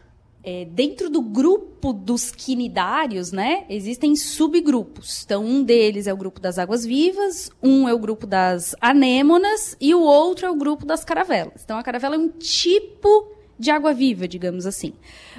É, 0.44 0.66
dentro 0.66 1.08
do 1.08 1.22
grupo 1.22 1.92
dos 1.92 2.30
quinidários, 2.30 3.32
né, 3.32 3.64
existem 3.68 4.14
subgrupos. 4.14 5.22
Então, 5.24 5.44
um 5.44 5.62
deles 5.62 6.06
é 6.06 6.12
o 6.12 6.16
grupo 6.16 6.38
das 6.38 6.58
águas 6.58 6.84
vivas, 6.84 7.50
um 7.62 7.88
é 7.88 7.94
o 7.94 7.98
grupo 7.98 8.26
das 8.26 8.76
anêmonas 8.80 9.76
e 9.80 9.94
o 9.94 10.02
outro 10.02 10.46
é 10.46 10.50
o 10.50 10.54
grupo 10.54 10.84
das 10.84 11.04
caravelas. 11.04 11.62
Então, 11.64 11.78
a 11.78 11.82
caravela 11.82 12.16
é 12.16 12.18
um 12.18 12.28
tipo 12.28 13.32
de 13.58 13.70
água 13.70 13.94
viva, 13.94 14.28
digamos 14.28 14.66
assim. 14.66 14.92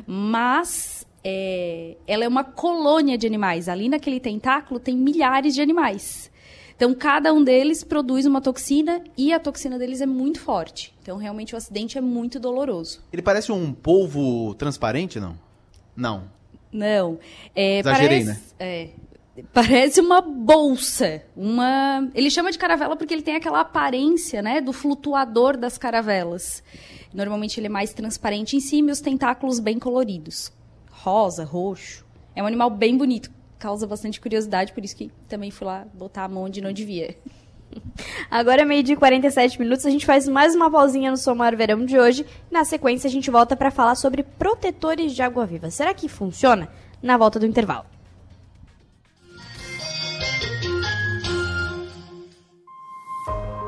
Mas 0.07 1.05
é, 1.23 1.97
ela 2.07 2.23
é 2.23 2.27
uma 2.27 2.43
colônia 2.43 3.17
de 3.17 3.27
animais. 3.27 3.69
Ali 3.69 3.89
naquele 3.89 4.19
tentáculo 4.19 4.79
tem 4.79 4.97
milhares 4.97 5.53
de 5.53 5.61
animais. 5.61 6.31
Então, 6.75 6.93
cada 6.93 7.33
um 7.33 7.43
deles 7.43 7.83
produz 7.83 8.25
uma 8.25 8.41
toxina 8.41 9.01
e 9.17 9.31
a 9.31 9.39
toxina 9.39 9.79
deles 9.79 10.01
é 10.01 10.05
muito 10.05 10.41
forte. 10.41 10.93
Então, 11.01 11.17
realmente, 11.17 11.53
o 11.53 11.57
acidente 11.57 11.97
é 11.97 12.01
muito 12.01 12.39
doloroso. 12.39 13.01
Ele 13.13 13.21
parece 13.21 13.51
um 13.51 13.71
polvo 13.71 14.53
transparente, 14.55 15.19
não? 15.19 15.37
Não. 15.95 16.29
Não. 16.71 17.17
É, 17.55 17.79
Exagerei, 17.79 18.25
parece, 18.25 18.55
é, 18.59 18.89
parece 19.53 20.01
uma 20.01 20.19
bolsa. 20.19 21.23
Uma... 21.35 22.09
Ele 22.13 22.29
chama 22.29 22.51
de 22.51 22.57
caravela 22.57 22.97
porque 22.97 23.13
ele 23.13 23.23
tem 23.23 23.37
aquela 23.37 23.61
aparência 23.61 24.41
né, 24.41 24.59
do 24.59 24.73
flutuador 24.73 25.55
das 25.55 25.77
caravelas. 25.77 26.61
Normalmente 27.13 27.57
ele 27.57 27.67
é 27.67 27.69
mais 27.69 27.93
transparente 27.93 28.57
em 28.57 28.59
cima 28.59 28.89
e 28.89 28.91
os 28.91 28.99
tentáculos 28.99 29.59
bem 29.59 29.79
coloridos. 29.79 30.51
Rosa, 30.91 31.45
roxo. 31.45 32.05
É 32.35 32.43
um 32.43 32.45
animal 32.45 32.69
bem 32.69 32.97
bonito. 32.97 33.31
Causa 33.65 33.87
bastante 33.87 34.21
curiosidade, 34.21 34.73
por 34.73 34.85
isso 34.85 34.95
que 34.95 35.11
também 35.27 35.49
fui 35.49 35.65
lá 35.65 35.87
botar 35.91 36.25
a 36.25 36.27
mão 36.27 36.43
onde 36.43 36.61
não 36.61 36.71
devia. 36.71 37.17
Agora 38.29 38.61
é 38.61 38.65
meio 38.65 38.83
de 38.83 38.95
47 38.95 39.59
minutos, 39.59 39.83
a 39.87 39.89
gente 39.89 40.05
faz 40.05 40.27
mais 40.27 40.53
uma 40.53 40.69
pausinha 40.69 41.09
no 41.09 41.17
Somar 41.17 41.57
Verão 41.57 41.83
de 41.83 41.97
hoje. 41.97 42.27
Na 42.51 42.63
sequência, 42.63 43.07
a 43.07 43.11
gente 43.11 43.31
volta 43.31 43.55
para 43.55 43.71
falar 43.71 43.95
sobre 43.95 44.21
protetores 44.21 45.15
de 45.15 45.23
água 45.23 45.47
viva. 45.47 45.71
Será 45.71 45.95
que 45.95 46.07
funciona? 46.07 46.69
Na 47.01 47.17
volta 47.17 47.39
do 47.39 47.47
intervalo. 47.47 47.94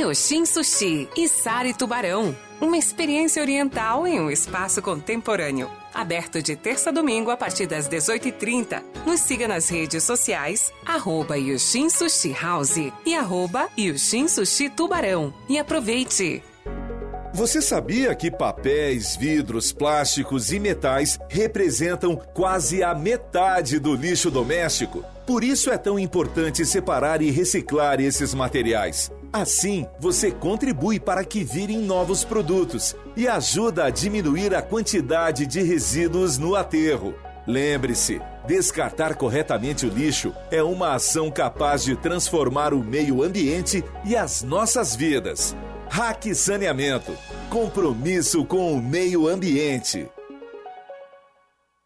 Yoshin 0.00 0.46
Sushi 0.46 1.06
e 1.14 1.28
Sari 1.28 1.74
Tubarão. 1.74 2.34
Uma 2.60 2.78
experiência 2.78 3.42
oriental 3.42 4.06
em 4.06 4.18
um 4.20 4.30
espaço 4.30 4.80
contemporâneo. 4.80 5.70
Aberto 5.92 6.40
de 6.40 6.56
terça 6.56 6.88
a 6.88 6.92
domingo 6.92 7.30
a 7.30 7.36
partir 7.36 7.66
das 7.66 7.88
18h30. 7.88 8.82
Nos 9.04 9.20
siga 9.20 9.46
nas 9.46 9.68
redes 9.68 10.02
sociais, 10.02 10.72
arroba 10.86 11.36
Yoshin 11.36 11.90
Sushi 11.90 12.32
House 12.32 12.78
e 13.04 13.14
arroba 13.14 13.68
Yoshin 13.78 14.28
Sushi 14.28 14.70
Tubarão. 14.70 15.34
E 15.46 15.58
aproveite! 15.58 16.42
Você 17.34 17.60
sabia 17.60 18.14
que 18.14 18.30
papéis, 18.30 19.16
vidros, 19.16 19.72
plásticos 19.72 20.52
e 20.52 20.60
metais 20.60 21.18
representam 21.28 22.14
quase 22.14 22.82
a 22.82 22.94
metade 22.94 23.78
do 23.78 23.94
lixo 23.94 24.30
doméstico? 24.30 25.04
Por 25.26 25.42
isso 25.42 25.70
é 25.70 25.78
tão 25.78 25.98
importante 25.98 26.64
separar 26.64 27.22
e 27.22 27.30
reciclar 27.30 28.00
esses 28.00 28.34
materiais. 28.34 29.10
Assim, 29.32 29.86
você 29.98 30.30
contribui 30.30 31.00
para 31.00 31.24
que 31.24 31.42
virem 31.42 31.78
novos 31.78 32.22
produtos 32.22 32.94
e 33.16 33.26
ajuda 33.26 33.84
a 33.84 33.90
diminuir 33.90 34.54
a 34.54 34.60
quantidade 34.60 35.46
de 35.46 35.62
resíduos 35.62 36.36
no 36.36 36.54
aterro. 36.54 37.14
Lembre-se, 37.46 38.20
descartar 38.46 39.14
corretamente 39.14 39.86
o 39.86 39.88
lixo 39.88 40.34
é 40.50 40.62
uma 40.62 40.94
ação 40.94 41.30
capaz 41.30 41.82
de 41.82 41.96
transformar 41.96 42.74
o 42.74 42.84
meio 42.84 43.22
ambiente 43.22 43.82
e 44.04 44.14
as 44.14 44.42
nossas 44.42 44.94
vidas. 44.94 45.56
Hack 45.88 46.34
Saneamento 46.34 47.12
compromisso 47.48 48.44
com 48.44 48.72
o 48.72 48.82
meio 48.82 49.28
ambiente. 49.28 50.08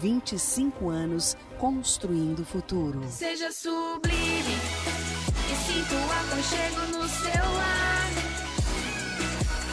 25 0.00 0.88
anos 0.88 1.36
construindo 1.58 2.40
o 2.40 2.44
futuro. 2.44 3.02
Seja 3.08 3.50
sublime 3.52 4.56
e 5.50 5.54
sinta 5.66 5.94
o 5.94 6.12
aconchego 6.12 6.80
no 6.98 7.08
seu 7.08 7.52
lar. 7.52 8.10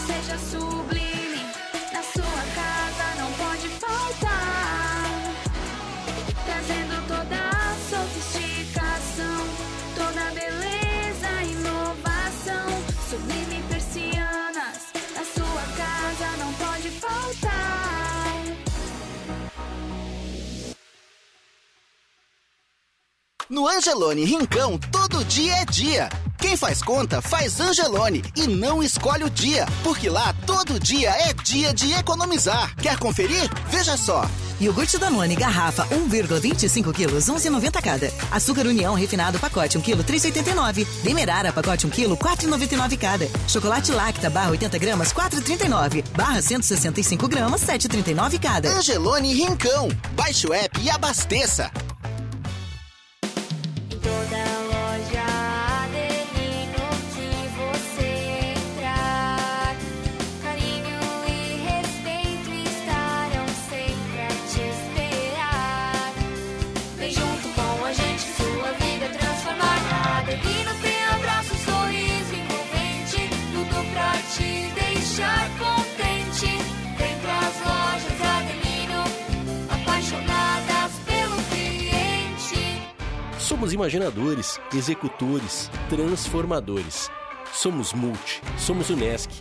Seja 0.07 0.38
sublime, 0.38 1.20
No 23.62 23.68
Angelone 23.68 24.26
Rincão, 24.26 24.80
todo 24.91 25.24
dia 25.26 25.57
é 25.57 25.66
dia. 25.66 26.09
Quem 26.39 26.57
faz 26.57 26.82
conta 26.82 27.22
faz 27.22 27.59
Angelone 27.59 28.24
e 28.36 28.47
não 28.47 28.82
escolhe 28.82 29.24
o 29.24 29.30
dia, 29.30 29.68
porque 29.84 30.09
lá 30.09 30.34
todo 30.47 30.80
dia 30.80 31.12
é 31.12 31.32
dia 31.32 31.72
de 31.72 31.93
economizar. 31.93 32.76
Quer 32.78 32.97
conferir? 32.97 33.47
Veja 33.70 33.95
só. 33.95 34.28
Iogurte 34.59 34.97
Danone, 34.97 35.36
garrafa 35.36 35.86
1,25 35.89 36.91
quilos, 36.91 37.26
11,90 37.26 37.82
cada. 37.84 38.12
Açúcar 38.32 38.66
União 38.66 38.95
refinado, 38.95 39.38
pacote 39.38 39.78
1 39.78 39.82
quilo, 39.82 40.03
3,89. 40.03 40.88
Demerara, 41.03 41.53
pacote 41.53 41.86
1 41.86 41.91
quilo, 41.91 42.18
4,99 42.18 42.97
cada. 42.97 43.30
Chocolate 43.47 43.91
Lacta, 43.91 44.28
barra 44.32 44.49
80 44.49 44.78
gramas, 44.80 45.14
4,39. 45.14 46.03
Barra 46.18 46.41
165 46.41 47.28
gramas, 47.28 47.62
7,39 47.62 48.39
cada. 48.39 48.70
Angelone 48.70 49.36
Rincão. 49.36 49.88
Baixe 50.16 50.47
o 50.47 50.53
app 50.53 50.82
e 50.82 50.89
abasteça. 50.89 51.70
Imaginadores, 83.82 84.59
executores, 84.75 85.71
transformadores. 85.89 87.09
Somos 87.51 87.93
Multi, 87.93 88.39
somos 88.55 88.91
Unesc. 88.91 89.32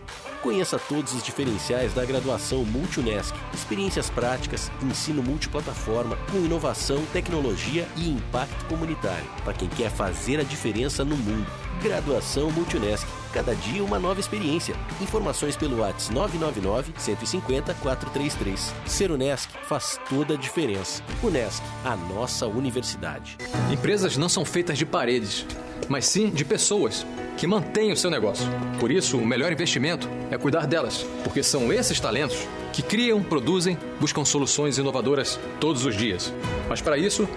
Conheça 0.43 0.79
todos 0.79 1.13
os 1.13 1.23
diferenciais 1.23 1.93
da 1.93 2.07
graduação 2.07 2.65
Multi-Unesc. 2.65 3.35
Experiências 3.53 4.09
práticas, 4.09 4.73
ensino 4.83 5.23
multiplataforma, 5.23 6.17
com 6.33 6.39
inovação, 6.39 7.05
tecnologia 7.13 7.87
e 7.99 8.09
impacto 8.09 8.65
comunitário. 8.65 9.27
Para 9.45 9.53
quem 9.53 9.69
quer 9.69 9.91
fazer 9.91 10.41
a 10.41 10.43
diferença 10.43 11.05
no 11.05 11.19
mundo. 11.19 11.47
Graduação 11.83 12.51
Multi-Unesc. 12.51 13.07
Cada 13.33 13.55
dia 13.55 13.83
uma 13.85 13.99
nova 13.99 14.19
experiência. 14.19 14.75
Informações 15.01 15.57
pelo 15.57 15.79
WhatsApp 15.79 16.13
999 16.13 16.93
150 16.99 17.75
433. 17.75 18.75
Ser 18.87 19.11
Unesc 19.13 19.49
faz 19.69 20.01
toda 20.09 20.35
a 20.35 20.37
diferença. 20.37 21.03
Unesc, 21.23 21.63
a 21.85 21.97
nossa 21.97 22.47
universidade. 22.49 23.39
Empresas 23.71 24.17
não 24.17 24.29
são 24.29 24.45
feitas 24.45 24.77
de 24.77 24.85
paredes, 24.85 25.47
mas 25.89 26.07
sim 26.07 26.29
de 26.29 26.45
pessoas 26.45 27.07
que 27.37 27.47
mantêm 27.47 27.93
o 27.93 27.97
seu 27.97 28.11
negócio. 28.11 28.47
Por 28.81 28.91
isso, 28.91 29.17
o 29.17 29.25
melhor 29.25 29.53
investimento 29.53 30.09
é 30.31 30.37
cuidar 30.37 30.67
delas, 30.67 31.07
porque 31.23 31.43
são 31.43 31.73
esses 31.73 32.01
talentos 32.01 32.37
que 32.73 32.83
criam, 32.83 33.23
produzem, 33.23 33.79
buscam 34.01 34.25
soluções 34.25 34.77
inovadoras 34.77 35.39
todos 35.61 35.85
os 35.85 35.97
dias. 35.97 36.35
Mas 36.69 36.81
para 36.81 36.99
isso, 36.99 37.29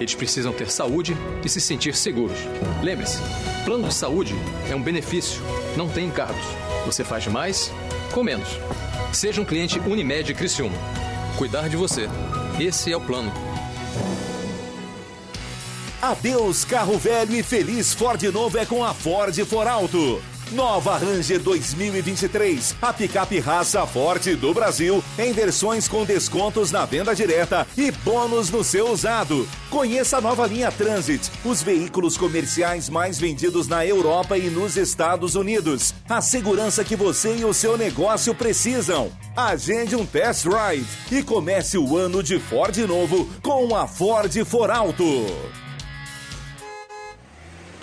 eles 0.00 0.14
precisam 0.14 0.52
ter 0.52 0.70
saúde 0.70 1.16
e 1.44 1.48
se 1.48 1.60
sentir 1.60 1.94
seguros. 1.94 2.38
Lembre-se, 2.82 3.20
plano 3.64 3.88
de 3.88 3.94
saúde 3.94 4.34
é 4.70 4.74
um 4.74 4.82
benefício, 4.82 5.40
não 5.76 5.88
tem 5.88 6.06
encargos. 6.06 6.44
Você 6.84 7.04
faz 7.04 7.26
mais 7.26 7.72
com 8.12 8.22
menos. 8.22 8.48
Seja 9.12 9.40
um 9.40 9.44
cliente 9.44 9.78
Unimed 9.80 10.34
Criciúma. 10.34 10.76
Cuidar 11.36 11.68
de 11.68 11.76
você. 11.76 12.08
Esse 12.58 12.92
é 12.92 12.96
o 12.96 13.00
plano. 13.00 13.32
Adeus 16.00 16.64
carro 16.64 16.98
velho 16.98 17.34
e 17.36 17.42
feliz 17.42 17.94
Ford 17.94 18.20
novo 18.32 18.58
é 18.58 18.66
com 18.66 18.84
a 18.84 18.92
Ford 18.92 19.34
For 19.44 19.68
Alto. 19.68 20.20
Nova 20.52 20.98
Ranger 20.98 21.40
2023, 21.40 22.76
a 22.82 22.92
picape 22.92 23.38
raça 23.38 23.86
forte 23.86 24.34
do 24.34 24.52
Brasil, 24.52 25.02
em 25.18 25.32
versões 25.32 25.88
com 25.88 26.04
descontos 26.04 26.70
na 26.70 26.84
venda 26.84 27.14
direta 27.14 27.66
e 27.76 27.90
bônus 27.90 28.50
no 28.50 28.62
seu 28.62 28.90
usado. 28.90 29.48
Conheça 29.70 30.18
a 30.18 30.20
nova 30.20 30.46
linha 30.46 30.70
Transit, 30.70 31.30
os 31.42 31.62
veículos 31.62 32.18
comerciais 32.18 32.90
mais 32.90 33.18
vendidos 33.18 33.66
na 33.66 33.86
Europa 33.86 34.36
e 34.36 34.50
nos 34.50 34.76
Estados 34.76 35.34
Unidos. 35.34 35.94
A 36.06 36.20
segurança 36.20 36.84
que 36.84 36.96
você 36.96 37.36
e 37.36 37.44
o 37.46 37.54
seu 37.54 37.78
negócio 37.78 38.34
precisam. 38.34 39.10
Agende 39.34 39.96
um 39.96 40.04
test 40.04 40.44
drive 40.44 40.86
e 41.10 41.22
comece 41.22 41.78
o 41.78 41.96
ano 41.96 42.22
de 42.22 42.38
Ford 42.38 42.76
novo 42.86 43.26
com 43.42 43.74
a 43.74 43.86
Ford 43.86 44.44
For 44.44 44.70
Alto. 44.70 45.61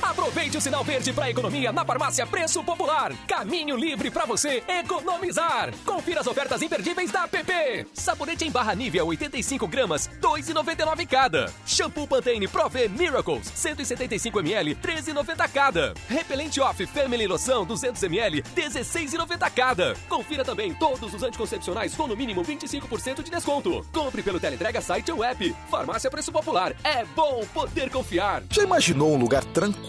Aproveite 0.02 0.58
o 0.58 0.62
sinal 0.62 0.84
verde 0.84 1.12
para 1.14 1.30
economia 1.30 1.72
na 1.72 1.86
farmácia 1.86 2.26
Preço 2.26 2.64
Popular. 2.64 3.14
Caminho 3.28 3.76
livre 3.76 4.10
para 4.10 4.26
você 4.26 4.64
economizar. 4.68 5.74
Confira 5.86 6.22
as 6.22 6.28
ofertas 6.28 6.62
imperdíveis 6.62 7.12
da 7.12 7.28
PP. 7.28 7.88
Sabonete 7.94 8.46
em 8.46 8.52
barra 8.52 8.74
nível 8.74 9.08
85 9.08 9.68
gramas, 9.68 10.10
2,99 10.22 11.08
cada. 11.08 11.52
Shampoo 11.66 12.08
Pantene 12.08 12.48
Pro 12.48 12.70
V 12.70 12.88
Miracles, 12.90 13.52
175 13.54 14.40
ml, 14.40 14.76
13,90 14.76 15.50
cada. 15.52 15.94
Repelente 16.08 16.62
Off 16.62 16.86
Family 16.88 17.28
Loção 17.28 17.66
200 17.66 18.02
ml, 18.04 18.42
16,90 18.56 19.52
cada. 19.52 19.96
Confira 20.08 20.46
também 20.46 20.74
todos 20.74 21.14
os 21.14 21.24
anticoncepcionais 21.24 21.96
com 21.96 22.08
no 22.08 22.16
mínimo 22.16 22.44
25% 22.44 23.22
de 23.24 23.32
desconto. 23.32 23.86
Compre 23.92 24.24
pelo 24.24 24.40
Teleentrega 24.40 24.82
site 24.82 25.12
ou 25.12 25.24
app. 25.24 25.56
Farmácia 25.70 26.10
Preço 26.10 26.32
Popular. 26.32 26.76
É 26.84 27.04
bom 27.06 27.46
poder 27.54 27.90
confiar. 27.90 28.44
Já 28.50 28.64
imaginou 28.64 29.14
um 29.14 29.18
lugar 29.18 29.44
tranquilo, 29.46 29.89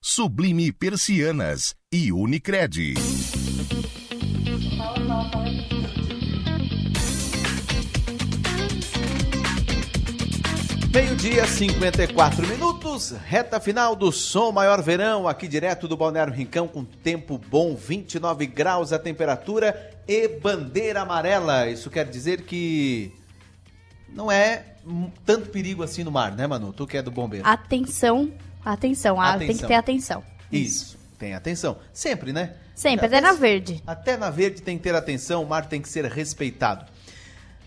Sublime 0.00 0.70
Persianas 0.70 1.74
e 1.92 2.12
Unicred. 2.12 2.94
Meio-dia, 10.94 11.44
54 11.46 12.46
minutos, 12.46 13.10
reta 13.10 13.58
final 13.58 13.96
do 13.96 14.12
Som 14.12 14.52
Maior 14.52 14.80
Verão, 14.80 15.26
aqui 15.26 15.48
direto 15.48 15.88
do 15.88 15.96
Balneário 15.96 16.32
Rincão, 16.32 16.68
com 16.68 16.84
tempo 16.84 17.36
bom, 17.36 17.74
29 17.74 18.46
graus 18.46 18.92
a 18.92 19.00
temperatura 19.00 20.00
e 20.06 20.28
bandeira 20.28 21.00
amarela. 21.02 21.68
Isso 21.68 21.90
quer 21.90 22.08
dizer 22.08 22.42
que 22.42 23.12
não 24.08 24.30
é 24.30 24.76
tanto 25.26 25.50
perigo 25.50 25.82
assim 25.82 26.04
no 26.04 26.12
mar, 26.12 26.36
né, 26.36 26.46
Manu? 26.46 26.72
Tu 26.72 26.86
que 26.86 26.96
é 26.96 27.02
do 27.02 27.10
bombeiro. 27.10 27.46
Atenção, 27.46 28.32
atenção, 28.72 29.20
ah, 29.20 29.38
tem 29.38 29.38
que 29.38 29.44
Atenção. 29.52 29.68
ter 29.68 29.74
atenção. 29.74 30.24
Isso, 30.50 30.98
tem 31.18 31.34
atenção. 31.34 31.78
Sempre, 31.92 32.32
né? 32.32 32.54
Sempre, 32.74 33.06
até 33.06 33.20
na 33.20 33.32
verde. 33.32 33.82
Até 33.86 34.16
na 34.16 34.30
verde 34.30 34.62
tem 34.62 34.76
que 34.76 34.84
ter 34.84 34.94
atenção, 34.94 35.42
o 35.42 35.48
mar 35.48 35.66
tem 35.66 35.80
que 35.82 35.88
ser 35.88 36.04
respeitado. 36.04 36.86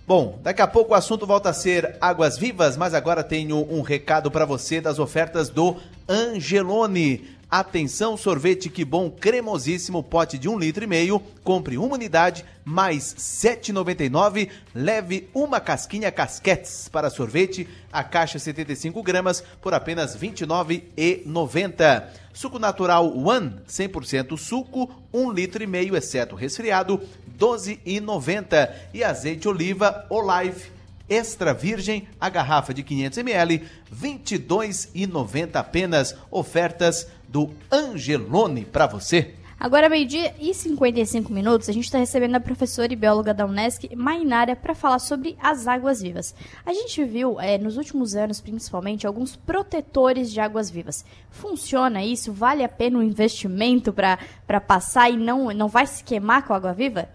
Bom, 0.07 0.39
daqui 0.41 0.61
a 0.61 0.67
pouco 0.67 0.91
o 0.91 0.95
assunto 0.95 1.25
volta 1.27 1.49
a 1.49 1.53
ser 1.53 1.95
águas 2.01 2.37
vivas, 2.37 2.75
mas 2.75 2.93
agora 2.93 3.23
tenho 3.23 3.57
um 3.71 3.81
recado 3.81 4.31
para 4.31 4.45
você 4.45 4.81
das 4.81 4.99
ofertas 4.99 5.49
do 5.49 5.77
Angelone. 6.07 7.37
Atenção, 7.51 8.15
sorvete 8.15 8.69
que 8.69 8.85
bom 8.85 9.11
cremosíssimo, 9.11 10.01
pote 10.01 10.37
de 10.37 10.47
um 10.47 10.57
litro 10.57 10.85
e 10.85 10.87
meio. 10.87 11.21
Compre 11.43 11.77
uma 11.77 11.95
unidade, 11.95 12.45
mais 12.63 13.11
R$ 13.11 13.19
7,99. 13.19 14.49
Leve 14.73 15.27
uma 15.33 15.59
casquinha 15.59 16.09
casquetes 16.13 16.87
para 16.87 17.09
sorvete, 17.09 17.67
a 17.91 18.05
caixa 18.05 18.39
75 18.39 19.03
gramas, 19.03 19.43
por 19.61 19.73
apenas 19.73 20.15
R$ 20.15 20.29
29,90. 20.29 22.05
Suco 22.31 22.57
natural 22.57 23.11
One, 23.17 23.55
100% 23.67 24.37
suco, 24.37 24.89
1 25.11 25.31
litro 25.33 25.61
e 25.61 25.67
meio, 25.67 25.97
exceto 25.97 26.37
resfriado, 26.37 26.95
R$ 26.95 27.05
12,90. 27.37 28.73
E 28.93 29.03
azeite 29.03 29.49
oliva 29.49 30.05
Olive 30.09 30.71
extra 31.11 31.53
virgem, 31.53 32.07
a 32.17 32.29
garrafa 32.29 32.73
de 32.73 32.83
500 32.83 33.17
ml, 33.17 33.57
R$ 33.57 33.67
22,90 34.01 35.55
apenas. 35.57 36.15
Ofertas 36.31 37.05
do 37.31 37.49
Angelone 37.71 38.65
para 38.65 38.85
você. 38.85 39.35
Agora, 39.57 39.87
meio-dia 39.87 40.33
e 40.39 40.55
55 40.55 41.31
minutos, 41.31 41.69
a 41.69 41.71
gente 41.71 41.85
está 41.85 41.99
recebendo 41.99 42.33
a 42.33 42.39
professora 42.39 42.91
e 42.91 42.95
bióloga 42.95 43.31
da 43.31 43.45
Unesc, 43.45 43.95
Mainária, 43.95 44.55
para 44.55 44.73
falar 44.73 44.97
sobre 44.97 45.37
as 45.39 45.67
águas 45.67 46.01
vivas. 46.01 46.33
A 46.65 46.73
gente 46.73 47.03
viu, 47.03 47.39
eh, 47.39 47.59
nos 47.59 47.77
últimos 47.77 48.15
anos, 48.15 48.41
principalmente, 48.41 49.05
alguns 49.05 49.35
protetores 49.35 50.31
de 50.31 50.39
águas 50.39 50.71
vivas. 50.71 51.05
Funciona 51.29 52.03
isso? 52.03 52.33
Vale 52.33 52.63
a 52.63 52.69
pena 52.69 52.97
o 52.97 53.03
investimento 53.03 53.93
para 53.93 54.59
passar 54.59 55.11
e 55.11 55.15
não, 55.15 55.53
não 55.53 55.67
vai 55.67 55.85
se 55.85 56.03
queimar 56.03 56.45
com 56.47 56.53
a 56.53 56.55
água 56.55 56.73
viva? 56.73 57.07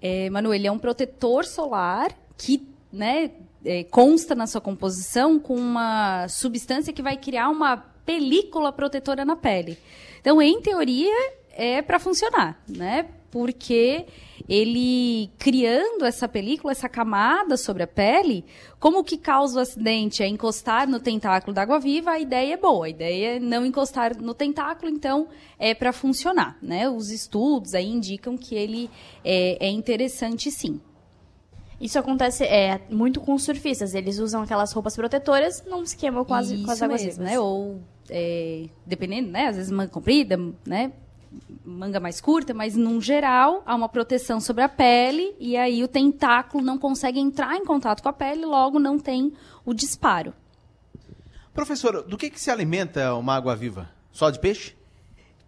É, 0.00 0.28
Manu, 0.28 0.52
ele 0.52 0.66
é 0.66 0.70
um 0.70 0.78
protetor 0.78 1.46
solar 1.46 2.10
que 2.36 2.68
né, 2.92 3.30
é, 3.64 3.82
consta 3.84 4.34
na 4.34 4.46
sua 4.46 4.60
composição 4.60 5.38
com 5.38 5.54
uma 5.54 6.28
substância 6.28 6.92
que 6.92 7.00
vai 7.00 7.16
criar 7.16 7.48
uma 7.48 7.91
película 8.04 8.72
protetora 8.72 9.24
na 9.24 9.36
pele. 9.36 9.78
Então, 10.20 10.40
em 10.40 10.60
teoria, 10.60 11.32
é 11.52 11.82
para 11.82 11.98
funcionar, 11.98 12.60
né? 12.68 13.06
Porque 13.30 14.06
ele 14.48 15.30
criando 15.38 16.04
essa 16.04 16.28
película, 16.28 16.72
essa 16.72 16.88
camada 16.88 17.56
sobre 17.56 17.82
a 17.82 17.86
pele, 17.86 18.44
como 18.78 19.02
que 19.02 19.16
causa 19.16 19.58
o 19.58 19.62
acidente 19.62 20.22
é 20.22 20.28
encostar 20.28 20.86
no 20.86 21.00
tentáculo 21.00 21.54
da 21.54 21.62
água-viva, 21.62 22.10
a 22.10 22.20
ideia 22.20 22.54
é 22.54 22.56
boa, 22.56 22.86
a 22.86 22.90
ideia 22.90 23.36
é 23.36 23.40
não 23.40 23.64
encostar 23.64 24.16
no 24.20 24.34
tentáculo, 24.34 24.90
então 24.90 25.28
é 25.58 25.74
para 25.74 25.92
funcionar, 25.92 26.58
né? 26.60 26.88
Os 26.88 27.10
estudos 27.10 27.74
aí 27.74 27.88
indicam 27.88 28.36
que 28.36 28.54
ele 28.54 28.90
é, 29.24 29.66
é 29.66 29.70
interessante 29.70 30.50
sim. 30.50 30.80
Isso 31.80 31.98
acontece 31.98 32.44
é, 32.44 32.80
muito 32.90 33.20
com 33.20 33.34
os 33.34 33.42
surfistas. 33.42 33.92
Eles 33.92 34.20
usam 34.20 34.42
aquelas 34.42 34.72
roupas 34.72 34.94
protetoras, 34.94 35.64
não 35.66 35.84
se 35.84 35.96
queimam 35.96 36.24
com 36.24 36.32
as, 36.32 36.46
com 36.48 36.70
as 36.70 36.76
Isso 36.76 36.84
águas 36.84 37.02
mesmo, 37.02 37.22
vivas. 37.24 37.32
né? 37.32 37.40
Ou, 37.40 37.80
é, 38.10 38.66
dependendo, 38.86 39.30
né? 39.30 39.48
Às 39.48 39.56
vezes 39.56 39.70
manga 39.70 39.90
comprida, 39.90 40.38
né? 40.66 40.92
Manga 41.64 41.98
mais 41.98 42.20
curta, 42.20 42.52
mas 42.52 42.76
num 42.76 43.00
geral 43.00 43.62
há 43.64 43.74
uma 43.74 43.88
proteção 43.88 44.40
sobre 44.40 44.62
a 44.62 44.68
pele 44.68 45.34
e 45.40 45.56
aí 45.56 45.82
o 45.82 45.88
tentáculo 45.88 46.62
não 46.64 46.76
consegue 46.76 47.18
entrar 47.18 47.56
em 47.56 47.64
contato 47.64 48.02
com 48.02 48.08
a 48.08 48.12
pele, 48.12 48.44
logo 48.44 48.78
não 48.78 48.98
tem 48.98 49.32
o 49.64 49.72
disparo. 49.72 50.34
Professor, 51.54 52.02
do 52.02 52.16
que, 52.16 52.30
que 52.30 52.40
se 52.40 52.50
alimenta 52.50 53.14
uma 53.14 53.34
água-viva? 53.34 53.90
Só 54.10 54.30
de 54.30 54.38
peixe? 54.38 54.74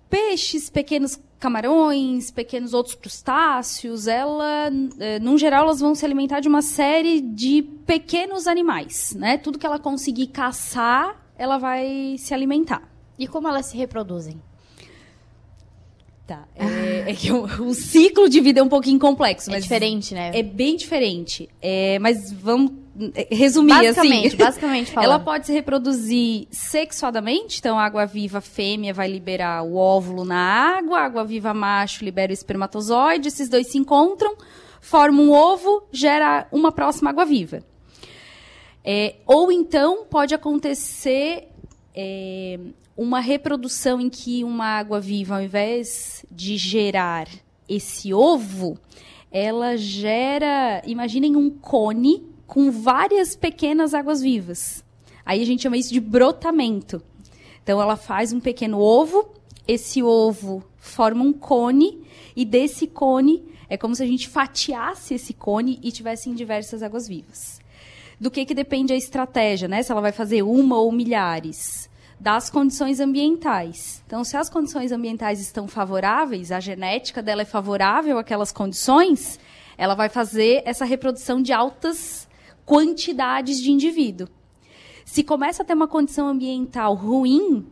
Peixes, 0.08 0.70
pequenos 0.70 1.18
camarões, 1.40 2.30
pequenos 2.30 2.72
outros 2.72 2.94
crustáceos, 2.94 4.06
ela, 4.06 4.70
eh, 4.98 5.18
num 5.18 5.36
geral, 5.36 5.64
elas 5.64 5.80
vão 5.80 5.94
se 5.94 6.04
alimentar 6.04 6.40
de 6.40 6.48
uma 6.48 6.62
série 6.62 7.20
de 7.20 7.62
pequenos 7.62 8.46
animais, 8.46 9.14
né? 9.14 9.36
Tudo 9.36 9.58
que 9.58 9.66
ela 9.66 9.78
conseguir 9.78 10.28
caçar, 10.28 11.23
ela 11.36 11.58
vai 11.58 12.16
se 12.18 12.32
alimentar. 12.32 12.82
E 13.18 13.26
como 13.26 13.48
elas 13.48 13.66
se 13.66 13.76
reproduzem? 13.76 14.40
Tá. 16.26 16.48
É, 16.56 17.10
é 17.10 17.14
que 17.14 17.30
o, 17.30 17.44
o 17.44 17.74
ciclo 17.74 18.28
de 18.28 18.40
vida 18.40 18.60
é 18.60 18.62
um 18.62 18.68
pouquinho 18.68 18.98
complexo. 18.98 19.50
É 19.50 19.54
mas 19.54 19.64
diferente, 19.64 20.14
né? 20.14 20.30
É 20.34 20.42
bem 20.42 20.74
diferente. 20.74 21.48
É, 21.60 21.98
mas 21.98 22.32
vamos 22.32 22.72
é, 23.14 23.28
resumir 23.30 23.74
Basicamente, 23.74 24.28
assim. 24.28 24.36
basicamente 24.36 24.90
falando. 24.92 25.10
Ela 25.10 25.18
pode 25.18 25.46
se 25.46 25.52
reproduzir 25.52 26.46
sexuadamente, 26.50 27.58
então 27.58 27.78
a 27.78 27.84
água-viva 27.84 28.40
fêmea 28.40 28.94
vai 28.94 29.08
liberar 29.08 29.62
o 29.64 29.76
óvulo 29.76 30.24
na 30.24 30.38
água, 30.78 31.00
a 31.00 31.04
água-viva 31.04 31.52
macho 31.52 32.04
libera 32.04 32.30
o 32.30 32.34
espermatozoide, 32.34 33.28
esses 33.28 33.48
dois 33.48 33.66
se 33.66 33.76
encontram, 33.76 34.34
formam 34.80 35.26
um 35.26 35.30
ovo, 35.32 35.82
gera 35.92 36.46
uma 36.50 36.72
próxima 36.72 37.10
água-viva. 37.10 37.62
É, 38.84 39.16
ou 39.26 39.50
então 39.50 40.04
pode 40.04 40.34
acontecer 40.34 41.48
é, 41.94 42.58
uma 42.96 43.18
reprodução 43.18 44.00
em 44.00 44.10
que 44.10 44.44
uma 44.44 44.66
água-viva, 44.66 45.36
ao 45.36 45.42
invés 45.42 46.24
de 46.30 46.56
gerar 46.58 47.26
esse 47.68 48.12
ovo, 48.12 48.78
ela 49.32 49.76
gera, 49.76 50.82
imaginem 50.86 51.34
um 51.34 51.50
cone 51.50 52.24
com 52.46 52.70
várias 52.70 53.34
pequenas 53.34 53.94
águas-vivas. 53.94 54.84
Aí 55.24 55.42
a 55.42 55.46
gente 55.46 55.62
chama 55.62 55.78
isso 55.78 55.92
de 55.92 56.00
brotamento. 56.00 57.02
Então 57.62 57.80
ela 57.80 57.96
faz 57.96 58.32
um 58.32 58.40
pequeno 58.40 58.78
ovo, 58.78 59.32
esse 59.66 60.02
ovo 60.02 60.62
forma 60.76 61.24
um 61.24 61.32
cone 61.32 62.02
e 62.36 62.44
desse 62.44 62.86
cone 62.86 63.42
é 63.68 63.78
como 63.78 63.94
se 63.94 64.02
a 64.02 64.06
gente 64.06 64.28
fatiasse 64.28 65.14
esse 65.14 65.32
cone 65.32 65.80
e 65.82 65.90
tivesse 65.90 66.28
em 66.28 66.34
diversas 66.34 66.82
águas-vivas. 66.82 67.63
Do 68.20 68.30
que, 68.30 68.44
que 68.44 68.54
depende 68.54 68.92
a 68.92 68.96
estratégia, 68.96 69.68
né? 69.68 69.82
Se 69.82 69.90
ela 69.90 70.00
vai 70.00 70.12
fazer 70.12 70.42
uma 70.42 70.78
ou 70.78 70.92
milhares 70.92 71.90
das 72.18 72.48
condições 72.48 73.00
ambientais. 73.00 74.02
Então, 74.06 74.24
se 74.24 74.36
as 74.36 74.48
condições 74.48 74.92
ambientais 74.92 75.40
estão 75.40 75.68
favoráveis, 75.68 76.52
a 76.52 76.60
genética 76.60 77.22
dela 77.22 77.42
é 77.42 77.44
favorável 77.44 78.18
àquelas 78.18 78.52
condições, 78.52 79.38
ela 79.76 79.94
vai 79.94 80.08
fazer 80.08 80.62
essa 80.64 80.84
reprodução 80.84 81.42
de 81.42 81.52
altas 81.52 82.28
quantidades 82.64 83.60
de 83.60 83.70
indivíduo. 83.70 84.28
Se 85.04 85.22
começa 85.22 85.62
a 85.62 85.66
ter 85.66 85.74
uma 85.74 85.88
condição 85.88 86.28
ambiental 86.28 86.94
ruim, 86.94 87.66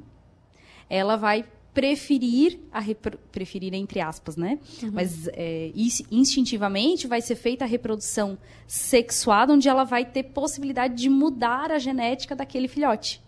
ela 0.88 1.16
vai 1.16 1.44
preferir 1.74 2.58
a 2.70 2.80
repro- 2.80 3.18
preferir 3.30 3.72
entre 3.74 4.00
aspas, 4.00 4.36
né? 4.36 4.58
Uhum. 4.82 4.90
Mas 4.92 5.28
é, 5.32 5.70
instintivamente 6.10 7.06
vai 7.06 7.20
ser 7.20 7.34
feita 7.34 7.64
a 7.64 7.68
reprodução 7.68 8.36
sexuada, 8.66 9.52
onde 9.52 9.68
ela 9.68 9.84
vai 9.84 10.04
ter 10.04 10.24
possibilidade 10.24 10.94
de 10.94 11.08
mudar 11.08 11.70
a 11.70 11.78
genética 11.78 12.36
daquele 12.36 12.68
filhote, 12.68 13.22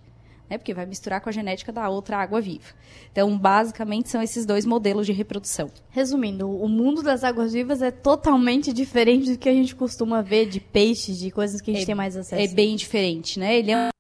né? 0.49 0.59
Porque 0.59 0.75
vai 0.75 0.85
misturar 0.85 1.21
com 1.23 1.29
a 1.29 1.33
genética 1.33 1.73
da 1.73 1.89
outra 1.89 2.19
água 2.19 2.41
viva. 2.41 2.67
Então, 3.11 3.37
basicamente 3.39 4.11
são 4.11 4.21
esses 4.23 4.45
dois 4.45 4.67
modelos 4.67 5.07
de 5.07 5.13
reprodução. 5.13 5.71
Resumindo, 5.91 6.49
o 6.51 6.69
mundo 6.69 7.03
das 7.03 7.25
águas-vivas 7.25 7.81
é 7.81 7.91
totalmente 7.91 8.73
diferente 8.73 9.31
do 9.33 9.39
que 9.39 9.49
a 9.49 9.55
gente 9.55 9.75
costuma 9.75 10.21
ver 10.21 10.47
de 10.47 10.61
peixes, 10.61 11.19
de 11.19 11.31
coisas 11.31 11.61
que 11.63 11.71
a 11.71 11.75
gente 11.75 11.85
É- 11.85 11.87
tem 11.87 11.95
mais 11.95 12.17
acesso. 12.17 12.43
É 12.43 12.47
bem 12.49 12.77
diferente, 12.77 13.39
né? 13.39 13.59
Ele 13.59 13.71
é 13.71 13.87
um 13.87 13.94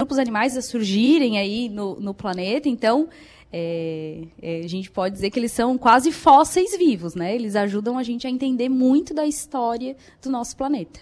grupos 0.00 0.20
animais 0.20 0.56
a 0.56 0.62
surgirem 0.62 1.40
aí 1.40 1.68
no, 1.68 1.98
no 1.98 2.14
planeta, 2.14 2.68
então 2.68 3.08
é, 3.52 4.22
é, 4.40 4.60
a 4.60 4.68
gente 4.68 4.88
pode 4.92 5.16
dizer 5.16 5.28
que 5.28 5.40
eles 5.40 5.50
são 5.50 5.76
quase 5.76 6.12
fósseis 6.12 6.78
vivos, 6.78 7.16
né? 7.16 7.34
Eles 7.34 7.56
ajudam 7.56 7.98
a 7.98 8.04
gente 8.04 8.24
a 8.24 8.30
entender 8.30 8.68
muito 8.68 9.12
da 9.12 9.26
história 9.26 9.96
do 10.22 10.30
nosso 10.30 10.56
planeta. 10.56 11.00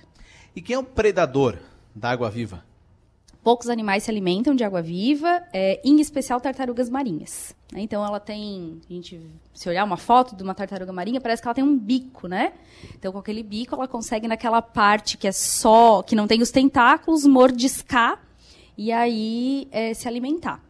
E 0.56 0.62
quem 0.62 0.76
é 0.76 0.78
o 0.78 0.82
predador 0.82 1.58
da 1.94 2.08
água-viva? 2.08 2.64
Poucos 3.44 3.68
animais 3.68 4.04
se 4.04 4.10
alimentam 4.10 4.54
de 4.54 4.64
água 4.64 4.80
viva, 4.80 5.42
é, 5.52 5.78
em 5.84 6.00
especial 6.00 6.40
tartarugas 6.40 6.88
marinhas. 6.88 7.54
né? 7.70 7.82
Então 7.82 8.02
ela 8.02 8.18
tem, 8.18 8.80
a 8.88 8.92
gente, 8.94 9.20
se 9.52 9.68
olhar 9.68 9.84
uma 9.84 9.98
foto 9.98 10.34
de 10.34 10.42
uma 10.42 10.54
tartaruga 10.54 10.90
marinha, 10.90 11.20
parece 11.20 11.42
que 11.42 11.48
ela 11.48 11.54
tem 11.54 11.62
um 11.62 11.76
bico, 11.76 12.28
né? 12.28 12.54
Então 12.98 13.12
com 13.12 13.18
aquele 13.18 13.42
bico 13.42 13.74
ela 13.74 13.86
consegue 13.86 14.26
naquela 14.26 14.62
parte 14.62 15.18
que 15.18 15.28
é 15.28 15.32
só, 15.32 16.02
que 16.02 16.16
não 16.16 16.26
tem 16.26 16.40
os 16.40 16.50
tentáculos, 16.50 17.26
mordiscar 17.26 18.25
e 18.76 18.92
aí 18.92 19.68
é, 19.70 19.94
se 19.94 20.06
alimentar. 20.06 20.62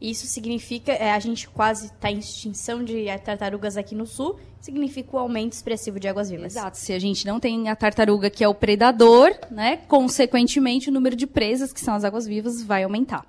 Isso 0.00 0.26
significa, 0.26 0.92
é, 0.92 1.12
a 1.12 1.18
gente 1.18 1.46
quase 1.48 1.86
está 1.86 2.10
em 2.10 2.18
extinção 2.18 2.82
de 2.82 3.04
tartarugas 3.22 3.76
aqui 3.76 3.94
no 3.94 4.06
sul, 4.06 4.38
significa 4.58 5.14
o 5.14 5.18
aumento 5.18 5.52
expressivo 5.52 6.00
de 6.00 6.08
águas-vivas. 6.08 6.56
Exato. 6.56 6.78
Se 6.78 6.92
a 6.92 6.98
gente 6.98 7.26
não 7.26 7.38
tem 7.38 7.68
a 7.68 7.76
tartaruga 7.76 8.30
que 8.30 8.42
é 8.42 8.48
o 8.48 8.54
predador, 8.54 9.30
né? 9.50 9.76
Consequentemente, 9.88 10.88
o 10.88 10.92
número 10.92 11.14
de 11.14 11.26
presas, 11.26 11.72
que 11.72 11.80
são 11.80 11.94
as 11.94 12.04
águas-vivas, 12.04 12.62
vai 12.62 12.82
aumentar. 12.82 13.26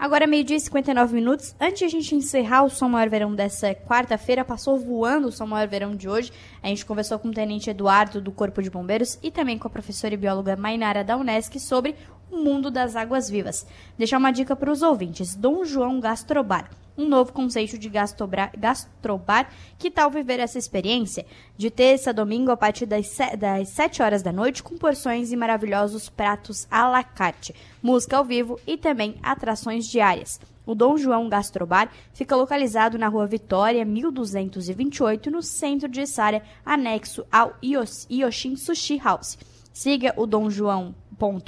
Agora, 0.00 0.26
meio-dia 0.26 0.56
e 0.56 0.60
59 0.60 1.14
minutos. 1.14 1.54
Antes 1.60 1.80
de 1.80 1.84
a 1.84 1.88
gente 1.88 2.14
encerrar 2.14 2.62
o 2.62 2.70
Som 2.70 2.88
Maior 2.88 3.10
Verão 3.10 3.34
dessa 3.34 3.74
quarta-feira, 3.74 4.42
passou 4.42 4.78
voando 4.78 5.28
o 5.28 5.32
Som 5.32 5.44
Maior 5.44 5.68
Verão 5.68 5.94
de 5.94 6.08
hoje. 6.08 6.32
A 6.62 6.68
gente 6.68 6.86
conversou 6.86 7.18
com 7.18 7.28
o 7.28 7.34
Tenente 7.34 7.68
Eduardo 7.68 8.18
do 8.18 8.32
Corpo 8.32 8.62
de 8.62 8.70
Bombeiros 8.70 9.18
e 9.22 9.30
também 9.30 9.58
com 9.58 9.68
a 9.68 9.70
professora 9.70 10.14
e 10.14 10.16
bióloga 10.16 10.56
Mainara 10.56 11.04
da 11.04 11.18
Unesc 11.18 11.60
sobre 11.60 11.94
mundo 12.30 12.70
das 12.70 12.96
águas 12.96 13.28
vivas. 13.28 13.66
Deixar 13.98 14.18
uma 14.18 14.30
dica 14.32 14.54
para 14.56 14.70
os 14.72 14.82
ouvintes: 14.82 15.34
Dom 15.34 15.64
João 15.64 16.00
Gastrobar. 16.00 16.70
Um 16.98 17.08
novo 17.08 17.32
conceito 17.32 17.78
de 17.78 17.88
gastobra- 17.88 18.50
gastrobar. 18.58 19.50
Que 19.78 19.90
tal 19.90 20.10
viver 20.10 20.38
essa 20.38 20.58
experiência? 20.58 21.24
De 21.56 21.70
terça 21.70 22.10
a 22.10 22.12
domingo, 22.12 22.50
a 22.50 22.56
partir 22.56 22.84
das, 22.84 23.16
das 23.38 23.68
7 23.70 24.02
horas 24.02 24.22
da 24.22 24.32
noite, 24.32 24.62
com 24.62 24.76
porções 24.76 25.32
e 25.32 25.36
maravilhosos 25.36 26.10
pratos 26.10 26.66
à 26.70 26.86
la 26.88 27.02
carte, 27.02 27.54
música 27.82 28.18
ao 28.18 28.24
vivo 28.24 28.60
e 28.66 28.76
também 28.76 29.14
atrações 29.22 29.86
diárias. 29.86 30.38
O 30.66 30.74
Dom 30.74 30.98
João 30.98 31.28
Gastrobar 31.28 31.90
fica 32.12 32.36
localizado 32.36 32.98
na 32.98 33.08
rua 33.08 33.26
Vitória, 33.26 33.82
1228, 33.84 35.30
no 35.30 35.42
centro 35.42 35.88
de 35.88 36.06
Sara, 36.06 36.42
anexo 36.64 37.24
ao 37.32 37.54
Yos- 37.64 38.06
Yoshin 38.10 38.56
Sushi 38.56 38.98
House. 38.98 39.38
Siga 39.72 40.12
o 40.16 40.26
Dom 40.26 40.50
João 40.50 40.94